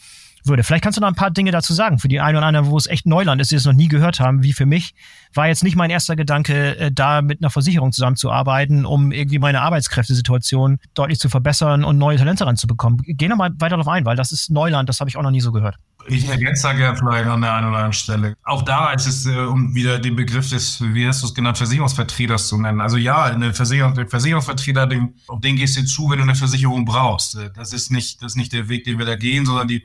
würde. 0.47 0.63
Vielleicht 0.63 0.83
kannst 0.83 0.97
du 0.97 1.01
noch 1.01 1.09
ein 1.09 1.15
paar 1.15 1.31
Dinge 1.31 1.51
dazu 1.51 1.75
sagen, 1.75 1.99
für 1.99 2.09
die 2.09 2.21
einen 2.21 2.39
oder 2.39 2.47
anderen, 2.47 2.69
wo 2.69 2.77
es 2.77 2.87
echt 2.87 3.07
Neuland 3.07 3.41
ist, 3.41 3.51
die 3.51 3.57
es 3.57 3.65
noch 3.65 3.73
nie 3.73 3.89
gehört 3.89 4.21
haben, 4.21 4.43
wie 4.43 4.53
für 4.53 4.67
mich, 4.67 4.95
war 5.35 5.49
jetzt 5.49 5.63
nicht 5.63 5.77
mein 5.77 5.91
erster 5.91 6.17
Gedanke, 6.17 6.79
äh, 6.79 6.93
da 6.93 7.23
mit 7.23 7.43
einer 7.43 7.51
Versicherung 7.51 7.93
zusammenzuarbeiten, 7.93 8.87
um 8.87 9.13
irgendwie 9.13 9.39
meine 9.39 9.61
Arbeitskräftesituation 9.61 10.79
deutlich 10.95 11.19
zu 11.19 11.29
verbessern 11.29 11.85
und 11.85 11.99
neue 11.99 12.17
Talente 12.17 12.47
ranzubekommen. 12.47 13.01
Geh 13.05 13.29
noch 13.29 13.37
mal 13.37 13.51
weiter 13.59 13.77
darauf 13.77 13.89
ein, 13.89 14.05
weil 14.05 14.17
das 14.17 14.33
ist 14.33 14.51
Neuland, 14.51 14.89
das 14.89 15.01
habe 15.01 15.11
ich 15.11 15.17
auch 15.17 15.23
noch 15.23 15.31
nie 15.31 15.41
so 15.41 15.53
gehört. 15.53 15.77
Ich 16.11 16.29
ergänze 16.29 16.63
da 16.63 16.73
gerne 16.73 16.97
vielleicht 16.97 17.27
an 17.27 17.41
der 17.41 17.55
einen 17.55 17.69
oder 17.69 17.77
anderen 17.77 17.93
Stelle. 17.93 18.35
Auch 18.45 18.63
da 18.63 18.93
ist 18.93 19.07
es, 19.07 19.27
äh, 19.27 19.37
um 19.37 19.75
wieder 19.75 19.99
den 19.99 20.17
Begriff 20.17 20.49
des, 20.51 20.81
wie 20.81 21.07
hast 21.07 21.23
du 21.23 21.27
es 21.27 21.35
genannt, 21.35 21.59
Versicherungsvertreters 21.59 22.49
zu 22.49 22.59
nennen. 22.59 22.81
Also 22.81 22.97
ja, 22.97 23.25
eine 23.25 23.53
Versicherung, 23.53 23.95
der 23.95 24.09
Versicherungsvertreter, 24.09 24.87
den, 24.87 25.15
auf 25.27 25.41
den 25.41 25.57
gehst 25.57 25.77
du 25.77 25.85
zu, 25.85 26.11
wenn 26.11 26.19
du 26.19 26.25
eine 26.25 26.35
Versicherung 26.35 26.85
brauchst. 26.85 27.37
Äh, 27.37 27.51
das 27.55 27.73
ist 27.73 27.91
nicht, 27.91 28.23
das 28.23 28.33
ist 28.33 28.37
nicht 28.37 28.53
der 28.53 28.69
Weg, 28.69 28.85
den 28.85 28.99
wir 28.99 29.07
da 29.07 29.17
gehen, 29.17 29.45
sondern 29.47 29.69
die, 29.69 29.85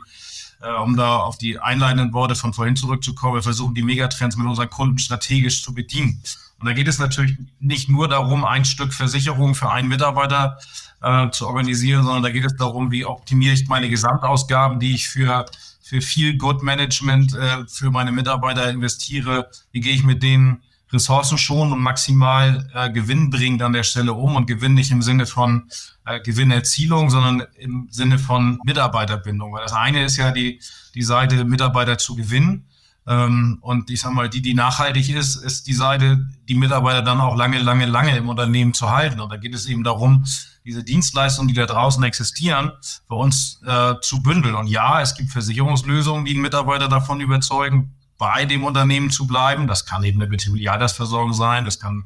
äh, 0.62 0.72
um 0.82 0.96
da 0.96 1.18
auf 1.18 1.38
die 1.38 1.60
einleitenden 1.60 2.14
Worte 2.14 2.36
von 2.36 2.54
vorhin 2.54 2.76
zurückzukommen, 2.76 3.36
wir 3.36 3.44
versuchen 3.44 3.76
die 3.76 3.84
Megatrends 3.84 4.38
mit 4.38 4.48
unseren 4.48 4.70
Kunden 4.70 5.00
strategisch 5.00 5.64
zu 5.64 5.74
bedienen. 5.74 6.22
Und 6.60 6.68
da 6.68 6.74
geht 6.74 6.88
es 6.88 6.98
natürlich 6.98 7.38
nicht 7.60 7.90
nur 7.90 8.08
darum, 8.08 8.46
ein 8.46 8.64
Stück 8.64 8.94
Versicherung 8.94 9.54
für 9.54 9.70
einen 9.70 9.90
Mitarbeiter 9.90 10.58
äh, 11.02 11.30
zu 11.32 11.46
organisieren, 11.48 12.04
sondern 12.04 12.24
da 12.24 12.30
geht 12.30 12.46
es 12.46 12.56
darum, 12.56 12.90
wie 12.92 13.04
optimiere 13.04 13.54
ich 13.54 13.68
meine 13.68 13.90
Gesamtausgaben, 13.90 14.80
die 14.80 14.96
ich 14.96 15.10
für 15.10 15.46
für 15.93 16.01
viel 16.01 16.38
Good 16.38 16.63
Management 16.63 17.36
äh, 17.36 17.67
für 17.67 17.91
meine 17.91 18.12
Mitarbeiter 18.12 18.67
investiere, 18.67 19.51
wie 19.71 19.79
gehe 19.79 19.93
ich 19.93 20.03
mit 20.03 20.23
denen 20.23 20.63
Ressourcen 20.91 21.38
schon 21.38 21.71
und 21.71 21.82
maximal 21.82 22.67
äh, 22.73 22.89
Gewinn 22.91 23.29
bringend 23.29 23.62
an 23.62 23.73
der 23.73 23.84
Stelle 23.84 24.13
um 24.13 24.36
und 24.36 24.47
Gewinn 24.47 24.73
nicht 24.73 24.89
im 24.89 25.03
Sinne 25.03 25.27
von 25.27 25.69
äh, 26.06 26.19
Gewinnerzielung, 26.19 27.12
sondern 27.12 27.43
im 27.58 27.88
Sinne 27.91 28.17
von 28.17 28.60
Mitarbeiterbindung. 28.63 29.53
Weil 29.53 29.63
das 29.63 29.73
eine 29.73 30.03
ist 30.03 30.17
ja 30.17 30.32
die, 30.32 30.60
die 30.95 31.03
Seite, 31.03 31.45
Mitarbeiter 31.45 31.99
zu 31.99 32.15
gewinnen. 32.15 32.65
Ähm, 33.06 33.58
und 33.62 33.89
ich 33.89 34.02
sag 34.02 34.13
mal, 34.13 34.30
die, 34.30 34.42
die 34.42 34.54
nachhaltig 34.54 35.10
ist, 35.10 35.36
ist 35.36 35.68
die 35.68 35.74
Seite, 35.74 36.26
die 36.48 36.56
Mitarbeiter 36.56 37.02
dann 37.02 37.20
auch 37.20 37.36
lange, 37.36 37.60
lange, 37.60 37.86
lange 37.86 38.16
im 38.16 38.30
Unternehmen 38.30 38.74
zu 38.74 38.89
halten. 38.92 39.20
Und 39.20 39.32
da 39.32 39.38
geht 39.38 39.54
es 39.54 39.66
eben 39.66 39.84
darum, 39.84 40.26
diese 40.66 40.84
Dienstleistungen, 40.84 41.50
die 41.50 41.54
da 41.54 41.66
draußen 41.66 42.04
existieren, 42.04 42.72
für 43.08 43.16
uns 43.16 43.62
äh, 43.66 43.96
zu 44.02 44.24
bündeln. 44.24 44.56
Und 44.56 44.68
ja, 44.68 45.02
es 45.02 45.16
gibt 45.16 45.32
Versicherungslösungen, 45.32 46.26
die 46.26 46.32
einen 46.32 46.42
Mitarbeiter 46.42 46.88
davon 46.88 47.20
überzeugen, 47.20 47.96
bei 48.18 48.46
dem 48.46 48.63
Unternehmen 48.63 49.10
zu 49.10 49.28
bleiben. 49.28 49.68
Das 49.68 49.86
kann 49.86 50.04
eben 50.04 50.22
eine 50.22 50.30
betriebliche 50.30 50.72
Altersversorgung 50.72 51.34
sein, 51.34 51.66
das 51.66 51.80
kann 51.80 52.06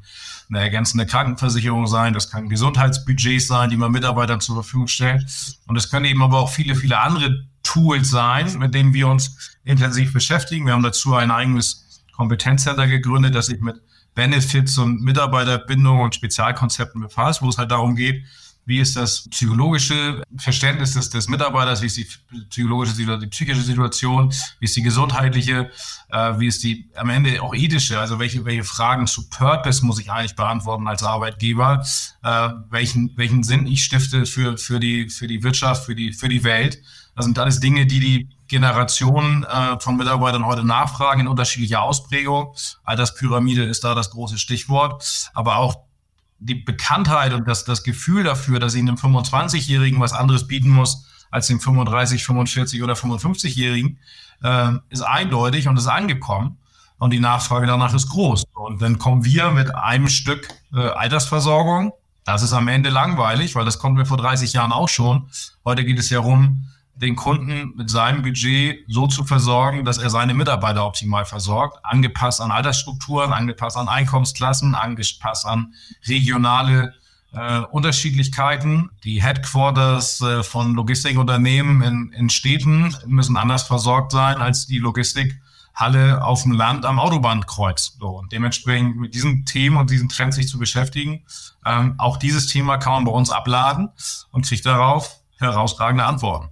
eine 0.50 0.62
ergänzende 0.62 1.06
Krankenversicherung 1.06 1.86
sein, 1.86 2.14
das 2.14 2.32
kann 2.32 2.50
Gesundheitsbudgets 2.50 3.48
sein, 3.48 3.70
die 3.70 3.78
man 3.78 3.92
Mitarbeitern 3.92 4.40
zur 4.40 4.56
Verfügung 4.56 4.88
stellt. 4.88 5.24
Und 5.68 5.76
es 5.76 5.92
können 5.92 6.06
eben 6.06 6.24
aber 6.24 6.40
auch 6.40 6.50
viele, 6.50 6.74
viele 6.74 7.00
andere 7.00 7.46
Tools 7.68 8.10
sein, 8.10 8.58
mit 8.60 8.74
denen 8.74 8.94
wir 8.94 9.08
uns 9.08 9.58
intensiv 9.66 10.14
beschäftigen. 10.14 10.66
Wir 10.66 10.74
haben 10.74 10.84
dazu 10.84 11.16
ein 11.16 11.32
eigenes 11.32 12.02
Kompetenzcenter 12.16 12.88
gegründet, 12.88 13.36
das 13.36 13.48
sich 13.48 13.60
mit 13.60 13.82
Benefits 14.16 14.78
und 14.78 15.02
Mitarbeiterbindung 15.02 16.00
und 16.00 16.16
Spezialkonzepten 16.16 17.02
befasst, 17.02 17.42
wo 17.42 17.50
es 17.50 17.58
halt 17.58 17.72
darum 17.72 17.96
geht, 17.96 18.24
wie 18.66 18.80
ist 18.80 18.98
das 18.98 19.30
psychologische 19.30 20.24
Verständnis 20.36 20.94
des, 20.94 21.10
des 21.10 21.30
Mitarbeiters, 21.30 21.82
wie 21.82 21.86
ist 21.86 21.98
die 21.98 22.08
psychologische 22.50 23.18
die 23.18 23.28
psychische 23.28 23.62
Situation, 23.62 24.34
wie 24.60 24.66
ist 24.66 24.76
die 24.76 24.82
gesundheitliche, 24.82 25.72
äh, 26.10 26.40
wie 26.40 26.48
ist 26.48 26.64
die 26.64 26.90
am 26.96 27.10
Ende 27.10 27.42
auch 27.42 27.56
ethische, 27.56 27.98
also 27.98 28.20
welche, 28.20 28.44
welche 28.44 28.66
Fragen 28.66 29.08
zu 29.08 29.30
Purpose 29.30 29.86
muss 29.86 30.00
ich 30.00 30.12
eigentlich 30.12 30.36
beantworten 30.36 30.88
als 30.88 31.02
Arbeitgeber, 31.02 31.86
äh, 32.24 32.50
welchen, 32.70 33.14
welchen 33.16 33.44
Sinn 33.44 33.68
ich 33.68 33.84
stifte 33.86 34.26
für, 34.26 34.58
für, 34.58 34.82
die, 34.82 35.10
für 35.10 35.28
die 35.28 35.44
Wirtschaft, 35.44 35.86
für 35.86 35.96
die, 35.96 36.12
für 36.12 36.28
die 36.28 36.44
Welt. 36.44 36.82
Das 37.18 37.26
sind 37.26 37.40
alles 37.40 37.60
Dinge, 37.60 37.88
die 37.88 38.00
die 38.00 38.30
Generationen 38.48 39.44
äh, 39.44 39.80
von 39.80 39.98
Mitarbeitern 39.98 40.46
heute 40.46 40.64
nachfragen 40.64 41.22
in 41.22 41.28
unterschiedlicher 41.28 41.82
Ausprägung. 41.82 42.54
Alterspyramide 42.84 43.64
ist 43.64 43.84
da 43.84 43.96
das 43.96 44.12
große 44.12 44.38
Stichwort. 44.38 45.32
Aber 45.34 45.58
auch 45.58 45.80
die 46.38 46.54
Bekanntheit 46.54 47.34
und 47.34 47.48
das, 47.48 47.66
das 47.66 47.82
Gefühl 47.82 48.24
dafür, 48.24 48.60
dass 48.60 48.76
ich 48.76 48.82
einem 48.82 48.98
25-Jährigen 48.98 50.00
was 50.00 50.14
anderes 50.14 50.46
bieten 50.46 50.70
muss 50.70 51.08
als 51.32 51.48
dem 51.48 51.60
35, 51.60 52.24
45 52.24 52.84
oder 52.84 52.94
55-Jährigen, 52.94 53.98
äh, 54.44 54.74
ist 54.90 55.02
eindeutig 55.02 55.68
und 55.68 55.76
ist 55.76 55.88
angekommen. 55.88 56.60
Und 57.00 57.14
die 57.14 57.20
Nachfrage 57.20 57.66
danach 57.66 57.96
ist 57.96 58.10
groß. 58.10 58.44
Und 58.54 58.80
dann 58.80 59.00
kommen 59.00 59.26
wir 59.26 59.50
mit 59.50 59.74
einem 59.74 60.08
Stück 60.08 60.48
äh, 60.72 60.82
Altersversorgung. 60.82 61.94
Das 62.26 62.44
ist 62.44 62.54
am 62.54 62.68
Ende 62.68 62.92
langweilig, 62.92 63.56
weil 63.56 63.66
das 63.66 63.80
konnten 63.80 63.98
wir 63.98 64.06
vor 64.06 64.18
30 64.18 64.54
Jahren 64.54 64.72
auch 64.72 64.90
schon. 64.90 65.32
Heute 65.66 65.84
geht 65.84 65.98
es 65.98 66.12
ja 66.12 66.20
rum, 66.20 66.68
den 67.02 67.16
Kunden 67.16 67.74
mit 67.76 67.90
seinem 67.90 68.22
Budget 68.22 68.84
so 68.88 69.08
zu 69.08 69.24
versorgen, 69.24 69.86
dass 69.86 69.98
er 69.98 70.10
seine 70.10 70.34
Mitarbeiter 70.34 70.86
optimal 70.86 71.26
versorgt, 71.26 71.80
angepasst 71.84 72.42
an 72.42 72.52
Altersstrukturen, 72.52 73.34
angepasst 73.34 73.78
an 73.78 73.88
Einkommensklassen, 73.88 74.76
angepasst 74.76 75.46
an 75.46 75.74
regionale 76.08 76.94
äh, 77.34 77.60
Unterschiedlichkeiten. 77.60 78.90
Die 79.04 79.22
Headquarters 79.22 80.22
äh, 80.22 80.44
von 80.44 80.74
Logistikunternehmen 80.74 81.82
in, 81.84 82.12
in 82.14 82.30
Städten 82.30 82.96
müssen 83.06 83.38
anders 83.38 83.64
versorgt 83.64 84.12
sein 84.12 84.38
als 84.38 84.66
die 84.66 84.80
Logistikhalle 84.80 86.24
auf 86.24 86.44
dem 86.44 86.54
Land 86.54 86.86
am 86.86 87.00
Autobahnkreuz. 87.00 87.98
So, 88.00 88.08
und 88.08 88.32
dementsprechend 88.32 88.98
mit 88.98 89.14
diesen 89.14 89.46
Themen 89.46 89.78
und 89.78 89.92
diesen 89.92 90.10
Trends 90.10 90.36
sich 90.36 90.48
zu 90.48 90.58
beschäftigen, 90.58 91.26
ähm, 91.64 91.94
auch 92.00 92.18
dieses 92.18 92.48
Thema 92.48 92.78
kann 92.78 92.94
man 92.94 93.06
bei 93.06 93.12
uns 93.12 93.30
abladen 93.30 93.90
und 94.32 94.48
kriegt 94.48 94.66
darauf 94.66 95.22
herausragende 95.38 96.04
Antworten 96.04 96.50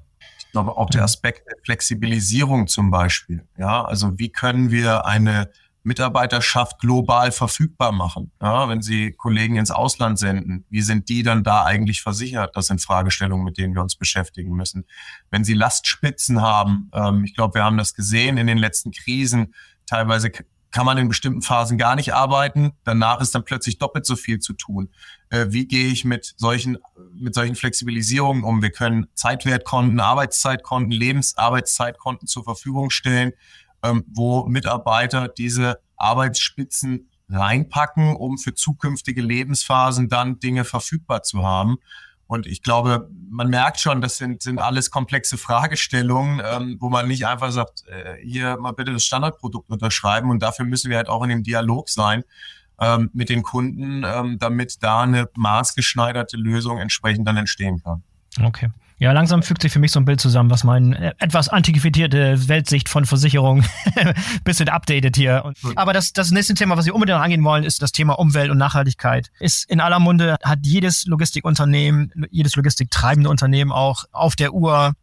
glaube 0.56 0.78
auch 0.78 0.90
der 0.90 1.04
Aspekt 1.04 1.48
der 1.48 1.58
Flexibilisierung 1.66 2.68
zum 2.68 2.90
Beispiel. 2.90 3.46
Ja, 3.58 3.84
also 3.84 4.18
wie 4.18 4.30
können 4.30 4.72
wir 4.72 5.06
eine 5.06 5.50
Mitarbeiterschaft 5.84 6.80
global 6.80 7.34
verfügbar 7.34 7.92
machen? 7.92 8.32
Ja, 8.42 8.70
wenn 8.70 8.82
Sie 8.82 9.12
Kollegen 9.12 9.58
ins 9.58 9.70
Ausland 9.70 10.18
senden, 10.18 10.66
wie 10.70 10.82
sind 10.82 11.10
die 11.10 11.24
dann 11.24 11.44
da 11.44 11.66
eigentlich 11.66 12.02
versichert? 12.02 12.56
Das 12.56 12.68
sind 12.68 12.82
Fragestellungen, 12.82 13.44
mit 13.44 13.58
denen 13.58 13.76
wir 13.76 13.82
uns 13.82 13.98
beschäftigen 13.98 14.56
müssen. 14.56 14.86
Wenn 15.30 15.44
Sie 15.44 15.54
Lastspitzen 15.54 16.42
haben, 16.42 16.90
ähm, 16.94 17.26
ich 17.26 17.36
glaube, 17.36 17.56
wir 17.56 17.66
haben 17.66 17.78
das 17.78 17.94
gesehen 17.94 18.38
in 18.38 18.48
den 18.48 18.58
letzten 18.58 18.92
Krisen, 18.92 19.54
teilweise 19.88 20.32
kann 20.76 20.86
man 20.86 20.98
in 20.98 21.08
bestimmten 21.08 21.42
Phasen 21.42 21.78
gar 21.78 21.96
nicht 21.96 22.14
arbeiten. 22.14 22.74
Danach 22.84 23.22
ist 23.22 23.34
dann 23.34 23.46
plötzlich 23.46 23.78
doppelt 23.78 24.06
so 24.06 24.18
viel 24.18 24.40
zu 24.40 24.52
tun. 24.52 24.90
Äh, 25.30 25.46
wie 25.48 25.68
gehe 25.68 25.88
ich 25.88 26.04
mit 26.04 26.34
solchen, 26.36 26.78
mit 27.14 27.34
solchen 27.34 27.56
Flexibilisierungen 27.56 28.44
um? 28.44 28.62
Wir 28.62 28.72
können 28.72 29.08
Zeitwertkonten, 29.14 30.02
Arbeitszeitkonten, 30.02 30.92
Lebensarbeitszeitkonten 30.92 32.28
zur 32.28 32.44
Verfügung 32.44 32.90
stellen, 32.90 33.32
ähm, 33.84 34.04
wo 34.10 34.48
Mitarbeiter 34.48 35.30
diese 35.30 35.80
Arbeitsspitzen 35.96 37.10
reinpacken, 37.30 38.14
um 38.18 38.38
für 38.38 38.54
zukünftige 38.54 39.22
Lebensphasen 39.22 40.10
dann 40.10 40.40
Dinge 40.40 40.66
verfügbar 40.66 41.24
zu 41.24 41.46
haben. 41.46 41.78
Und 42.28 42.48
ich 42.48 42.64
glaube, 42.64 43.10
man 43.30 43.50
merkt 43.50 43.80
schon, 43.80 44.02
das 44.02 44.18
sind, 44.18 44.42
sind 44.42 44.60
alles 44.60 44.90
komplexe 44.90 45.38
Fragestellungen, 45.38 46.42
ähm, 46.44 46.78
wo 46.80 46.90
man 46.90 47.08
nicht 47.08 47.28
einfach 47.28 47.52
sagt, 47.52 47.84
äh, 47.88 48.16
hier 48.24 48.58
mal 48.58 48.72
bitte 48.72 48.94
das 48.94 49.06
Standardprodukt 49.06 49.70
unterschreiben. 49.70 50.32
Und 50.32 50.42
dafür 50.42 50.66
müssen 50.66 50.90
wir 50.90 50.98
halt 50.98 51.10
auch 51.10 51.24
in 51.24 51.30
dem 51.30 51.44
Dialog 51.44 51.90
sein 51.90 52.24
ähm, 52.80 53.10
mit 53.14 53.30
den 53.30 53.44
Kunden, 53.44 54.04
ähm, 54.04 54.38
damit 54.40 54.82
da 54.82 55.02
eine 55.02 55.30
maßgeschneiderte 55.36 56.38
Lösung 56.38 56.80
entsprechend 56.80 57.28
dann 57.28 57.38
entstehen 57.38 57.82
kann. 57.84 58.04
Okay. 58.42 58.70
Ja, 58.98 59.12
langsam 59.12 59.44
fügt 59.44 59.62
sich 59.62 59.74
für 59.74 59.80
mich 59.80 59.92
so 59.92 60.00
ein 60.00 60.06
Bild 60.06 60.22
zusammen, 60.22 60.50
was 60.50 60.64
meine 60.64 61.20
etwas 61.20 61.50
antiquierte 61.50 62.48
Weltsicht 62.48 62.88
von 62.88 63.06
Versicherung 63.06 63.66
bisschen 64.46 64.70
updated 64.70 65.18
hier. 65.18 65.52
Aber 65.76 65.92
das, 65.92 66.14
das 66.14 66.32
nächste 66.32 66.54
Thema, 66.54 66.78
was 66.78 66.86
wir 66.86 66.96
unbedingt 66.96 67.20
angehen 67.20 67.44
wollen, 67.44 67.66
ist 67.66 67.82
das 67.82 67.92
Thema 67.92 68.14
Umwelt 68.14 68.50
und 68.52 68.58
Nachhaltigkeit. 68.58 69.32
Ist 69.40 69.70
in 69.70 69.82
aller 69.82 70.00
Munde, 70.00 70.38
hat 70.44 70.60
jedes 70.64 71.06
Logistikunternehmen, 71.08 72.12
jedes 72.32 72.56
logistiktreibende 72.56 73.30
Unternehmen 73.30 73.74
auch 73.74 74.06
auf 74.12 74.38
der 74.38 74.54
Uhr 74.54 74.94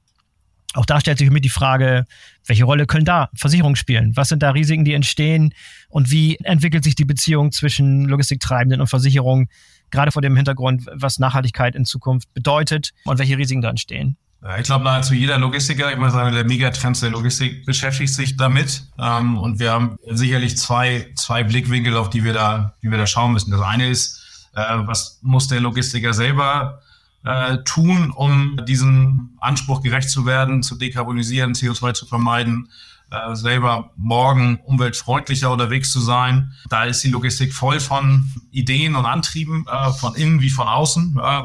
auch 0.75 0.87
da 0.87 1.01
stellt 1.01 1.19
sich 1.19 1.27
für 1.27 1.33
mich 1.33 1.43
die 1.43 1.51
Frage, 1.51 2.07
welche 2.47 2.65
Rolle 2.65 2.87
können 2.87 3.05
da 3.05 3.29
Versicherungen 3.35 3.77
spielen? 3.77 4.17
Was 4.17 4.31
sind 4.31 4.43
da 4.43 4.51
Risiken, 4.51 4.85
die 4.85 4.95
entstehen? 4.95 5.53
Und 5.91 6.11
wie 6.11 6.37
entwickelt 6.37 6.83
sich 6.83 6.95
die 6.95 7.05
Beziehung 7.05 7.53
zwischen 7.53 8.07
Logistiktreibenden 8.07 8.81
und 8.81 8.87
Versicherungen? 8.87 9.49
Gerade 9.93 10.11
vor 10.11 10.23
dem 10.23 10.35
Hintergrund, 10.35 10.87
was 10.93 11.21
Nachhaltigkeit 11.21 11.77
in 11.77 11.85
Zukunft 11.85 12.33
bedeutet 12.35 12.91
und 13.05 13.19
welche 13.19 13.39
Risiken 13.39 13.63
da 13.63 13.71
entstehen. 13.71 14.17
Ich 14.59 14.65
glaube, 14.65 14.85
nahezu 14.85 15.15
jeder 15.15 15.39
Logistiker, 15.39 15.93
ich 15.93 15.99
muss 15.99 16.13
sagen, 16.13 16.35
der 16.35 16.45
Megatrends 16.45 16.99
der 16.99 17.11
Logistik 17.11 17.65
beschäftigt 17.65 18.13
sich 18.13 18.37
damit. 18.37 18.83
Ähm, 18.99 19.39
und 19.39 19.61
wir 19.61 19.71
haben 19.71 19.99
sicherlich 20.11 20.59
zwei, 20.59 21.13
zwei 21.15 21.45
Blickwinkel, 21.45 21.97
auf 21.97 22.11
die 22.11 22.25
wir 22.25 22.33
da, 22.33 22.75
die 22.83 22.91
wir 22.91 22.99
da 22.99 23.07
schauen 23.07 23.33
müssen. 23.33 23.53
Das 23.53 23.61
eine 23.61 23.89
ist, 23.89 24.49
äh, 24.55 24.79
was 24.79 25.21
muss 25.23 25.47
der 25.47 25.61
Logistiker 25.61 26.13
selber 26.13 26.83
äh, 27.25 27.59
tun, 27.59 28.11
um 28.11 28.59
diesem 28.67 29.31
Anspruch 29.41 29.81
gerecht 29.81 30.11
zu 30.11 30.27
werden, 30.27 30.65
zu 30.65 30.77
dekarbonisieren, 30.77 31.53
CO2 31.53 31.95
zu 31.95 32.07
vermeiden, 32.07 32.69
äh, 33.13 33.35
selber 33.37 33.91
morgen 33.97 34.61
umweltfreundlicher 34.65 35.51
unterwegs 35.51 35.93
zu 35.93 36.01
sein. 36.01 36.53
Da 36.69 36.85
ist 36.85 37.05
die 37.05 37.11
Logistik 37.11 37.53
voll 37.53 37.79
von 37.81 38.33
Ideen 38.51 38.97
und 38.97 39.05
Antrieben, 39.05 39.67
äh, 39.71 39.93
von 39.93 40.15
innen 40.15 40.41
wie 40.41 40.51
von 40.51 40.67
außen. 40.67 41.19
Äh, 41.23 41.43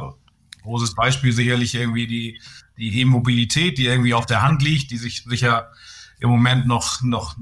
großes 0.64 0.96
Beispiel 0.96 1.34
sicherlich 1.34 1.76
irgendwie 1.76 2.08
die, 2.08 2.42
die 2.78 3.02
E-Mobilität, 3.02 3.78
die 3.78 3.86
irgendwie 3.86 4.14
auf 4.14 4.26
der 4.26 4.42
Hand 4.42 4.62
liegt, 4.62 4.92
die 4.92 4.98
sich 4.98 5.24
sicher 5.24 5.72
im 6.20 6.30
Moment 6.30 6.68
noch, 6.68 7.02
noch 7.02 7.36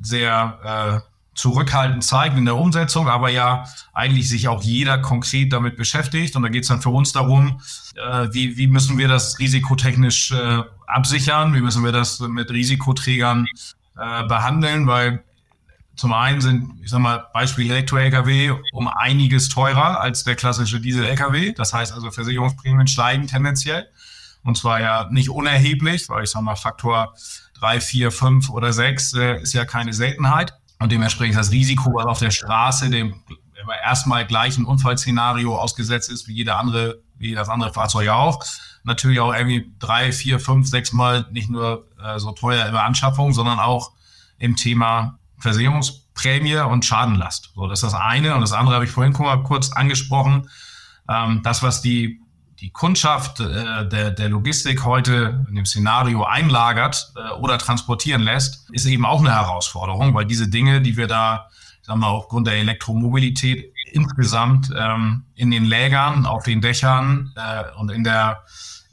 sehr 0.00 1.02
äh, 1.04 1.13
zurückhaltend 1.34 2.04
zeigen 2.04 2.38
in 2.38 2.44
der 2.44 2.56
Umsetzung, 2.56 3.08
aber 3.08 3.28
ja 3.28 3.64
eigentlich 3.92 4.28
sich 4.28 4.48
auch 4.48 4.62
jeder 4.62 4.98
konkret 4.98 5.52
damit 5.52 5.76
beschäftigt. 5.76 6.36
Und 6.36 6.42
da 6.42 6.48
geht 6.48 6.62
es 6.62 6.68
dann 6.68 6.80
für 6.80 6.90
uns 6.90 7.12
darum, 7.12 7.60
äh, 7.96 8.28
wie, 8.32 8.56
wie 8.56 8.66
müssen 8.66 8.98
wir 8.98 9.08
das 9.08 9.38
risikotechnisch 9.38 10.32
äh, 10.32 10.62
absichern, 10.86 11.54
wie 11.54 11.60
müssen 11.60 11.84
wir 11.84 11.92
das 11.92 12.20
mit 12.20 12.50
Risikoträgern 12.50 13.46
äh, 13.96 14.24
behandeln, 14.26 14.86
weil 14.86 15.24
zum 15.96 16.12
einen 16.12 16.40
sind, 16.40 16.80
ich 16.82 16.90
sag 16.90 17.00
mal, 17.00 17.26
Beispiel 17.32 17.70
Elektro-Lkw 17.70 18.54
um 18.72 18.88
einiges 18.88 19.48
teurer 19.48 20.00
als 20.00 20.24
der 20.24 20.34
klassische 20.34 20.80
Diesel-Lkw. 20.80 21.52
Das 21.52 21.72
heißt 21.72 21.92
also, 21.92 22.10
Versicherungsprämien 22.10 22.88
steigen 22.88 23.26
tendenziell. 23.26 23.88
Und 24.42 24.58
zwar 24.58 24.80
ja 24.80 25.08
nicht 25.10 25.30
unerheblich, 25.30 26.08
weil 26.08 26.24
ich 26.24 26.30
sag 26.30 26.42
mal, 26.42 26.56
Faktor 26.56 27.14
drei, 27.58 27.80
vier, 27.80 28.10
fünf 28.10 28.50
oder 28.50 28.72
sechs 28.72 29.14
äh, 29.14 29.40
ist 29.40 29.52
ja 29.52 29.64
keine 29.64 29.92
Seltenheit. 29.92 30.54
Und 30.84 30.92
dementsprechend 30.92 31.38
das 31.38 31.50
Risiko, 31.50 31.94
was 31.94 32.04
auf 32.04 32.18
der 32.18 32.30
Straße 32.30 32.90
dem 32.90 33.14
erstmal 33.86 34.26
gleichen 34.26 34.66
Unfallszenario 34.66 35.56
ausgesetzt 35.56 36.10
ist, 36.10 36.28
wie 36.28 36.34
jeder 36.34 36.60
andere, 36.60 37.00
wie 37.16 37.32
das 37.32 37.48
andere 37.48 37.72
Fahrzeug 37.72 38.10
auch. 38.10 38.44
Natürlich 38.82 39.18
auch 39.18 39.32
irgendwie 39.32 39.72
drei, 39.78 40.12
vier, 40.12 40.38
fünf, 40.38 40.68
sechs 40.68 40.92
Mal 40.92 41.24
nicht 41.30 41.48
nur 41.48 41.88
äh, 41.98 42.18
so 42.18 42.32
teuer 42.32 42.66
in 42.66 42.72
der 42.72 42.84
Anschaffung, 42.84 43.32
sondern 43.32 43.60
auch 43.60 43.92
im 44.36 44.56
Thema 44.56 45.18
Versicherungsprämie 45.38 46.58
und 46.58 46.84
Schadenlast. 46.84 47.52
So, 47.54 47.66
das 47.66 47.82
ist 47.82 47.94
das 47.94 47.98
eine. 47.98 48.34
Und 48.34 48.42
das 48.42 48.52
andere 48.52 48.74
habe 48.74 48.84
ich 48.84 48.90
vorhin 48.90 49.14
kurz 49.14 49.72
angesprochen. 49.72 50.50
Ähm, 51.08 51.40
das, 51.42 51.62
was 51.62 51.80
die 51.80 52.20
die 52.64 52.70
Kundschaft 52.70 53.40
äh, 53.40 53.86
der, 53.86 54.10
der 54.10 54.28
Logistik 54.30 54.86
heute 54.86 55.44
in 55.50 55.54
dem 55.54 55.66
Szenario 55.66 56.24
einlagert 56.24 57.12
äh, 57.14 57.34
oder 57.34 57.58
transportieren 57.58 58.22
lässt, 58.22 58.70
ist 58.70 58.86
eben 58.86 59.04
auch 59.04 59.20
eine 59.20 59.34
Herausforderung, 59.34 60.14
weil 60.14 60.24
diese 60.24 60.48
Dinge, 60.48 60.80
die 60.80 60.96
wir 60.96 61.06
da, 61.06 61.50
sagen 61.82 62.00
wir, 62.00 62.08
aufgrund 62.08 62.46
der 62.46 62.54
Elektromobilität 62.54 63.70
insgesamt 63.92 64.70
ähm, 64.74 65.24
in 65.34 65.50
den 65.50 65.66
Lägern, 65.66 66.24
auf 66.24 66.44
den 66.44 66.62
Dächern 66.62 67.34
äh, 67.36 67.64
und 67.78 67.90
in 67.90 68.02
der 68.02 68.42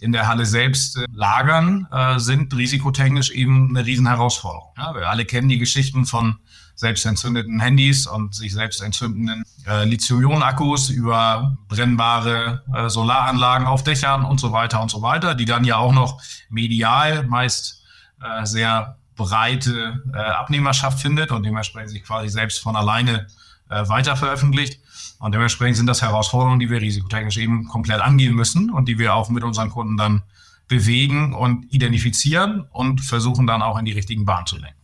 in 0.02 0.12
der 0.12 0.28
Halle 0.28 0.48
selbst 0.48 0.98
äh, 0.98 1.06
lagern, 1.14 1.88
äh, 1.92 2.20
sind 2.20 2.54
risikotechnisch 2.58 3.30
eben 3.32 3.70
eine 3.70 3.86
Riesenherausforderung. 3.86 4.74
Ja, 4.76 4.96
wir 4.96 5.08
alle 5.08 5.26
kennen 5.26 5.48
die 5.48 5.60
Geschichten 5.60 6.06
von 6.06 6.40
selbst 6.82 7.06
entzündeten 7.06 7.60
Handys 7.60 8.08
und 8.08 8.34
sich 8.34 8.54
selbst 8.54 8.82
entzündenden 8.82 9.44
äh, 9.68 9.86
Lithium-Ionen-Akkus 9.86 10.90
über 10.90 11.56
brennbare 11.68 12.64
äh, 12.74 12.90
Solaranlagen 12.90 13.68
auf 13.68 13.84
Dächern 13.84 14.26
und 14.26 14.40
so 14.40 14.52
weiter 14.52 14.82
und 14.82 14.90
so 14.90 15.04
weiter, 15.04 15.36
die 15.36 15.46
dann 15.46 15.64
ja 15.64 15.78
auch 15.78 15.94
noch 15.94 16.20
medial 16.50 17.24
meist 17.28 17.84
äh, 18.20 18.48
sehr 18.48 18.98
breite 19.16 20.02
äh, 20.12 20.18
Abnehmerschaft 20.18 21.00
findet 21.00 21.32
und 21.32 21.44
dementsprechend 21.44 21.92
sich 21.92 22.04
quasi 22.04 22.30
selbst 22.30 22.58
von 22.60 22.76
alleine 22.76 23.28
äh, 23.70 23.88
weiter 23.88 24.16
veröffentlicht. 24.16 24.82
Und 25.20 25.36
dementsprechend 25.36 25.78
sind 25.78 25.86
das 25.86 26.02
Herausforderungen, 26.02 26.60
die 26.60 26.72
wir 26.72 26.82
risikotechnisch 26.82 27.38
eben 27.38 27.68
komplett 27.68 28.02
angehen 28.02 28.34
müssen 28.34 28.72
und 28.72 28.90
die 28.90 28.98
wir 28.98 29.14
auch 29.14 29.30
mit 29.30 29.44
unseren 29.44 29.70
Kunden 29.70 29.98
dann 29.98 30.24
bewegen 30.68 31.36
und 31.36 31.72
identifizieren 31.72 32.62
und 32.72 33.02
versuchen 33.02 33.46
dann 33.46 33.62
auch 33.62 33.78
in 33.78 33.86
die 33.86 33.92
richtigen 33.92 34.26
Bahnen 34.26 34.48
zu 34.48 34.58
lenken. 34.58 34.81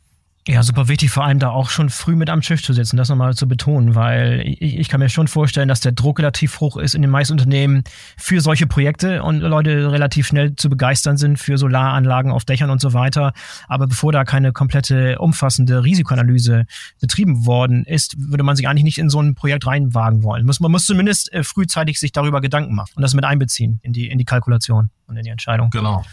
Ja, 0.47 0.63
super 0.63 0.87
wichtig, 0.87 1.11
vor 1.11 1.25
allem 1.25 1.39
da 1.39 1.49
auch 1.49 1.69
schon 1.69 1.89
früh 1.89 2.15
mit 2.15 2.29
am 2.29 2.39
Tisch 2.39 2.63
zu 2.63 2.71
sitzen, 2.71 2.95
das 2.95 3.09
nochmal 3.09 3.35
zu 3.35 3.49
betonen, 3.49 3.95
weil 3.95 4.43
ich, 4.45 4.77
ich 4.77 4.87
kann 4.87 5.01
mir 5.01 5.09
schon 5.09 5.27
vorstellen, 5.27 5.67
dass 5.67 5.81
der 5.81 5.91
Druck 5.91 6.19
relativ 6.19 6.61
hoch 6.61 6.77
ist 6.77 6.95
in 6.95 7.01
den 7.01 7.11
meisten 7.11 7.33
Unternehmen 7.33 7.83
für 8.15 8.39
solche 8.39 8.65
Projekte 8.65 9.23
und 9.23 9.41
Leute 9.41 9.91
relativ 9.91 10.27
schnell 10.27 10.55
zu 10.55 10.69
begeistern 10.69 11.17
sind 11.17 11.37
für 11.37 11.57
Solaranlagen 11.57 12.31
auf 12.31 12.45
Dächern 12.45 12.69
und 12.69 12.79
so 12.79 12.93
weiter. 12.93 13.33
Aber 13.67 13.87
bevor 13.87 14.13
da 14.13 14.23
keine 14.23 14.53
komplette 14.53 15.19
umfassende 15.19 15.83
Risikoanalyse 15.83 16.65
betrieben 17.01 17.45
worden 17.45 17.83
ist, 17.83 18.15
würde 18.17 18.45
man 18.45 18.55
sich 18.55 18.69
eigentlich 18.69 18.85
nicht 18.85 18.99
in 18.99 19.09
so 19.09 19.21
ein 19.21 19.35
Projekt 19.35 19.67
reinwagen 19.67 20.23
wollen. 20.23 20.45
Muss, 20.45 20.61
man 20.61 20.71
muss 20.71 20.85
zumindest 20.85 21.33
äh, 21.33 21.43
frühzeitig 21.43 21.99
sich 21.99 22.13
darüber 22.13 22.39
Gedanken 22.39 22.73
machen 22.73 22.93
und 22.95 23.01
das 23.01 23.13
mit 23.13 23.25
einbeziehen 23.25 23.81
in 23.83 23.91
die, 23.91 24.07
in 24.07 24.17
die 24.17 24.25
Kalkulation 24.25 24.91
und 25.07 25.17
in 25.17 25.23
die 25.23 25.29
Entscheidung. 25.29 25.71
Genau, 25.71 26.05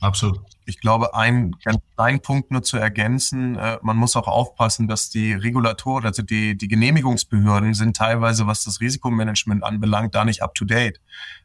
absolut. 0.00 0.40
Ich 0.66 0.80
glaube, 0.80 1.14
ein 1.14 1.54
ganz 1.62 1.78
kleinen 1.94 2.20
Punkt 2.20 2.50
nur 2.50 2.62
zu 2.62 2.76
ergänzen, 2.78 3.56
äh, 3.56 3.78
man 3.82 3.96
muss 3.96 4.16
auch 4.16 4.28
aufpassen, 4.28 4.88
dass 4.88 5.10
die 5.10 5.32
Regulatoren, 5.32 6.06
also 6.06 6.22
die, 6.22 6.56
die 6.56 6.68
Genehmigungsbehörden 6.68 7.74
sind 7.74 7.96
teilweise, 7.96 8.46
was 8.46 8.64
das 8.64 8.80
Risikomanagement 8.80 9.62
anbelangt, 9.62 10.14
da 10.14 10.24
nicht 10.24 10.42
up-to-date. 10.42 11.00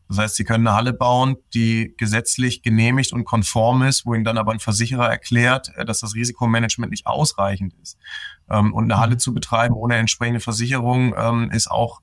Das 0.07 0.17
heißt, 0.17 0.35
sie 0.35 0.43
können 0.43 0.67
eine 0.67 0.75
Halle 0.75 0.93
bauen, 0.93 1.35
die 1.53 1.93
gesetzlich 1.97 2.63
genehmigt 2.63 3.13
und 3.13 3.25
konform 3.25 3.83
ist, 3.83 4.05
wo 4.05 4.15
ihnen 4.15 4.23
dann 4.23 4.37
aber 4.37 4.53
ein 4.53 4.59
Versicherer 4.59 5.09
erklärt, 5.09 5.71
äh, 5.75 5.85
dass 5.85 5.99
das 5.99 6.15
Risikomanagement 6.15 6.91
nicht 6.91 7.05
ausreichend 7.05 7.73
ist. 7.81 7.97
Ähm, 8.49 8.73
und 8.73 8.91
eine 8.91 8.99
Halle 8.99 9.17
zu 9.17 9.33
betreiben 9.33 9.75
ohne 9.75 9.95
entsprechende 9.95 10.39
Versicherung 10.39 11.13
ähm, 11.17 11.51
ist 11.51 11.69
auch 11.69 12.01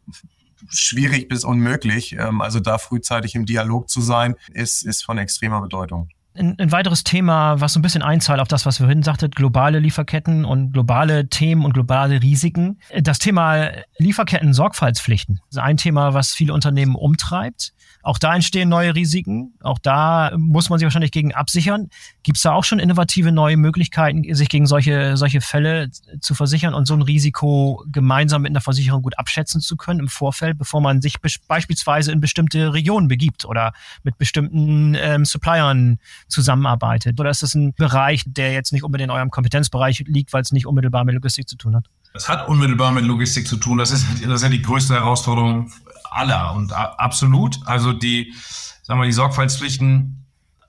schwierig 0.68 1.28
bis 1.28 1.44
unmöglich. 1.44 2.12
Ähm, 2.12 2.40
also 2.40 2.60
da 2.60 2.78
frühzeitig 2.78 3.34
im 3.34 3.46
Dialog 3.46 3.88
zu 3.88 4.00
sein, 4.00 4.36
ist, 4.52 4.84
ist 4.84 5.04
von 5.04 5.18
extremer 5.18 5.60
Bedeutung. 5.60 6.08
Ein, 6.38 6.56
ein, 6.58 6.72
weiteres 6.72 7.04
Thema, 7.04 7.60
was 7.60 7.72
so 7.72 7.78
ein 7.78 7.82
bisschen 7.82 8.02
einzahlt 8.02 8.40
auf 8.40 8.48
das, 8.48 8.66
was 8.66 8.78
wir 8.78 8.86
vorhin 8.86 9.02
sagtet, 9.02 9.34
globale 9.34 9.78
Lieferketten 9.78 10.44
und 10.44 10.72
globale 10.72 11.28
Themen 11.28 11.64
und 11.64 11.72
globale 11.72 12.22
Risiken. 12.22 12.78
Das 13.00 13.18
Thema 13.18 13.70
Lieferketten-Sorgfaltspflichten 13.98 15.40
ist 15.48 15.58
ein 15.58 15.76
Thema, 15.76 16.14
was 16.14 16.32
viele 16.32 16.52
Unternehmen 16.52 16.94
umtreibt. 16.94 17.72
Auch 18.06 18.18
da 18.18 18.36
entstehen 18.36 18.68
neue 18.68 18.94
Risiken. 18.94 19.54
Auch 19.60 19.80
da 19.80 20.30
muss 20.36 20.70
man 20.70 20.78
sich 20.78 20.86
wahrscheinlich 20.86 21.10
gegen 21.10 21.34
absichern. 21.34 21.88
Gibt 22.22 22.36
es 22.36 22.44
da 22.44 22.52
auch 22.52 22.62
schon 22.62 22.78
innovative 22.78 23.32
neue 23.32 23.56
Möglichkeiten, 23.56 24.32
sich 24.32 24.48
gegen 24.48 24.68
solche, 24.68 25.16
solche 25.16 25.40
Fälle 25.40 25.90
zu 26.20 26.36
versichern 26.36 26.72
und 26.72 26.86
so 26.86 26.94
ein 26.94 27.02
Risiko 27.02 27.82
gemeinsam 27.90 28.42
mit 28.42 28.52
einer 28.52 28.60
Versicherung 28.60 29.02
gut 29.02 29.18
abschätzen 29.18 29.60
zu 29.60 29.76
können 29.76 29.98
im 29.98 30.06
Vorfeld, 30.08 30.56
bevor 30.56 30.80
man 30.80 31.02
sich 31.02 31.16
beispielsweise 31.48 32.12
in 32.12 32.20
bestimmte 32.20 32.72
Regionen 32.72 33.08
begibt 33.08 33.44
oder 33.44 33.72
mit 34.04 34.16
bestimmten 34.18 34.94
ähm, 34.94 35.24
Suppliern 35.24 35.98
zusammenarbeitet? 36.28 37.18
Oder 37.18 37.30
ist 37.30 37.42
das 37.42 37.56
ein 37.56 37.72
Bereich, 37.72 38.22
der 38.24 38.52
jetzt 38.52 38.72
nicht 38.72 38.84
unbedingt 38.84 39.10
in 39.10 39.16
eurem 39.16 39.30
Kompetenzbereich 39.30 40.04
liegt, 40.06 40.32
weil 40.32 40.42
es 40.42 40.52
nicht 40.52 40.68
unmittelbar 40.68 41.04
mit 41.04 41.16
Logistik 41.16 41.48
zu 41.48 41.56
tun 41.56 41.74
hat? 41.74 41.86
Es 42.16 42.28
hat 42.28 42.48
unmittelbar 42.48 42.92
mit 42.92 43.04
Logistik 43.04 43.46
zu 43.46 43.56
tun. 43.56 43.78
Das 43.78 43.90
ist, 43.90 44.06
das 44.22 44.30
ist 44.30 44.42
ja 44.42 44.48
die 44.48 44.62
größte 44.62 44.94
Herausforderung 44.94 45.70
aller 46.10 46.54
und 46.54 46.72
absolut. 46.72 47.58
Also 47.66 47.92
die, 47.92 48.34
sagen 48.82 49.00
wir, 49.00 49.06
die 49.06 49.12
Sorgfaltspflichten 49.12 50.24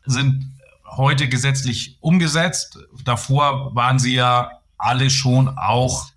sind 0.06 0.58
heute 0.86 1.30
gesetzlich 1.30 1.98
umgesetzt. 2.02 2.80
Davor 3.04 3.76
waren 3.76 4.00
sie 4.00 4.16
ja 4.16 4.52
alle 4.78 5.10
schon 5.10 5.50
auch 5.58 6.08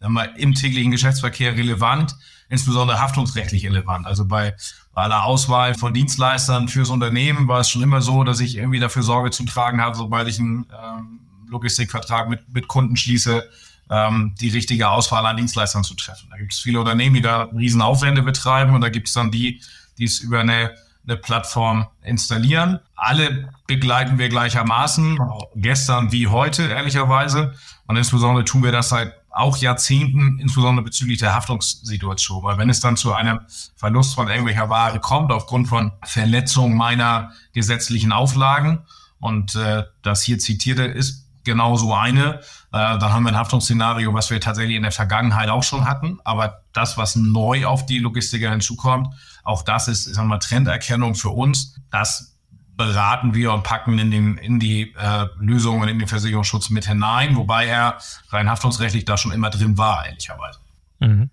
sagen 0.00 0.14
wir, 0.14 0.36
im 0.36 0.54
täglichen 0.54 0.90
Geschäftsverkehr 0.90 1.56
relevant, 1.56 2.16
insbesondere 2.48 3.00
haftungsrechtlich 3.00 3.66
relevant. 3.66 4.06
Also 4.06 4.26
bei, 4.26 4.56
bei 4.94 5.02
aller 5.02 5.24
Auswahl 5.24 5.74
von 5.74 5.94
Dienstleistern 5.94 6.68
fürs 6.68 6.90
Unternehmen 6.90 7.48
war 7.48 7.60
es 7.60 7.70
schon 7.70 7.82
immer 7.82 8.00
so, 8.00 8.24
dass 8.24 8.40
ich 8.40 8.56
irgendwie 8.56 8.80
dafür 8.80 9.02
Sorge 9.02 9.30
zu 9.30 9.44
tragen 9.44 9.80
habe, 9.80 9.96
sobald 9.96 10.26
ich 10.26 10.38
einen 10.38 10.66
ähm, 10.72 11.20
Logistikvertrag 11.48 12.28
mit, 12.28 12.52
mit 12.52 12.66
Kunden 12.66 12.96
schließe, 12.96 13.48
ähm, 13.90 14.34
die 14.40 14.48
richtige 14.48 14.88
Auswahl 14.88 15.26
an 15.26 15.36
Dienstleistern 15.36 15.84
zu 15.84 15.94
treffen. 15.94 16.28
Da 16.30 16.38
gibt 16.38 16.52
es 16.52 16.60
viele 16.60 16.78
Unternehmen, 16.78 17.14
die 17.16 17.20
da 17.20 17.42
Riesenaufwände 17.42 18.22
betreiben 18.22 18.74
und 18.74 18.80
da 18.80 18.88
gibt 18.88 19.08
es 19.08 19.14
dann 19.14 19.30
die, 19.30 19.60
die 19.98 20.04
es 20.04 20.20
über 20.20 20.40
eine, 20.40 20.74
eine 21.04 21.16
Plattform 21.16 21.88
installieren. 22.02 22.78
Alle 22.94 23.52
begleiten 23.66 24.18
wir 24.18 24.28
gleichermaßen, 24.28 25.18
gestern 25.56 26.12
wie 26.12 26.28
heute 26.28 26.62
ehrlicherweise. 26.68 27.54
Und 27.86 27.96
insbesondere 27.96 28.44
tun 28.44 28.62
wir 28.62 28.70
das 28.72 28.90
seit 28.90 29.14
auch 29.30 29.56
Jahrzehnten, 29.56 30.38
insbesondere 30.40 30.84
bezüglich 30.84 31.18
der 31.18 31.34
Haftungssituation. 31.34 32.42
Weil 32.42 32.58
wenn 32.58 32.70
es 32.70 32.80
dann 32.80 32.96
zu 32.96 33.12
einem 33.12 33.40
Verlust 33.76 34.14
von 34.14 34.28
irgendwelcher 34.28 34.68
Ware 34.68 35.00
kommt, 35.00 35.32
aufgrund 35.32 35.68
von 35.68 35.92
Verletzung 36.04 36.76
meiner 36.76 37.32
gesetzlichen 37.52 38.12
Auflagen, 38.12 38.84
und 39.20 39.54
äh, 39.54 39.84
das 40.02 40.22
hier 40.22 40.38
zitierte 40.38 40.84
ist 40.84 41.29
genau 41.44 41.76
so 41.76 41.94
eine. 41.94 42.40
Äh, 42.72 42.98
dann 42.98 43.12
haben 43.12 43.24
wir 43.24 43.30
ein 43.30 43.38
Haftungsszenario, 43.38 44.12
was 44.14 44.30
wir 44.30 44.40
tatsächlich 44.40 44.76
in 44.76 44.82
der 44.82 44.92
Vergangenheit 44.92 45.48
auch 45.48 45.62
schon 45.62 45.86
hatten. 45.86 46.18
Aber 46.24 46.62
das, 46.72 46.96
was 46.96 47.16
neu 47.16 47.66
auf 47.66 47.86
die 47.86 47.98
Logistiker 47.98 48.50
hinzukommt, 48.50 49.14
auch 49.42 49.62
das 49.62 49.88
ist, 49.88 50.04
sagen 50.04 50.28
wir 50.28 50.36
mal, 50.36 50.38
Trenderkennung 50.38 51.14
für 51.14 51.30
uns. 51.30 51.76
Das 51.90 52.38
beraten 52.76 53.34
wir 53.34 53.52
und 53.52 53.62
packen 53.62 53.98
in, 53.98 54.10
den, 54.10 54.38
in 54.38 54.58
die 54.58 54.94
äh, 54.98 55.26
Lösungen 55.38 55.88
in 55.88 55.98
den 55.98 56.08
Versicherungsschutz 56.08 56.70
mit 56.70 56.86
hinein, 56.86 57.36
wobei 57.36 57.66
er 57.66 57.98
rein 58.30 58.48
haftungsrechtlich 58.48 59.04
da 59.04 59.18
schon 59.18 59.32
immer 59.32 59.50
drin 59.50 59.76
war, 59.76 60.06
ehrlicherweise. 60.06 60.60
Mhm. 61.00 61.30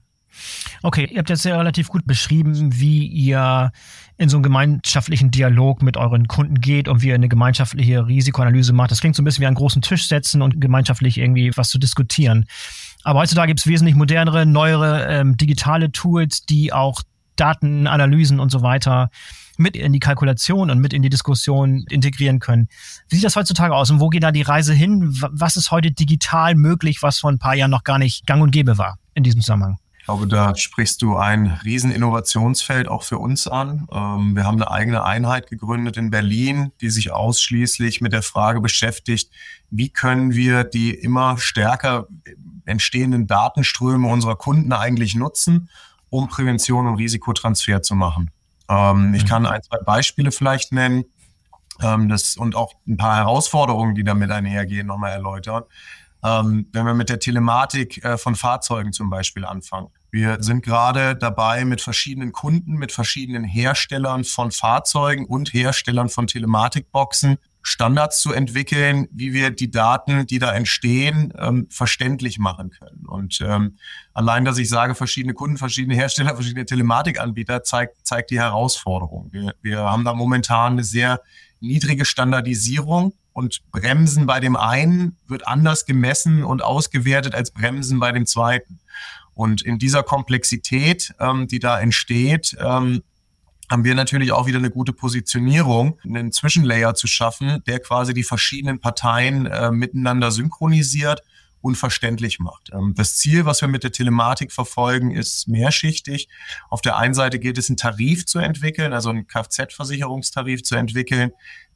Okay, 0.83 1.05
ihr 1.05 1.19
habt 1.19 1.29
jetzt 1.29 1.45
ja 1.45 1.57
relativ 1.57 1.87
gut 1.87 2.05
beschrieben, 2.05 2.79
wie 2.79 3.07
ihr 3.07 3.71
in 4.17 4.29
so 4.29 4.37
einen 4.37 4.43
gemeinschaftlichen 4.43 5.29
Dialog 5.29 5.81
mit 5.81 5.95
euren 5.95 6.27
Kunden 6.27 6.59
geht 6.59 6.87
und 6.87 7.01
wie 7.01 7.09
ihr 7.09 7.15
eine 7.15 7.29
gemeinschaftliche 7.29 8.07
Risikoanalyse 8.07 8.73
macht. 8.73 8.91
Das 8.91 8.99
klingt 8.99 9.15
so 9.15 9.21
ein 9.21 9.25
bisschen 9.25 9.41
wie 9.41 9.47
einen 9.47 9.55
großen 9.55 9.81
Tisch 9.81 10.07
setzen 10.07 10.41
und 10.41 10.59
gemeinschaftlich 10.59 11.17
irgendwie 11.17 11.51
was 11.55 11.69
zu 11.69 11.77
diskutieren. 11.77 12.45
Aber 13.03 13.19
heutzutage 13.19 13.47
gibt 13.47 13.59
es 13.59 13.67
wesentlich 13.67 13.95
modernere, 13.95 14.45
neuere 14.45 15.05
ähm, 15.07 15.37
digitale 15.37 15.91
Tools, 15.91 16.45
die 16.45 16.73
auch 16.73 17.01
Datenanalysen 17.35 18.39
und 18.39 18.51
so 18.51 18.63
weiter 18.63 19.09
mit 19.57 19.75
in 19.75 19.93
die 19.93 19.99
Kalkulation 19.99 20.69
und 20.69 20.79
mit 20.79 20.93
in 20.93 21.01
die 21.01 21.09
Diskussion 21.09 21.85
integrieren 21.89 22.39
können. 22.39 22.67
Wie 23.09 23.15
sieht 23.15 23.25
das 23.25 23.35
heutzutage 23.35 23.75
aus 23.75 23.89
und 23.89 23.99
wo 23.99 24.09
geht 24.09 24.23
da 24.23 24.31
die 24.31 24.41
Reise 24.41 24.73
hin? 24.73 25.15
Was 25.31 25.55
ist 25.55 25.71
heute 25.71 25.91
digital 25.91 26.55
möglich, 26.55 27.01
was 27.01 27.19
vor 27.19 27.31
ein 27.31 27.39
paar 27.39 27.55
Jahren 27.55 27.71
noch 27.71 27.83
gar 27.83 27.97
nicht 27.97 28.25
gang 28.27 28.41
und 28.41 28.51
gäbe 28.51 28.77
war 28.77 28.97
in 29.13 29.23
diesem 29.23 29.41
Zusammenhang? 29.41 29.77
Ich 30.07 30.09
glaube, 30.09 30.27
da 30.27 30.55
sprichst 30.55 31.01
du 31.01 31.17
ein 31.17 31.59
riesen 31.65 31.91
Innovationsfeld 31.91 32.87
auch 32.87 33.03
für 33.03 33.17
uns 33.17 33.45
an. 33.45 33.89
Ähm, 33.91 34.37
wir 34.37 34.45
haben 34.45 34.55
eine 34.55 34.71
eigene 34.71 35.03
Einheit 35.03 35.49
gegründet 35.49 35.97
in 35.97 36.11
Berlin, 36.11 36.71
die 36.79 36.89
sich 36.89 37.11
ausschließlich 37.11 37.99
mit 37.99 38.13
der 38.13 38.21
Frage 38.21 38.61
beschäftigt, 38.61 39.29
wie 39.69 39.89
können 39.89 40.31
wir 40.31 40.63
die 40.63 40.91
immer 40.91 41.37
stärker 41.37 42.07
entstehenden 42.63 43.27
Datenströme 43.27 44.07
unserer 44.07 44.37
Kunden 44.37 44.71
eigentlich 44.71 45.13
nutzen, 45.13 45.69
um 46.09 46.29
Prävention 46.29 46.87
und 46.87 46.95
Risikotransfer 46.95 47.81
zu 47.81 47.93
machen. 47.93 48.31
Ähm, 48.69 49.13
ich 49.13 49.23
mhm. 49.23 49.27
kann 49.27 49.45
ein, 49.45 49.61
zwei 49.61 49.79
Beispiele 49.79 50.31
vielleicht 50.31 50.71
nennen 50.71 51.03
ähm, 51.83 52.07
das, 52.07 52.37
und 52.37 52.55
auch 52.55 52.75
ein 52.87 52.95
paar 52.95 53.17
Herausforderungen, 53.17 53.93
die 53.93 54.05
damit 54.05 54.31
einhergehen, 54.31 54.87
nochmal 54.87 55.11
erläutern. 55.11 55.63
wenn 56.21 56.65
wir 56.71 56.93
mit 56.93 57.09
der 57.09 57.19
Telematik 57.19 58.05
äh, 58.05 58.17
von 58.17 58.35
Fahrzeugen 58.35 58.93
zum 58.93 59.09
Beispiel 59.09 59.43
anfangen. 59.43 59.89
Wir 60.09 60.37
sind 60.41 60.63
gerade 60.63 61.15
dabei, 61.15 61.65
mit 61.65 61.81
verschiedenen 61.81 62.31
Kunden, 62.31 62.73
mit 62.73 62.91
verschiedenen 62.91 63.43
Herstellern 63.43 64.23
von 64.23 64.51
Fahrzeugen 64.51 65.25
und 65.25 65.53
Herstellern 65.53 66.09
von 66.09 66.27
Telematikboxen 66.27 67.37
Standards 67.67 68.21
zu 68.21 68.31
entwickeln, 68.31 69.09
wie 69.11 69.33
wir 69.33 69.51
die 69.51 69.69
Daten, 69.69 70.25
die 70.25 70.39
da 70.39 70.53
entstehen, 70.53 71.33
ähm, 71.37 71.67
verständlich 71.69 72.39
machen 72.39 72.69
können. 72.69 73.05
Und 73.05 73.41
ähm, 73.41 73.77
allein, 74.13 74.45
dass 74.45 74.57
ich 74.57 74.69
sage, 74.69 74.95
verschiedene 74.95 75.33
Kunden, 75.33 75.57
verschiedene 75.57 75.93
Hersteller, 75.93 76.35
verschiedene 76.35 76.65
Telematikanbieter, 76.65 77.63
zeigt, 77.63 78.07
zeigt 78.07 78.31
die 78.31 78.39
Herausforderung. 78.39 79.33
Wir, 79.33 79.53
wir 79.61 79.79
haben 79.79 80.05
da 80.05 80.13
momentan 80.13 80.73
eine 80.73 80.85
sehr 80.85 81.19
niedrige 81.59 82.05
Standardisierung 82.05 83.13
und 83.33 83.61
Bremsen 83.71 84.25
bei 84.25 84.39
dem 84.39 84.55
einen 84.55 85.17
wird 85.27 85.45
anders 85.45 85.85
gemessen 85.85 86.45
und 86.45 86.63
ausgewertet 86.63 87.35
als 87.35 87.51
Bremsen 87.51 87.99
bei 87.99 88.13
dem 88.13 88.25
zweiten. 88.25 88.79
Und 89.37 89.61
in 89.61 89.77
dieser 89.77 90.01
Komplexität, 90.01 91.13
ähm, 91.19 91.47
die 91.47 91.59
da 91.59 91.79
entsteht, 91.79 92.57
ähm, 92.59 93.03
haben 93.69 93.83
wir 93.83 93.93
natürlich 93.93 94.31
auch 94.31 94.47
wieder 94.47 94.57
eine 94.57 94.71
gute 94.71 94.93
Positionierung, 94.93 95.99
einen 96.03 96.31
Zwischenlayer 96.31 96.95
zu 96.95 97.05
schaffen, 97.05 97.61
der 97.67 97.79
quasi 97.79 98.15
die 98.15 98.23
verschiedenen 98.23 98.79
Parteien 98.79 99.45
äh, 99.45 99.71
miteinander 99.71 100.31
synchronisiert 100.31 101.21
und 101.61 101.75
verständlich 101.75 102.39
macht. 102.39 102.71
Ähm, 102.73 102.95
das 102.95 103.17
Ziel, 103.17 103.45
was 103.45 103.61
wir 103.61 103.67
mit 103.67 103.83
der 103.83 103.91
Telematik 103.91 104.51
verfolgen, 104.51 105.11
ist 105.11 105.47
mehrschichtig. 105.47 106.29
Auf 106.69 106.81
der 106.81 106.97
einen 106.97 107.13
Seite 107.13 107.37
gilt 107.37 107.59
es, 107.59 107.69
einen 107.69 107.77
Tarif 107.77 108.25
zu 108.25 108.39
entwickeln, 108.39 108.91
also 108.91 109.09
einen 109.09 109.27
Kfz-Versicherungstarif 109.27 110.63
zu 110.63 110.75
entwickeln, 110.75 111.31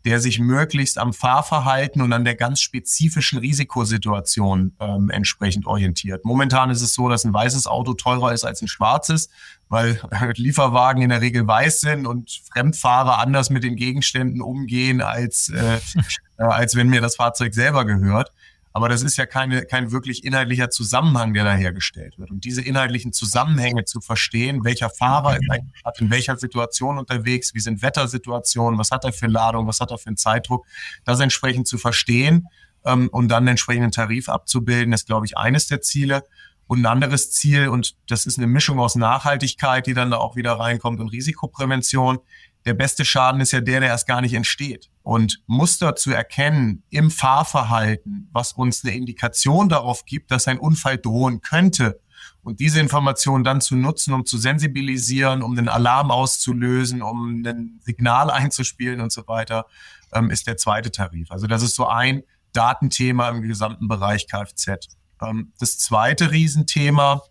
der 0.06 0.20
sich 0.20 0.40
möglichst 0.40 0.98
am 0.98 1.14
Fahrverhalten 1.14 2.02
und 2.02 2.12
an 2.14 2.26
der 2.26 2.36
ganz 2.36 2.62
spezifischen 2.62 3.40
Risikosituation 3.40 4.76
ähm, 4.80 5.10
entsprechend 5.10 5.66
orientiert. 5.66 6.26
Momentan 6.26 6.70
ist 6.70 6.82
es 6.82 6.94
so, 6.94 7.10
dass 7.10 7.24
ein 7.24 7.34
weißes 7.34 7.68
Auto 7.68 7.94
teurer 7.94 8.34
ist 8.34 8.44
als 8.44 8.62
ein 8.62 8.68
schwarzes, 8.68 9.30
weil 9.70 10.02
Lieferwagen 10.36 11.02
in 11.02 11.10
der 11.10 11.22
Regel 11.22 11.48
weiß 11.48 11.82
sind 11.82 12.06
und 12.06 12.42
Fremdfahrer 12.52 13.20
anders 13.20 13.50
mit 13.50 13.64
den 13.64 13.76
Gegenständen 13.76 14.42
umgehen, 14.42 15.02
als, 15.02 15.50
äh, 15.50 15.78
äh, 16.38 16.44
als 16.44 16.76
wenn 16.76 16.88
mir 16.88 17.02
das 17.02 17.16
Fahrzeug 17.16 17.54
selber 17.54 17.86
gehört. 17.86 18.32
Aber 18.74 18.90
das 18.90 19.04
ist 19.04 19.18
ja 19.18 19.26
keine, 19.26 19.66
kein 19.66 19.92
wirklich 19.92 20.24
inhaltlicher 20.24 20.70
Zusammenhang, 20.70 21.34
der 21.34 21.44
da 21.44 21.54
hergestellt 21.54 22.18
wird. 22.18 22.32
Und 22.32 22.46
diese 22.46 22.62
inhaltlichen 22.62 23.12
Zusammenhänge 23.12 23.86
zu 23.86 24.00
verstehen, 24.00 24.64
welcher 24.64 24.90
Fahrer 24.90 25.36
ist 25.36 25.50
eigentlich 25.50 25.72
in 26.00 26.10
welcher 26.10 26.38
Situation 26.38 26.98
unterwegs, 26.98 27.54
wie 27.54 27.60
sind 27.60 27.82
Wettersituationen, 27.82 28.80
was 28.80 28.92
hat 28.92 29.06
er 29.06 29.14
für 29.14 29.28
Ladung, 29.28 29.68
was 29.68 29.80
hat 29.80 29.92
er 29.92 29.98
für 29.98 30.08
einen 30.08 30.18
Zeitdruck, 30.18 30.66
das 31.04 31.20
entsprechend 31.20 31.68
zu 31.68 31.78
verstehen 31.78 32.48
ähm, 32.86 33.10
und 33.12 33.28
dann 33.28 33.44
den 33.44 33.52
entsprechenden 33.52 33.92
Tarif 33.92 34.30
abzubilden, 34.30 34.94
ist, 34.94 35.08
glaube 35.08 35.26
ich, 35.26 35.38
eines 35.38 35.68
der 35.68 35.82
Ziele. 35.82 36.24
Und 36.68 36.80
ein 36.80 36.86
anderes 36.86 37.32
Ziel, 37.32 37.68
und 37.68 37.96
das 38.08 38.26
ist 38.26 38.38
eine 38.38 38.48
Mischung 38.48 38.80
aus 38.80 38.96
Nachhaltigkeit, 38.96 39.86
die 39.88 39.94
dann 39.94 40.12
da 40.12 40.18
auch 40.18 40.38
wieder 40.38 40.54
reinkommt, 40.54 41.02
und 41.02 41.10
Risikoprävention, 41.10 42.20
der 42.66 42.74
beste 42.74 43.06
Schaden 43.06 43.42
ist 43.42 43.52
ja 43.52 43.62
der, 43.62 43.80
der 43.80 43.90
erst 43.90 44.08
gar 44.08 44.22
nicht 44.22 44.34
entsteht. 44.34 44.90
Und 45.04 45.42
Muster 45.48 45.96
zu 45.96 46.12
erkennen 46.12 46.84
im 46.90 47.10
Fahrverhalten, 47.10 48.30
was 48.32 48.54
uns 48.54 48.84
eine 48.84 48.96
Indikation 48.96 49.68
darauf 49.68 50.06
gibt, 50.06 50.32
dass 50.32 50.48
ein 50.48 50.60
Unfall 50.60 50.98
drohen 50.98 51.42
könnte. 51.42 52.00
Und 52.44 52.60
diese 52.60 52.80
Information 52.80 53.44
dann 53.44 53.62
zu 53.62 53.76
nutzen, 53.76 54.14
um 54.14 54.26
zu 54.26 54.38
sensibilisieren, 54.38 55.42
um 55.42 55.56
den 55.56 55.70
Alarm 55.70 56.12
auszulösen, 56.12 57.02
um 57.02 57.42
ein 57.42 57.80
Signal 57.84 58.30
einzuspielen 58.30 59.02
und 59.02 59.12
so 59.12 59.28
weiter, 59.28 59.66
ähm, 60.14 60.30
ist 60.30 60.48
der 60.48 60.58
zweite 60.58 60.92
Tarif. 60.92 61.32
Also 61.32 61.48
das 61.48 61.64
ist 61.64 61.76
so 61.76 61.88
ein 61.88 62.24
Datenthema 62.54 63.30
im 63.30 63.42
gesamten 63.42 63.88
Bereich 63.88 64.28
Kfz. 64.28 64.88
Ähm, 65.22 65.54
das 65.60 65.78
zweite 65.78 66.32
Riesenthema 66.32 67.22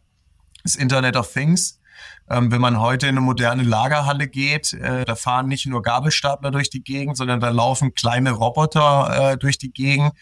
ist 0.65 0.77
Internet 0.77 1.17
of 1.17 1.33
Things. 1.33 1.80
Ähm, 2.29 2.53
wenn 2.53 2.61
man 2.61 2.79
heute 2.79 3.07
in 3.07 3.17
eine 3.17 3.21
moderne 3.21 3.63
Lagerhalle 3.63 4.29
geht, 4.29 4.73
äh, 4.73 5.05
da 5.05 5.15
fahren 5.17 5.49
nicht 5.49 5.67
nur 5.67 5.83
Gabelstapler 5.83 6.51
durch 6.51 6.71
die 6.71 6.83
Gegend, 6.83 7.17
sondern 7.17 7.41
da 7.41 7.51
laufen 7.51 7.95
kleine 7.95 8.31
Roboter 8.31 9.33
äh, 9.33 9.37
durch 9.37 9.59
die 9.59 9.73
Gegend, 9.73 10.13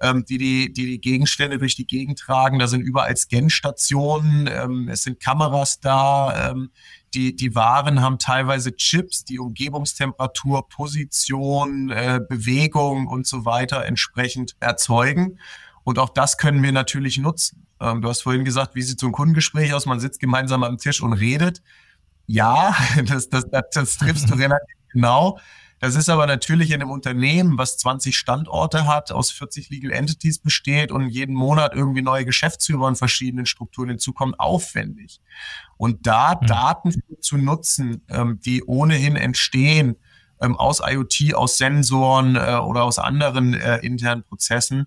ähm, 0.00 0.24
die, 0.24 0.38
die, 0.38 0.72
die 0.72 0.86
die 0.86 1.00
Gegenstände 1.00 1.58
durch 1.58 1.74
die 1.74 1.86
Gegend 1.86 2.18
tragen. 2.18 2.58
Da 2.58 2.68
sind 2.68 2.82
überall 2.82 3.16
Scanstationen, 3.16 4.48
ähm, 4.52 4.88
es 4.88 5.02
sind 5.02 5.20
Kameras 5.20 5.80
da. 5.80 6.50
Ähm, 6.50 6.70
die, 7.14 7.34
die 7.34 7.54
Waren 7.54 8.02
haben 8.02 8.18
teilweise 8.18 8.76
Chips, 8.76 9.24
die 9.24 9.38
Umgebungstemperatur, 9.38 10.68
Position, 10.68 11.90
äh, 11.90 12.20
Bewegung 12.26 13.06
und 13.06 13.26
so 13.26 13.44
weiter 13.44 13.84
entsprechend 13.86 14.56
erzeugen. 14.60 15.38
Und 15.88 15.98
auch 15.98 16.10
das 16.10 16.36
können 16.36 16.62
wir 16.62 16.70
natürlich 16.70 17.16
nutzen. 17.16 17.66
Ähm, 17.80 18.02
du 18.02 18.10
hast 18.10 18.20
vorhin 18.20 18.44
gesagt, 18.44 18.74
wie 18.74 18.82
sieht 18.82 19.00
so 19.00 19.06
ein 19.06 19.12
Kundengespräch 19.12 19.72
aus? 19.72 19.86
Man 19.86 20.00
sitzt 20.00 20.20
gemeinsam 20.20 20.62
am 20.62 20.76
Tisch 20.76 21.00
und 21.00 21.14
redet. 21.14 21.62
Ja, 22.26 22.76
das, 23.06 23.30
das, 23.30 23.48
das, 23.50 23.64
das 23.72 23.96
triffst 23.96 24.28
du 24.28 24.34
relativ 24.38 24.76
genau. 24.92 25.38
Das 25.80 25.94
ist 25.94 26.10
aber 26.10 26.26
natürlich 26.26 26.72
in 26.72 26.82
einem 26.82 26.90
Unternehmen, 26.90 27.56
was 27.56 27.78
20 27.78 28.18
Standorte 28.18 28.86
hat, 28.86 29.12
aus 29.12 29.30
40 29.30 29.70
Legal 29.70 29.92
Entities 29.92 30.40
besteht 30.40 30.92
und 30.92 31.08
jeden 31.08 31.34
Monat 31.34 31.74
irgendwie 31.74 32.02
neue 32.02 32.26
Geschäftsführer 32.26 32.86
in 32.86 32.94
verschiedenen 32.94 33.46
Strukturen 33.46 33.88
hinzukommen, 33.88 34.34
aufwendig. 34.34 35.22
Und 35.78 36.06
da 36.06 36.38
mhm. 36.38 36.46
Daten 36.46 37.02
zu 37.22 37.38
nutzen, 37.38 38.04
ähm, 38.10 38.40
die 38.44 38.62
ohnehin 38.62 39.16
entstehen, 39.16 39.96
ähm, 40.42 40.54
aus 40.54 40.82
IoT, 40.86 41.32
aus 41.34 41.56
Sensoren 41.56 42.36
äh, 42.36 42.58
oder 42.62 42.84
aus 42.84 42.98
anderen 42.98 43.54
äh, 43.54 43.78
internen 43.78 44.22
Prozessen, 44.22 44.86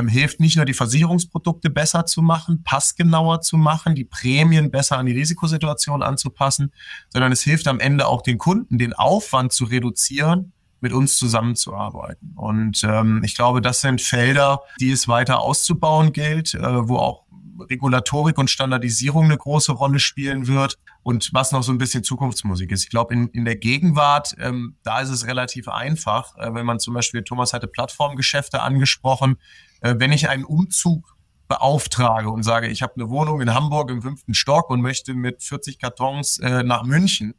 ähm, 0.00 0.08
hilft 0.08 0.40
nicht 0.40 0.56
nur 0.56 0.64
die 0.64 0.74
Versicherungsprodukte 0.74 1.70
besser 1.70 2.06
zu 2.06 2.22
machen, 2.22 2.62
passgenauer 2.64 3.40
zu 3.40 3.56
machen, 3.56 3.94
die 3.94 4.04
Prämien 4.04 4.70
besser 4.70 4.98
an 4.98 5.06
die 5.06 5.12
Risikosituation 5.12 6.02
anzupassen, 6.02 6.72
sondern 7.10 7.32
es 7.32 7.42
hilft 7.42 7.68
am 7.68 7.80
Ende 7.80 8.06
auch 8.06 8.22
den 8.22 8.38
Kunden, 8.38 8.78
den 8.78 8.92
Aufwand 8.92 9.52
zu 9.52 9.64
reduzieren, 9.64 10.52
mit 10.80 10.92
uns 10.92 11.18
zusammenzuarbeiten. 11.18 12.32
Und 12.36 12.82
ähm, 12.84 13.22
ich 13.24 13.36
glaube, 13.36 13.60
das 13.60 13.82
sind 13.82 14.00
Felder, 14.00 14.60
die 14.80 14.90
es 14.90 15.08
weiter 15.08 15.40
auszubauen 15.40 16.12
gilt, 16.12 16.54
äh, 16.54 16.88
wo 16.88 16.96
auch 16.96 17.24
Regulatorik 17.68 18.38
und 18.38 18.50
Standardisierung 18.50 19.26
eine 19.26 19.36
große 19.36 19.72
Rolle 19.72 19.98
spielen 19.98 20.46
wird 20.46 20.78
und 21.02 21.30
was 21.32 21.52
noch 21.52 21.62
so 21.62 21.72
ein 21.72 21.78
bisschen 21.78 22.04
Zukunftsmusik 22.04 22.72
ist. 22.72 22.84
Ich 22.84 22.90
glaube, 22.90 23.12
in, 23.12 23.28
in 23.28 23.44
der 23.44 23.56
Gegenwart, 23.56 24.34
ähm, 24.38 24.76
da 24.82 25.00
ist 25.00 25.10
es 25.10 25.26
relativ 25.26 25.68
einfach. 25.68 26.36
Äh, 26.38 26.54
wenn 26.54 26.64
man 26.64 26.80
zum 26.80 26.94
Beispiel, 26.94 27.22
Thomas 27.22 27.52
hatte 27.52 27.66
Plattformgeschäfte 27.66 28.62
angesprochen, 28.62 29.36
wenn 29.80 30.12
ich 30.12 30.28
einen 30.28 30.44
Umzug 30.44 31.16
beauftrage 31.48 32.30
und 32.30 32.44
sage, 32.44 32.68
ich 32.68 32.80
habe 32.82 32.94
eine 32.94 33.10
Wohnung 33.10 33.40
in 33.40 33.52
Hamburg 33.52 33.90
im 33.90 34.02
fünften 34.02 34.34
Stock 34.34 34.70
und 34.70 34.80
möchte 34.80 35.14
mit 35.14 35.42
40 35.42 35.78
Kartons 35.78 36.38
äh, 36.38 36.62
nach 36.62 36.84
München, 36.84 37.34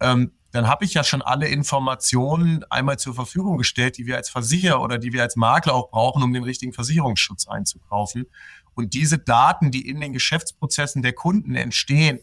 ähm, 0.00 0.32
dann 0.52 0.66
habe 0.66 0.84
ich 0.84 0.94
ja 0.94 1.04
schon 1.04 1.22
alle 1.22 1.46
Informationen 1.46 2.64
einmal 2.70 2.98
zur 2.98 3.14
Verfügung 3.14 3.58
gestellt, 3.58 3.98
die 3.98 4.06
wir 4.06 4.16
als 4.16 4.30
Versicherer 4.30 4.80
oder 4.82 4.98
die 4.98 5.12
wir 5.12 5.22
als 5.22 5.36
Makler 5.36 5.74
auch 5.74 5.90
brauchen, 5.90 6.22
um 6.22 6.32
den 6.32 6.42
richtigen 6.42 6.72
Versicherungsschutz 6.72 7.46
einzukaufen. 7.46 8.26
Und 8.74 8.94
diese 8.94 9.18
Daten, 9.18 9.70
die 9.70 9.88
in 9.88 10.00
den 10.00 10.12
Geschäftsprozessen 10.12 11.02
der 11.02 11.12
Kunden 11.12 11.54
entstehen, 11.54 12.20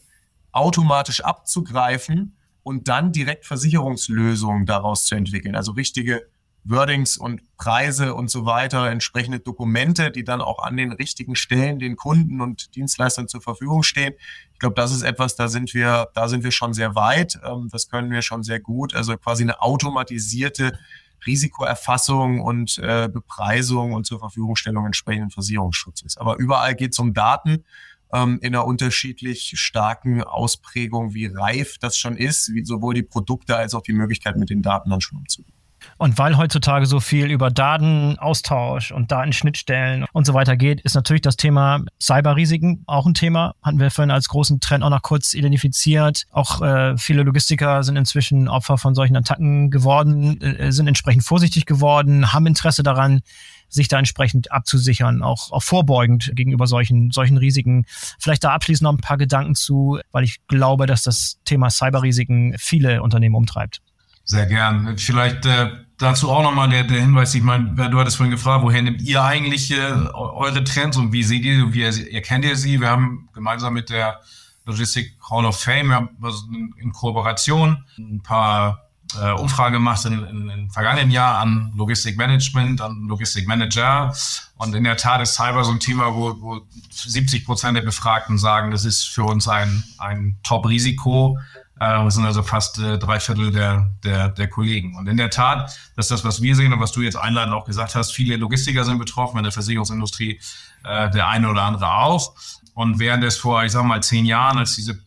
automatisch 0.52 1.20
abzugreifen 1.20 2.36
und 2.62 2.88
dann 2.88 3.12
direkt 3.12 3.46
Versicherungslösungen 3.46 4.66
daraus 4.66 5.06
zu 5.06 5.14
entwickeln. 5.14 5.54
Also 5.54 5.72
richtige 5.72 6.26
Wordings 6.70 7.16
und 7.16 7.40
Preise 7.56 8.14
und 8.14 8.30
so 8.30 8.46
weiter, 8.46 8.90
entsprechende 8.90 9.40
Dokumente, 9.40 10.10
die 10.10 10.24
dann 10.24 10.40
auch 10.40 10.62
an 10.62 10.76
den 10.76 10.92
richtigen 10.92 11.34
Stellen 11.34 11.78
den 11.78 11.96
Kunden 11.96 12.40
und 12.40 12.74
Dienstleistern 12.76 13.28
zur 13.28 13.40
Verfügung 13.40 13.82
stehen. 13.82 14.14
Ich 14.52 14.58
glaube, 14.58 14.74
das 14.74 14.92
ist 14.92 15.02
etwas, 15.02 15.36
da 15.36 15.48
sind 15.48 15.74
wir, 15.74 16.08
da 16.14 16.28
sind 16.28 16.44
wir 16.44 16.50
schon 16.50 16.74
sehr 16.74 16.94
weit. 16.94 17.38
Ähm, 17.44 17.68
das 17.70 17.88
können 17.88 18.10
wir 18.10 18.22
schon 18.22 18.42
sehr 18.42 18.60
gut. 18.60 18.94
Also 18.94 19.16
quasi 19.16 19.42
eine 19.42 19.62
automatisierte 19.62 20.78
Risikoerfassung 21.26 22.40
und 22.40 22.78
äh, 22.78 23.08
Bepreisung 23.12 23.92
und 23.92 24.06
zur 24.06 24.18
Verfügungstellung 24.18 24.86
entsprechenden 24.86 25.30
Versicherungsschutzes. 25.30 26.16
Aber 26.16 26.36
überall 26.38 26.74
geht 26.74 26.92
es 26.92 26.98
um 26.98 27.12
Daten 27.12 27.64
ähm, 28.12 28.38
in 28.40 28.54
einer 28.54 28.66
unterschiedlich 28.66 29.52
starken 29.56 30.22
Ausprägung, 30.22 31.14
wie 31.14 31.26
reif 31.26 31.78
das 31.78 31.96
schon 31.96 32.16
ist, 32.16 32.52
wie 32.54 32.64
sowohl 32.64 32.94
die 32.94 33.02
Produkte 33.02 33.56
als 33.56 33.74
auch 33.74 33.82
die 33.82 33.92
Möglichkeit, 33.92 34.36
mit 34.36 34.50
den 34.50 34.62
Daten 34.62 34.90
dann 34.90 35.00
schon 35.00 35.18
umzugehen. 35.18 35.57
Und 35.96 36.18
weil 36.18 36.36
heutzutage 36.36 36.86
so 36.86 37.00
viel 37.00 37.30
über 37.30 37.50
Datenaustausch 37.50 38.92
und 38.92 39.10
Datenschnittstellen 39.10 40.06
und 40.12 40.26
so 40.26 40.34
weiter 40.34 40.56
geht, 40.56 40.80
ist 40.80 40.94
natürlich 40.94 41.22
das 41.22 41.36
Thema 41.36 41.80
Cyberrisiken 42.00 42.84
auch 42.86 43.06
ein 43.06 43.14
Thema. 43.14 43.54
Hatten 43.62 43.80
wir 43.80 43.90
vorhin 43.90 44.10
als 44.10 44.28
großen 44.28 44.60
Trend 44.60 44.84
auch 44.84 44.90
noch 44.90 45.02
kurz 45.02 45.34
identifiziert. 45.34 46.24
Auch 46.30 46.62
äh, 46.62 46.96
viele 46.96 47.22
Logistiker 47.22 47.82
sind 47.82 47.96
inzwischen 47.96 48.48
Opfer 48.48 48.78
von 48.78 48.94
solchen 48.94 49.16
Attacken 49.16 49.70
geworden, 49.70 50.40
äh, 50.40 50.72
sind 50.72 50.86
entsprechend 50.86 51.24
vorsichtig 51.24 51.66
geworden, 51.66 52.32
haben 52.32 52.46
Interesse 52.46 52.82
daran, 52.82 53.22
sich 53.68 53.88
da 53.88 53.98
entsprechend 53.98 54.50
abzusichern, 54.50 55.22
auch, 55.22 55.52
auch 55.52 55.62
vorbeugend 55.62 56.32
gegenüber 56.34 56.66
solchen, 56.66 57.10
solchen 57.10 57.36
Risiken. 57.36 57.84
Vielleicht 58.18 58.44
da 58.44 58.52
abschließend 58.52 58.84
noch 58.84 58.92
ein 58.92 59.00
paar 59.00 59.18
Gedanken 59.18 59.54
zu, 59.54 59.98
weil 60.10 60.24
ich 60.24 60.46
glaube, 60.46 60.86
dass 60.86 61.02
das 61.02 61.38
Thema 61.44 61.70
Cyberrisiken 61.70 62.54
viele 62.58 63.02
Unternehmen 63.02 63.34
umtreibt. 63.34 63.82
Sehr 64.30 64.44
gern. 64.44 64.98
Vielleicht 64.98 65.46
äh, 65.46 65.70
dazu 65.96 66.30
auch 66.30 66.42
nochmal 66.42 66.68
der, 66.68 66.84
der 66.84 67.00
Hinweis, 67.00 67.34
ich 67.34 67.42
meine, 67.42 67.88
du 67.88 67.98
hattest 67.98 68.18
vorhin 68.18 68.30
gefragt, 68.30 68.62
woher 68.62 68.82
nehmt 68.82 69.00
ihr 69.00 69.22
eigentlich 69.22 69.70
äh, 69.70 69.90
eure 70.12 70.62
Trends 70.64 70.98
und 70.98 71.12
wie 71.14 71.22
seht 71.22 71.44
ihr, 71.44 71.72
wie 71.72 71.80
ihr, 71.80 72.20
kennt 72.20 72.44
ihr 72.44 72.54
sie? 72.54 72.78
Wir 72.78 72.90
haben 72.90 73.30
gemeinsam 73.32 73.72
mit 73.72 73.88
der 73.88 74.20
Logistik 74.66 75.14
Hall 75.30 75.46
of 75.46 75.58
Fame, 75.58 75.88
wir 75.88 75.94
haben 75.96 76.10
also 76.20 76.44
in 76.76 76.92
Kooperation 76.92 77.82
ein 77.96 78.22
paar 78.22 78.88
äh, 79.18 79.32
Umfrage 79.32 79.76
gemacht 79.76 80.04
in, 80.04 80.22
in, 80.22 80.50
im 80.50 80.70
vergangenen 80.70 81.10
Jahr 81.10 81.38
an 81.38 81.72
Logistikmanagement, 81.74 82.82
an 82.82 83.06
Logistikmanager. 83.08 84.14
Und 84.58 84.74
in 84.74 84.84
der 84.84 84.98
Tat 84.98 85.22
ist 85.22 85.36
Cyber 85.36 85.64
so 85.64 85.70
ein 85.70 85.80
Thema, 85.80 86.14
wo, 86.14 86.36
wo 86.38 86.60
70 86.90 87.46
Prozent 87.46 87.78
der 87.78 87.82
Befragten 87.82 88.36
sagen, 88.36 88.70
das 88.70 88.84
ist 88.84 89.04
für 89.04 89.24
uns 89.24 89.48
ein, 89.48 89.82
ein 89.96 90.38
Top-Risiko. 90.42 91.38
Äh, 91.80 92.04
das 92.04 92.14
sind 92.14 92.24
also 92.24 92.42
fast 92.42 92.78
äh, 92.78 92.98
drei 92.98 93.20
Viertel 93.20 93.50
der, 93.50 93.90
der, 94.04 94.28
der 94.28 94.48
Kollegen. 94.48 94.96
Und 94.96 95.08
in 95.08 95.16
der 95.16 95.30
Tat, 95.30 95.76
das 95.96 96.06
ist 96.06 96.10
das, 96.10 96.24
was 96.24 96.42
wir 96.42 96.56
sehen 96.56 96.72
und 96.72 96.80
was 96.80 96.92
du 96.92 97.02
jetzt 97.02 97.16
einleitend 97.16 97.54
auch 97.54 97.64
gesagt 97.64 97.94
hast, 97.94 98.12
viele 98.12 98.36
Logistiker 98.36 98.84
sind 98.84 98.98
betroffen, 98.98 99.38
in 99.38 99.44
der 99.44 99.52
Versicherungsindustrie 99.52 100.40
äh, 100.84 101.10
der 101.10 101.28
eine 101.28 101.48
oder 101.48 101.62
andere 101.62 101.92
auch. 101.92 102.34
Und 102.74 102.98
während 102.98 103.24
es 103.24 103.36
vor, 103.36 103.64
ich 103.64 103.72
sag 103.72 103.84
mal, 103.84 104.02
zehn 104.02 104.24
Jahren, 104.24 104.58
als 104.58 104.76
diese 104.76 104.98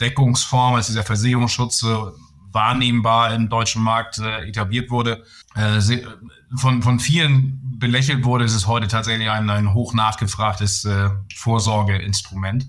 Deckungsform, 0.00 0.74
als 0.74 0.86
dieser 0.86 1.04
Versicherungsschutz 1.04 1.82
äh, 1.82 1.96
wahrnehmbar 2.52 3.34
im 3.34 3.48
deutschen 3.48 3.82
Markt 3.82 4.18
äh, 4.18 4.48
etabliert 4.48 4.90
wurde, 4.90 5.24
äh, 5.54 5.80
von, 6.56 6.82
von 6.82 7.00
vielen 7.00 7.60
belächelt 7.78 8.24
wurde, 8.24 8.44
ist 8.44 8.54
es 8.54 8.66
heute 8.66 8.88
tatsächlich 8.88 9.30
ein, 9.30 9.48
ein 9.50 9.74
hoch 9.74 9.94
nachgefragtes 9.94 10.84
äh, 10.84 11.10
Vorsorgeinstrument. 11.34 12.66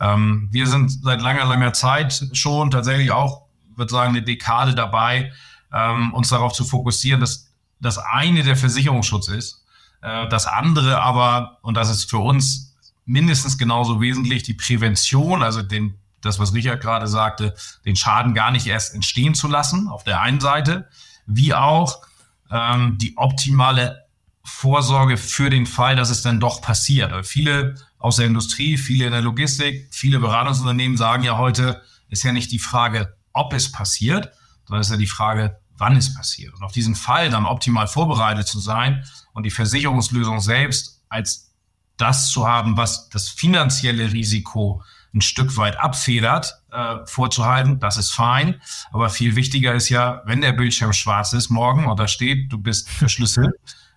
Ähm, 0.00 0.48
wir 0.50 0.66
sind 0.66 0.90
seit 0.90 1.20
langer, 1.20 1.44
langer 1.44 1.72
Zeit 1.72 2.28
schon 2.32 2.70
tatsächlich 2.70 3.10
auch, 3.10 3.42
würde 3.76 3.92
sagen, 3.92 4.10
eine 4.10 4.22
Dekade 4.22 4.74
dabei, 4.74 5.32
ähm, 5.72 6.12
uns 6.14 6.28
darauf 6.28 6.52
zu 6.52 6.64
fokussieren, 6.64 7.20
dass 7.20 7.50
das 7.80 7.98
eine 7.98 8.42
der 8.42 8.56
Versicherungsschutz 8.56 9.28
ist, 9.28 9.64
äh, 10.02 10.28
das 10.28 10.46
andere 10.46 11.00
aber, 11.00 11.58
und 11.62 11.74
das 11.76 11.90
ist 11.90 12.10
für 12.10 12.18
uns 12.18 12.74
mindestens 13.04 13.58
genauso 13.58 14.00
wesentlich, 14.00 14.42
die 14.42 14.54
Prävention, 14.54 15.42
also 15.42 15.62
den, 15.62 15.98
das, 16.20 16.38
was 16.38 16.54
Richard 16.54 16.80
gerade 16.80 17.06
sagte, 17.06 17.54
den 17.84 17.96
Schaden 17.96 18.34
gar 18.34 18.50
nicht 18.50 18.66
erst 18.66 18.94
entstehen 18.94 19.34
zu 19.34 19.48
lassen, 19.48 19.88
auf 19.88 20.04
der 20.04 20.20
einen 20.20 20.40
Seite, 20.40 20.88
wie 21.26 21.54
auch 21.54 22.02
ähm, 22.50 22.96
die 22.98 23.16
optimale 23.16 24.04
Vorsorge 24.42 25.16
für 25.16 25.50
den 25.50 25.66
Fall, 25.66 25.96
dass 25.96 26.10
es 26.10 26.22
dann 26.22 26.40
doch 26.40 26.60
passiert. 26.60 27.12
Also 27.12 27.28
viele 27.28 27.76
aus 28.04 28.16
der 28.16 28.26
Industrie, 28.26 28.76
viele 28.76 29.06
in 29.06 29.12
der 29.12 29.22
Logistik, 29.22 29.88
viele 29.90 30.18
Beratungsunternehmen 30.18 30.98
sagen 30.98 31.22
ja 31.22 31.38
heute, 31.38 31.80
ist 32.10 32.22
ja 32.22 32.32
nicht 32.32 32.52
die 32.52 32.58
Frage, 32.58 33.16
ob 33.32 33.54
es 33.54 33.72
passiert, 33.72 34.30
sondern 34.66 34.82
ist 34.82 34.90
ja 34.90 34.98
die 34.98 35.06
Frage, 35.06 35.58
wann 35.78 35.96
es 35.96 36.12
passiert. 36.14 36.52
Und 36.52 36.64
auf 36.64 36.72
diesen 36.72 36.96
Fall 36.96 37.30
dann 37.30 37.46
optimal 37.46 37.86
vorbereitet 37.86 38.46
zu 38.46 38.60
sein 38.60 39.06
und 39.32 39.46
die 39.46 39.50
Versicherungslösung 39.50 40.40
selbst 40.40 41.00
als 41.08 41.54
das 41.96 42.28
zu 42.28 42.46
haben, 42.46 42.76
was 42.76 43.08
das 43.08 43.30
finanzielle 43.30 44.12
Risiko 44.12 44.82
ein 45.14 45.22
Stück 45.22 45.56
weit 45.56 45.78
abfedert, 45.78 46.60
äh, 46.72 47.06
vorzuhalten, 47.06 47.80
das 47.80 47.96
ist 47.96 48.10
fein. 48.10 48.60
Aber 48.92 49.08
viel 49.08 49.34
wichtiger 49.34 49.72
ist 49.72 49.88
ja, 49.88 50.20
wenn 50.26 50.42
der 50.42 50.52
Bildschirm 50.52 50.92
schwarz 50.92 51.32
ist 51.32 51.48
morgen 51.48 51.86
oder 51.86 52.06
steht, 52.06 52.52
du 52.52 52.58
bist 52.58 52.90
verschlüsselt, 52.90 53.54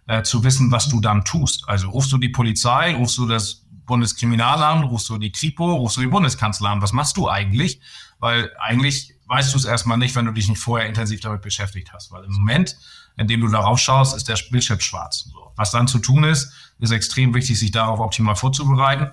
äh, 0.08 0.24
zu 0.24 0.45
wissen, 0.45 0.72
was 0.72 0.88
du 0.88 1.01
dann 1.01 1.26
tust. 1.26 1.68
Also 1.68 1.89
rufst 1.89 2.14
du 2.14 2.18
die 2.18 2.30
Polizei, 2.30 2.95
rufst 2.95 3.18
du 3.18 3.28
das 3.28 3.66
Bundeskriminalamt, 3.88 4.86
rufst 4.86 5.10
du 5.10 5.18
die 5.18 5.32
Kripo, 5.32 5.74
rufst 5.74 5.98
du 5.98 6.02
die 6.02 6.08
Bundeskanzleramt, 6.08 6.84
was 6.84 6.94
machst 6.94 7.18
du 7.18 7.28
eigentlich? 7.28 7.82
Weil 8.20 8.52
eigentlich 8.60 9.16
weißt 9.28 9.54
du 9.54 9.58
es 9.58 9.66
erstmal 9.66 9.98
nicht, 9.98 10.16
wenn 10.16 10.26
du 10.26 10.32
dich 10.32 10.48
nicht 10.48 10.62
vorher 10.62 10.88
intensiv 10.88 11.20
damit 11.22 11.42
beschäftigt 11.42 11.92
hast. 11.94 12.12
Weil 12.12 12.24
im 12.26 12.34
Moment, 12.34 12.78
in 13.18 13.28
dem 13.28 13.42
du 13.42 13.48
darauf 13.48 13.80
schaust, 13.80 14.16
ist 14.16 14.28
der 14.28 14.38
Bildschirm 14.52 14.80
schwarz. 14.80 15.30
So. 15.34 15.52
Was 15.56 15.72
dann 15.72 15.88
zu 15.88 16.00
tun 16.00 16.24
ist, 16.24 16.52
ist 16.80 16.92
extrem 16.92 17.34
wichtig, 17.34 17.60
sich 17.60 17.72
darauf 17.72 18.00
optimal 18.00 18.36
vorzubereiten. 18.36 19.12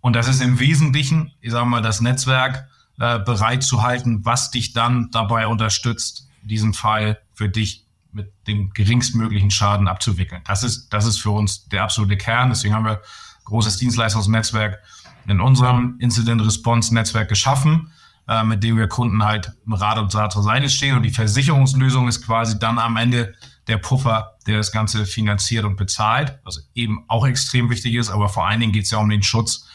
Und 0.00 0.14
das 0.14 0.28
ist 0.28 0.40
im 0.40 0.58
Wesentlichen, 0.58 1.32
ich 1.40 1.52
sage 1.52 1.66
mal, 1.66 1.82
das 1.82 2.00
Netzwerk 2.00 2.68
äh, 2.98 3.18
bereit 3.18 3.62
zu 3.62 3.82
halten, 3.82 4.24
was 4.24 4.50
dich 4.50 4.72
dann 4.72 5.10
dabei 5.10 5.46
unterstützt, 5.46 6.28
diesen 6.42 6.74
Fall 6.74 7.20
für 7.32 7.48
dich 7.48 7.86
mit 8.12 8.32
dem 8.46 8.70
geringstmöglichen 8.70 9.50
Schaden 9.50 9.88
abzuwickeln. 9.88 10.42
Das 10.46 10.62
ist, 10.62 10.88
das 10.90 11.04
ist 11.06 11.18
für 11.18 11.30
uns 11.30 11.68
der 11.68 11.82
absolute 11.82 12.16
Kern. 12.16 12.48
Deswegen 12.48 12.74
haben 12.74 12.86
wir 12.86 13.02
großes 13.46 13.78
Dienstleistungsnetzwerk 13.78 14.78
in 15.26 15.40
unserem 15.40 15.96
Incident 15.98 16.44
Response 16.44 16.94
Netzwerk 16.94 17.28
geschaffen, 17.28 17.90
äh, 18.28 18.44
mit 18.44 18.62
dem 18.62 18.76
wir 18.76 18.88
Kunden 18.88 19.24
halt 19.24 19.52
im 19.66 19.72
Rat 19.72 19.98
und 19.98 20.12
Saat 20.12 20.32
zur 20.32 20.42
Seite 20.42 20.68
stehen. 20.68 20.96
Und 20.96 21.02
die 21.02 21.10
Versicherungslösung 21.10 22.06
ist 22.08 22.24
quasi 22.24 22.58
dann 22.58 22.78
am 22.78 22.96
Ende 22.96 23.34
der 23.66 23.78
Puffer, 23.78 24.36
der 24.46 24.58
das 24.58 24.70
Ganze 24.70 25.06
finanziert 25.06 25.64
und 25.64 25.76
bezahlt, 25.76 26.38
was 26.44 26.68
eben 26.74 27.04
auch 27.08 27.26
extrem 27.26 27.70
wichtig 27.70 27.94
ist. 27.94 28.10
Aber 28.10 28.28
vor 28.28 28.46
allen 28.46 28.60
Dingen 28.60 28.72
geht 28.72 28.84
es 28.84 28.90
ja 28.90 28.98
um 28.98 29.08
den 29.08 29.22
Schutz, 29.22 29.66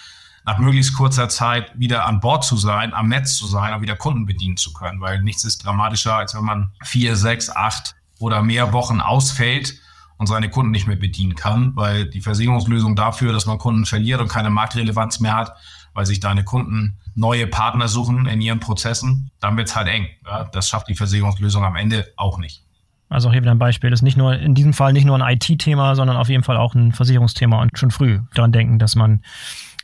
nach 0.43 0.57
möglichst 0.57 0.95
kurzer 0.95 1.29
Zeit 1.29 1.71
wieder 1.77 2.05
an 2.05 2.19
Bord 2.19 2.43
zu 2.43 2.57
sein, 2.57 2.93
am 2.93 3.09
Netz 3.09 3.35
zu 3.35 3.45
sein 3.45 3.73
und 3.75 3.81
wieder 3.81 3.95
Kunden 3.95 4.25
bedienen 4.25 4.57
zu 4.57 4.73
können. 4.73 4.99
Weil 4.99 5.21
nichts 5.21 5.43
ist 5.43 5.63
dramatischer, 5.63 6.15
als 6.15 6.33
wenn 6.33 6.43
man 6.43 6.71
vier, 6.83 7.15
sechs, 7.15 7.49
acht 7.49 7.95
oder 8.19 8.41
mehr 8.41 8.73
Wochen 8.73 9.01
ausfällt 9.01 9.75
und 10.21 10.27
seine 10.27 10.49
Kunden 10.49 10.69
nicht 10.69 10.85
mehr 10.85 10.97
bedienen 10.97 11.33
kann, 11.33 11.75
weil 11.75 12.05
die 12.05 12.21
Versicherungslösung 12.21 12.95
dafür, 12.95 13.33
dass 13.33 13.47
man 13.47 13.57
Kunden 13.57 13.87
verliert 13.87 14.21
und 14.21 14.27
keine 14.27 14.51
Marktrelevanz 14.51 15.19
mehr 15.19 15.35
hat, 15.35 15.53
weil 15.95 16.05
sich 16.05 16.19
deine 16.19 16.43
Kunden 16.43 16.99
neue 17.15 17.47
Partner 17.47 17.87
suchen 17.87 18.27
in 18.27 18.39
ihren 18.39 18.59
Prozessen, 18.59 19.31
dann 19.39 19.57
wird's 19.57 19.75
halt 19.75 19.87
eng. 19.87 20.05
Ja? 20.23 20.43
Das 20.43 20.69
schafft 20.69 20.89
die 20.89 20.93
Versicherungslösung 20.93 21.63
am 21.63 21.75
Ende 21.75 22.13
auch 22.17 22.37
nicht. 22.37 22.63
Also 23.09 23.29
auch 23.29 23.31
hier 23.31 23.41
wieder 23.41 23.49
ein 23.49 23.57
Beispiel. 23.57 23.89
Das 23.89 24.01
ist 24.01 24.03
nicht 24.03 24.15
nur 24.15 24.37
in 24.37 24.53
diesem 24.53 24.73
Fall 24.73 24.93
nicht 24.93 25.05
nur 25.05 25.19
ein 25.19 25.35
IT-Thema, 25.35 25.95
sondern 25.95 26.17
auf 26.17 26.29
jeden 26.29 26.43
Fall 26.43 26.55
auch 26.55 26.75
ein 26.75 26.91
Versicherungsthema 26.91 27.59
und 27.59 27.75
schon 27.79 27.89
früh 27.89 28.19
daran 28.35 28.51
denken, 28.51 28.77
dass 28.77 28.95
man 28.95 29.23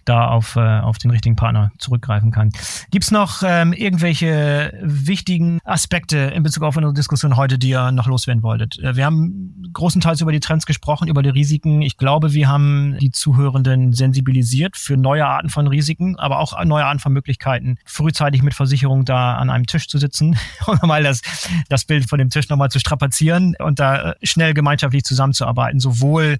da 0.07 0.27
auf, 0.27 0.55
äh, 0.55 0.59
auf 0.59 0.97
den 0.97 1.11
richtigen 1.11 1.35
Partner 1.35 1.71
zurückgreifen 1.77 2.31
kann. 2.31 2.51
Gibt's 2.91 3.11
noch 3.11 3.43
ähm, 3.45 3.73
irgendwelche 3.73 4.73
wichtigen 4.81 5.59
Aspekte 5.63 6.17
in 6.17 6.43
Bezug 6.43 6.63
auf 6.63 6.77
unsere 6.77 6.93
Diskussion 6.93 7.35
heute, 7.35 7.57
die 7.57 7.69
ihr 7.69 7.91
noch 7.91 8.07
loswerden 8.07 8.43
wolltet? 8.43 8.79
Äh, 8.79 8.95
wir 8.95 9.05
haben 9.05 9.69
großenteils 9.73 10.21
über 10.21 10.31
die 10.31 10.39
Trends 10.39 10.65
gesprochen, 10.65 11.07
über 11.07 11.23
die 11.23 11.29
Risiken. 11.29 11.81
Ich 11.81 11.97
glaube, 11.97 12.33
wir 12.33 12.47
haben 12.47 12.97
die 12.99 13.11
Zuhörenden 13.11 13.93
sensibilisiert 13.93 14.77
für 14.77 14.97
neue 14.97 15.25
Arten 15.25 15.49
von 15.49 15.67
Risiken, 15.67 16.17
aber 16.17 16.39
auch 16.39 16.63
neue 16.63 16.85
Arten 16.85 16.99
von 16.99 17.13
Möglichkeiten, 17.13 17.77
frühzeitig 17.85 18.43
mit 18.43 18.53
Versicherung 18.53 19.05
da 19.05 19.35
an 19.35 19.49
einem 19.49 19.65
Tisch 19.65 19.87
zu 19.87 19.97
sitzen 19.97 20.37
und 20.65 20.81
mal 20.87 21.03
das, 21.03 21.21
das 21.69 21.85
Bild 21.85 22.09
von 22.09 22.19
dem 22.19 22.29
Tisch 22.29 22.49
nochmal 22.49 22.69
zu 22.69 22.79
strapazieren 22.79 23.55
und 23.59 23.79
da 23.79 24.11
äh, 24.11 24.15
schnell 24.23 24.53
gemeinschaftlich 24.53 25.03
zusammenzuarbeiten, 25.03 25.79
sowohl 25.79 26.37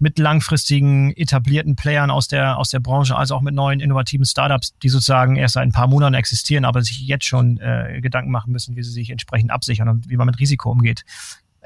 mit 0.00 0.18
langfristigen 0.18 1.12
etablierten 1.16 1.76
Playern 1.76 2.10
aus 2.10 2.28
der, 2.28 2.58
aus 2.58 2.70
der 2.70 2.80
Branche, 2.80 3.16
als 3.16 3.30
auch 3.30 3.40
mit 3.40 3.54
neuen 3.54 3.80
innovativen 3.80 4.26
Startups, 4.26 4.74
die 4.82 4.88
sozusagen 4.88 5.36
erst 5.36 5.54
seit 5.54 5.64
ein 5.64 5.72
paar 5.72 5.88
Monaten 5.88 6.14
existieren, 6.14 6.64
aber 6.64 6.82
sich 6.82 7.00
jetzt 7.00 7.24
schon 7.24 7.58
äh, 7.58 8.00
Gedanken 8.00 8.30
machen 8.30 8.52
müssen, 8.52 8.76
wie 8.76 8.82
sie 8.82 8.90
sich 8.90 9.10
entsprechend 9.10 9.50
absichern 9.50 9.88
und 9.88 10.08
wie 10.08 10.16
man 10.16 10.26
mit 10.26 10.38
Risiko 10.38 10.70
umgeht. 10.70 11.04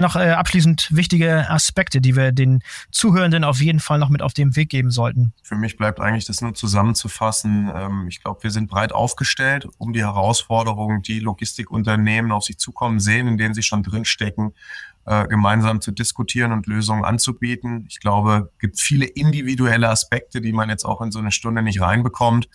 Noch 0.01 0.15
äh, 0.15 0.29
abschließend 0.29 0.95
wichtige 0.95 1.49
Aspekte, 1.49 1.99
die 1.99 2.15
wir 2.15 2.31
den 2.31 2.63
Zuhörenden 2.89 3.43
auf 3.43 3.59
jeden 3.59 3.81
Fall 3.81 3.99
noch 3.99 4.07
mit 4.07 4.21
auf 4.21 4.33
den 4.33 4.55
Weg 4.55 4.69
geben 4.69 4.91
sollten. 4.91 5.33
Für 5.43 5.55
mich 5.55 5.75
bleibt 5.75 5.99
eigentlich 5.99 6.23
das 6.23 6.39
nur 6.39 6.53
zusammenzufassen. 6.53 7.69
Ähm, 7.75 8.05
ich 8.07 8.23
glaube, 8.23 8.41
wir 8.43 8.51
sind 8.51 8.69
breit 8.69 8.93
aufgestellt, 8.93 9.67
um 9.77 9.91
die 9.91 9.99
Herausforderungen, 9.99 11.01
die 11.01 11.19
Logistikunternehmen 11.19 12.31
auf 12.31 12.45
sich 12.45 12.57
zukommen 12.57 13.01
sehen, 13.01 13.27
in 13.27 13.37
denen 13.37 13.53
sie 13.53 13.61
schon 13.61 13.83
drinstecken, 13.83 14.53
äh, 15.09 15.27
gemeinsam 15.27 15.81
zu 15.81 15.91
diskutieren 15.91 16.51
und 16.51 16.67
Lösungen 16.67 17.03
anzubieten. 17.03 17.87
Ich 17.89 17.99
glaube, 17.99 18.51
es 18.53 18.59
gibt 18.59 18.79
viele 18.79 19.05
individuelle 19.05 19.89
Aspekte, 19.89 20.39
die 20.39 20.53
man 20.53 20.69
jetzt 20.69 20.85
auch 20.85 21.01
in 21.01 21.11
so 21.11 21.17
eine 21.17 21.31
Stunde 21.31 21.63
nicht 21.63 21.81
reinbekommt. 21.81 22.47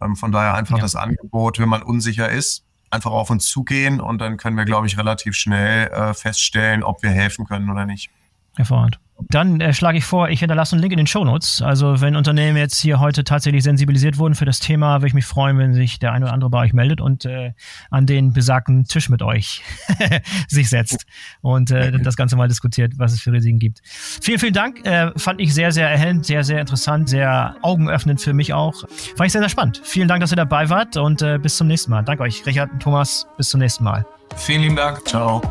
Ähm, 0.00 0.16
von 0.16 0.32
daher 0.32 0.54
einfach 0.54 0.76
ja. 0.76 0.82
das 0.82 0.96
Angebot, 0.96 1.58
wenn 1.58 1.68
man 1.68 1.82
unsicher 1.82 2.30
ist, 2.30 2.64
einfach 2.88 3.10
auf 3.10 3.28
uns 3.28 3.44
zugehen 3.44 4.00
und 4.00 4.22
dann 4.22 4.38
können 4.38 4.56
wir, 4.56 4.64
glaube 4.64 4.86
ich, 4.86 4.96
relativ 4.96 5.34
schnell 5.34 5.88
äh, 5.88 6.14
feststellen, 6.14 6.82
ob 6.82 7.02
wir 7.02 7.10
helfen 7.10 7.44
können 7.46 7.68
oder 7.68 7.84
nicht. 7.84 8.10
Hervorragend. 8.58 8.98
Dann 9.30 9.60
äh, 9.60 9.72
schlage 9.72 9.98
ich 9.98 10.04
vor, 10.04 10.28
ich 10.28 10.40
hinterlasse 10.40 10.74
einen 10.74 10.82
Link 10.82 10.92
in 10.92 10.96
den 10.96 11.06
Show 11.06 11.24
Notes. 11.24 11.60
Also 11.60 12.00
wenn 12.00 12.14
Unternehmen 12.14 12.56
jetzt 12.56 12.78
hier 12.80 13.00
heute 13.00 13.24
tatsächlich 13.24 13.64
sensibilisiert 13.64 14.18
wurden 14.18 14.34
für 14.34 14.44
das 14.44 14.60
Thema, 14.60 14.96
würde 14.96 15.08
ich 15.08 15.14
mich 15.14 15.26
freuen, 15.26 15.58
wenn 15.58 15.74
sich 15.74 15.98
der 15.98 16.12
eine 16.12 16.26
oder 16.26 16.34
andere 16.34 16.50
bei 16.50 16.64
euch 16.64 16.72
meldet 16.72 17.00
und 17.00 17.24
äh, 17.24 17.52
an 17.90 18.06
den 18.06 18.32
besagten 18.32 18.84
Tisch 18.84 19.08
mit 19.08 19.22
euch 19.22 19.62
sich 20.48 20.68
setzt 20.68 21.04
und 21.40 21.70
äh, 21.70 21.98
das 22.00 22.16
Ganze 22.16 22.36
mal 22.36 22.48
diskutiert, 22.48 22.94
was 22.96 23.12
es 23.12 23.20
für 23.20 23.32
Risiken 23.32 23.58
gibt. 23.58 23.80
Vielen, 23.84 24.38
vielen 24.38 24.54
Dank. 24.54 24.84
Äh, 24.84 25.10
fand 25.16 25.40
ich 25.40 25.52
sehr, 25.54 25.72
sehr 25.72 25.88
erhellend, 25.88 26.26
sehr, 26.26 26.44
sehr 26.44 26.60
interessant, 26.60 27.08
sehr 27.08 27.56
augenöffnend 27.62 28.20
für 28.20 28.32
mich 28.32 28.54
auch. 28.54 28.74
Fand 29.16 29.26
ich 29.26 29.32
sehr, 29.32 29.42
sehr 29.42 29.48
spannend. 29.48 29.80
Vielen 29.84 30.08
Dank, 30.08 30.20
dass 30.20 30.32
ihr 30.32 30.36
dabei 30.36 30.68
wart 30.68 30.96
und 30.96 31.22
äh, 31.22 31.38
bis 31.38 31.56
zum 31.56 31.66
nächsten 31.66 31.90
Mal. 31.90 32.02
Danke 32.02 32.22
euch, 32.24 32.44
Richard 32.46 32.72
und 32.72 32.80
Thomas. 32.80 33.26
Bis 33.36 33.50
zum 33.50 33.60
nächsten 33.60 33.84
Mal. 33.84 34.04
Vielen 34.36 34.62
lieben 34.62 34.76
Dank. 34.76 35.06
Ciao. 35.06 35.42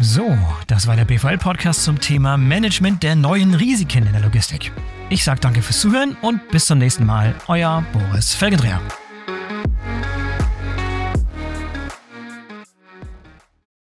So, 0.00 0.36
das 0.66 0.86
war 0.86 0.96
der 0.96 1.04
BVL-Podcast 1.04 1.84
zum 1.84 2.00
Thema 2.00 2.36
Management 2.36 3.02
der 3.02 3.14
neuen 3.14 3.54
Risiken 3.54 4.06
in 4.06 4.12
der 4.12 4.22
Logistik. 4.22 4.72
Ich 5.10 5.22
sage 5.22 5.40
danke 5.40 5.60
fürs 5.60 5.80
Zuhören 5.80 6.16
und 6.22 6.48
bis 6.48 6.64
zum 6.64 6.78
nächsten 6.78 7.04
Mal, 7.04 7.34
euer 7.46 7.84
Boris 7.92 8.34
Felgendreher. 8.34 8.80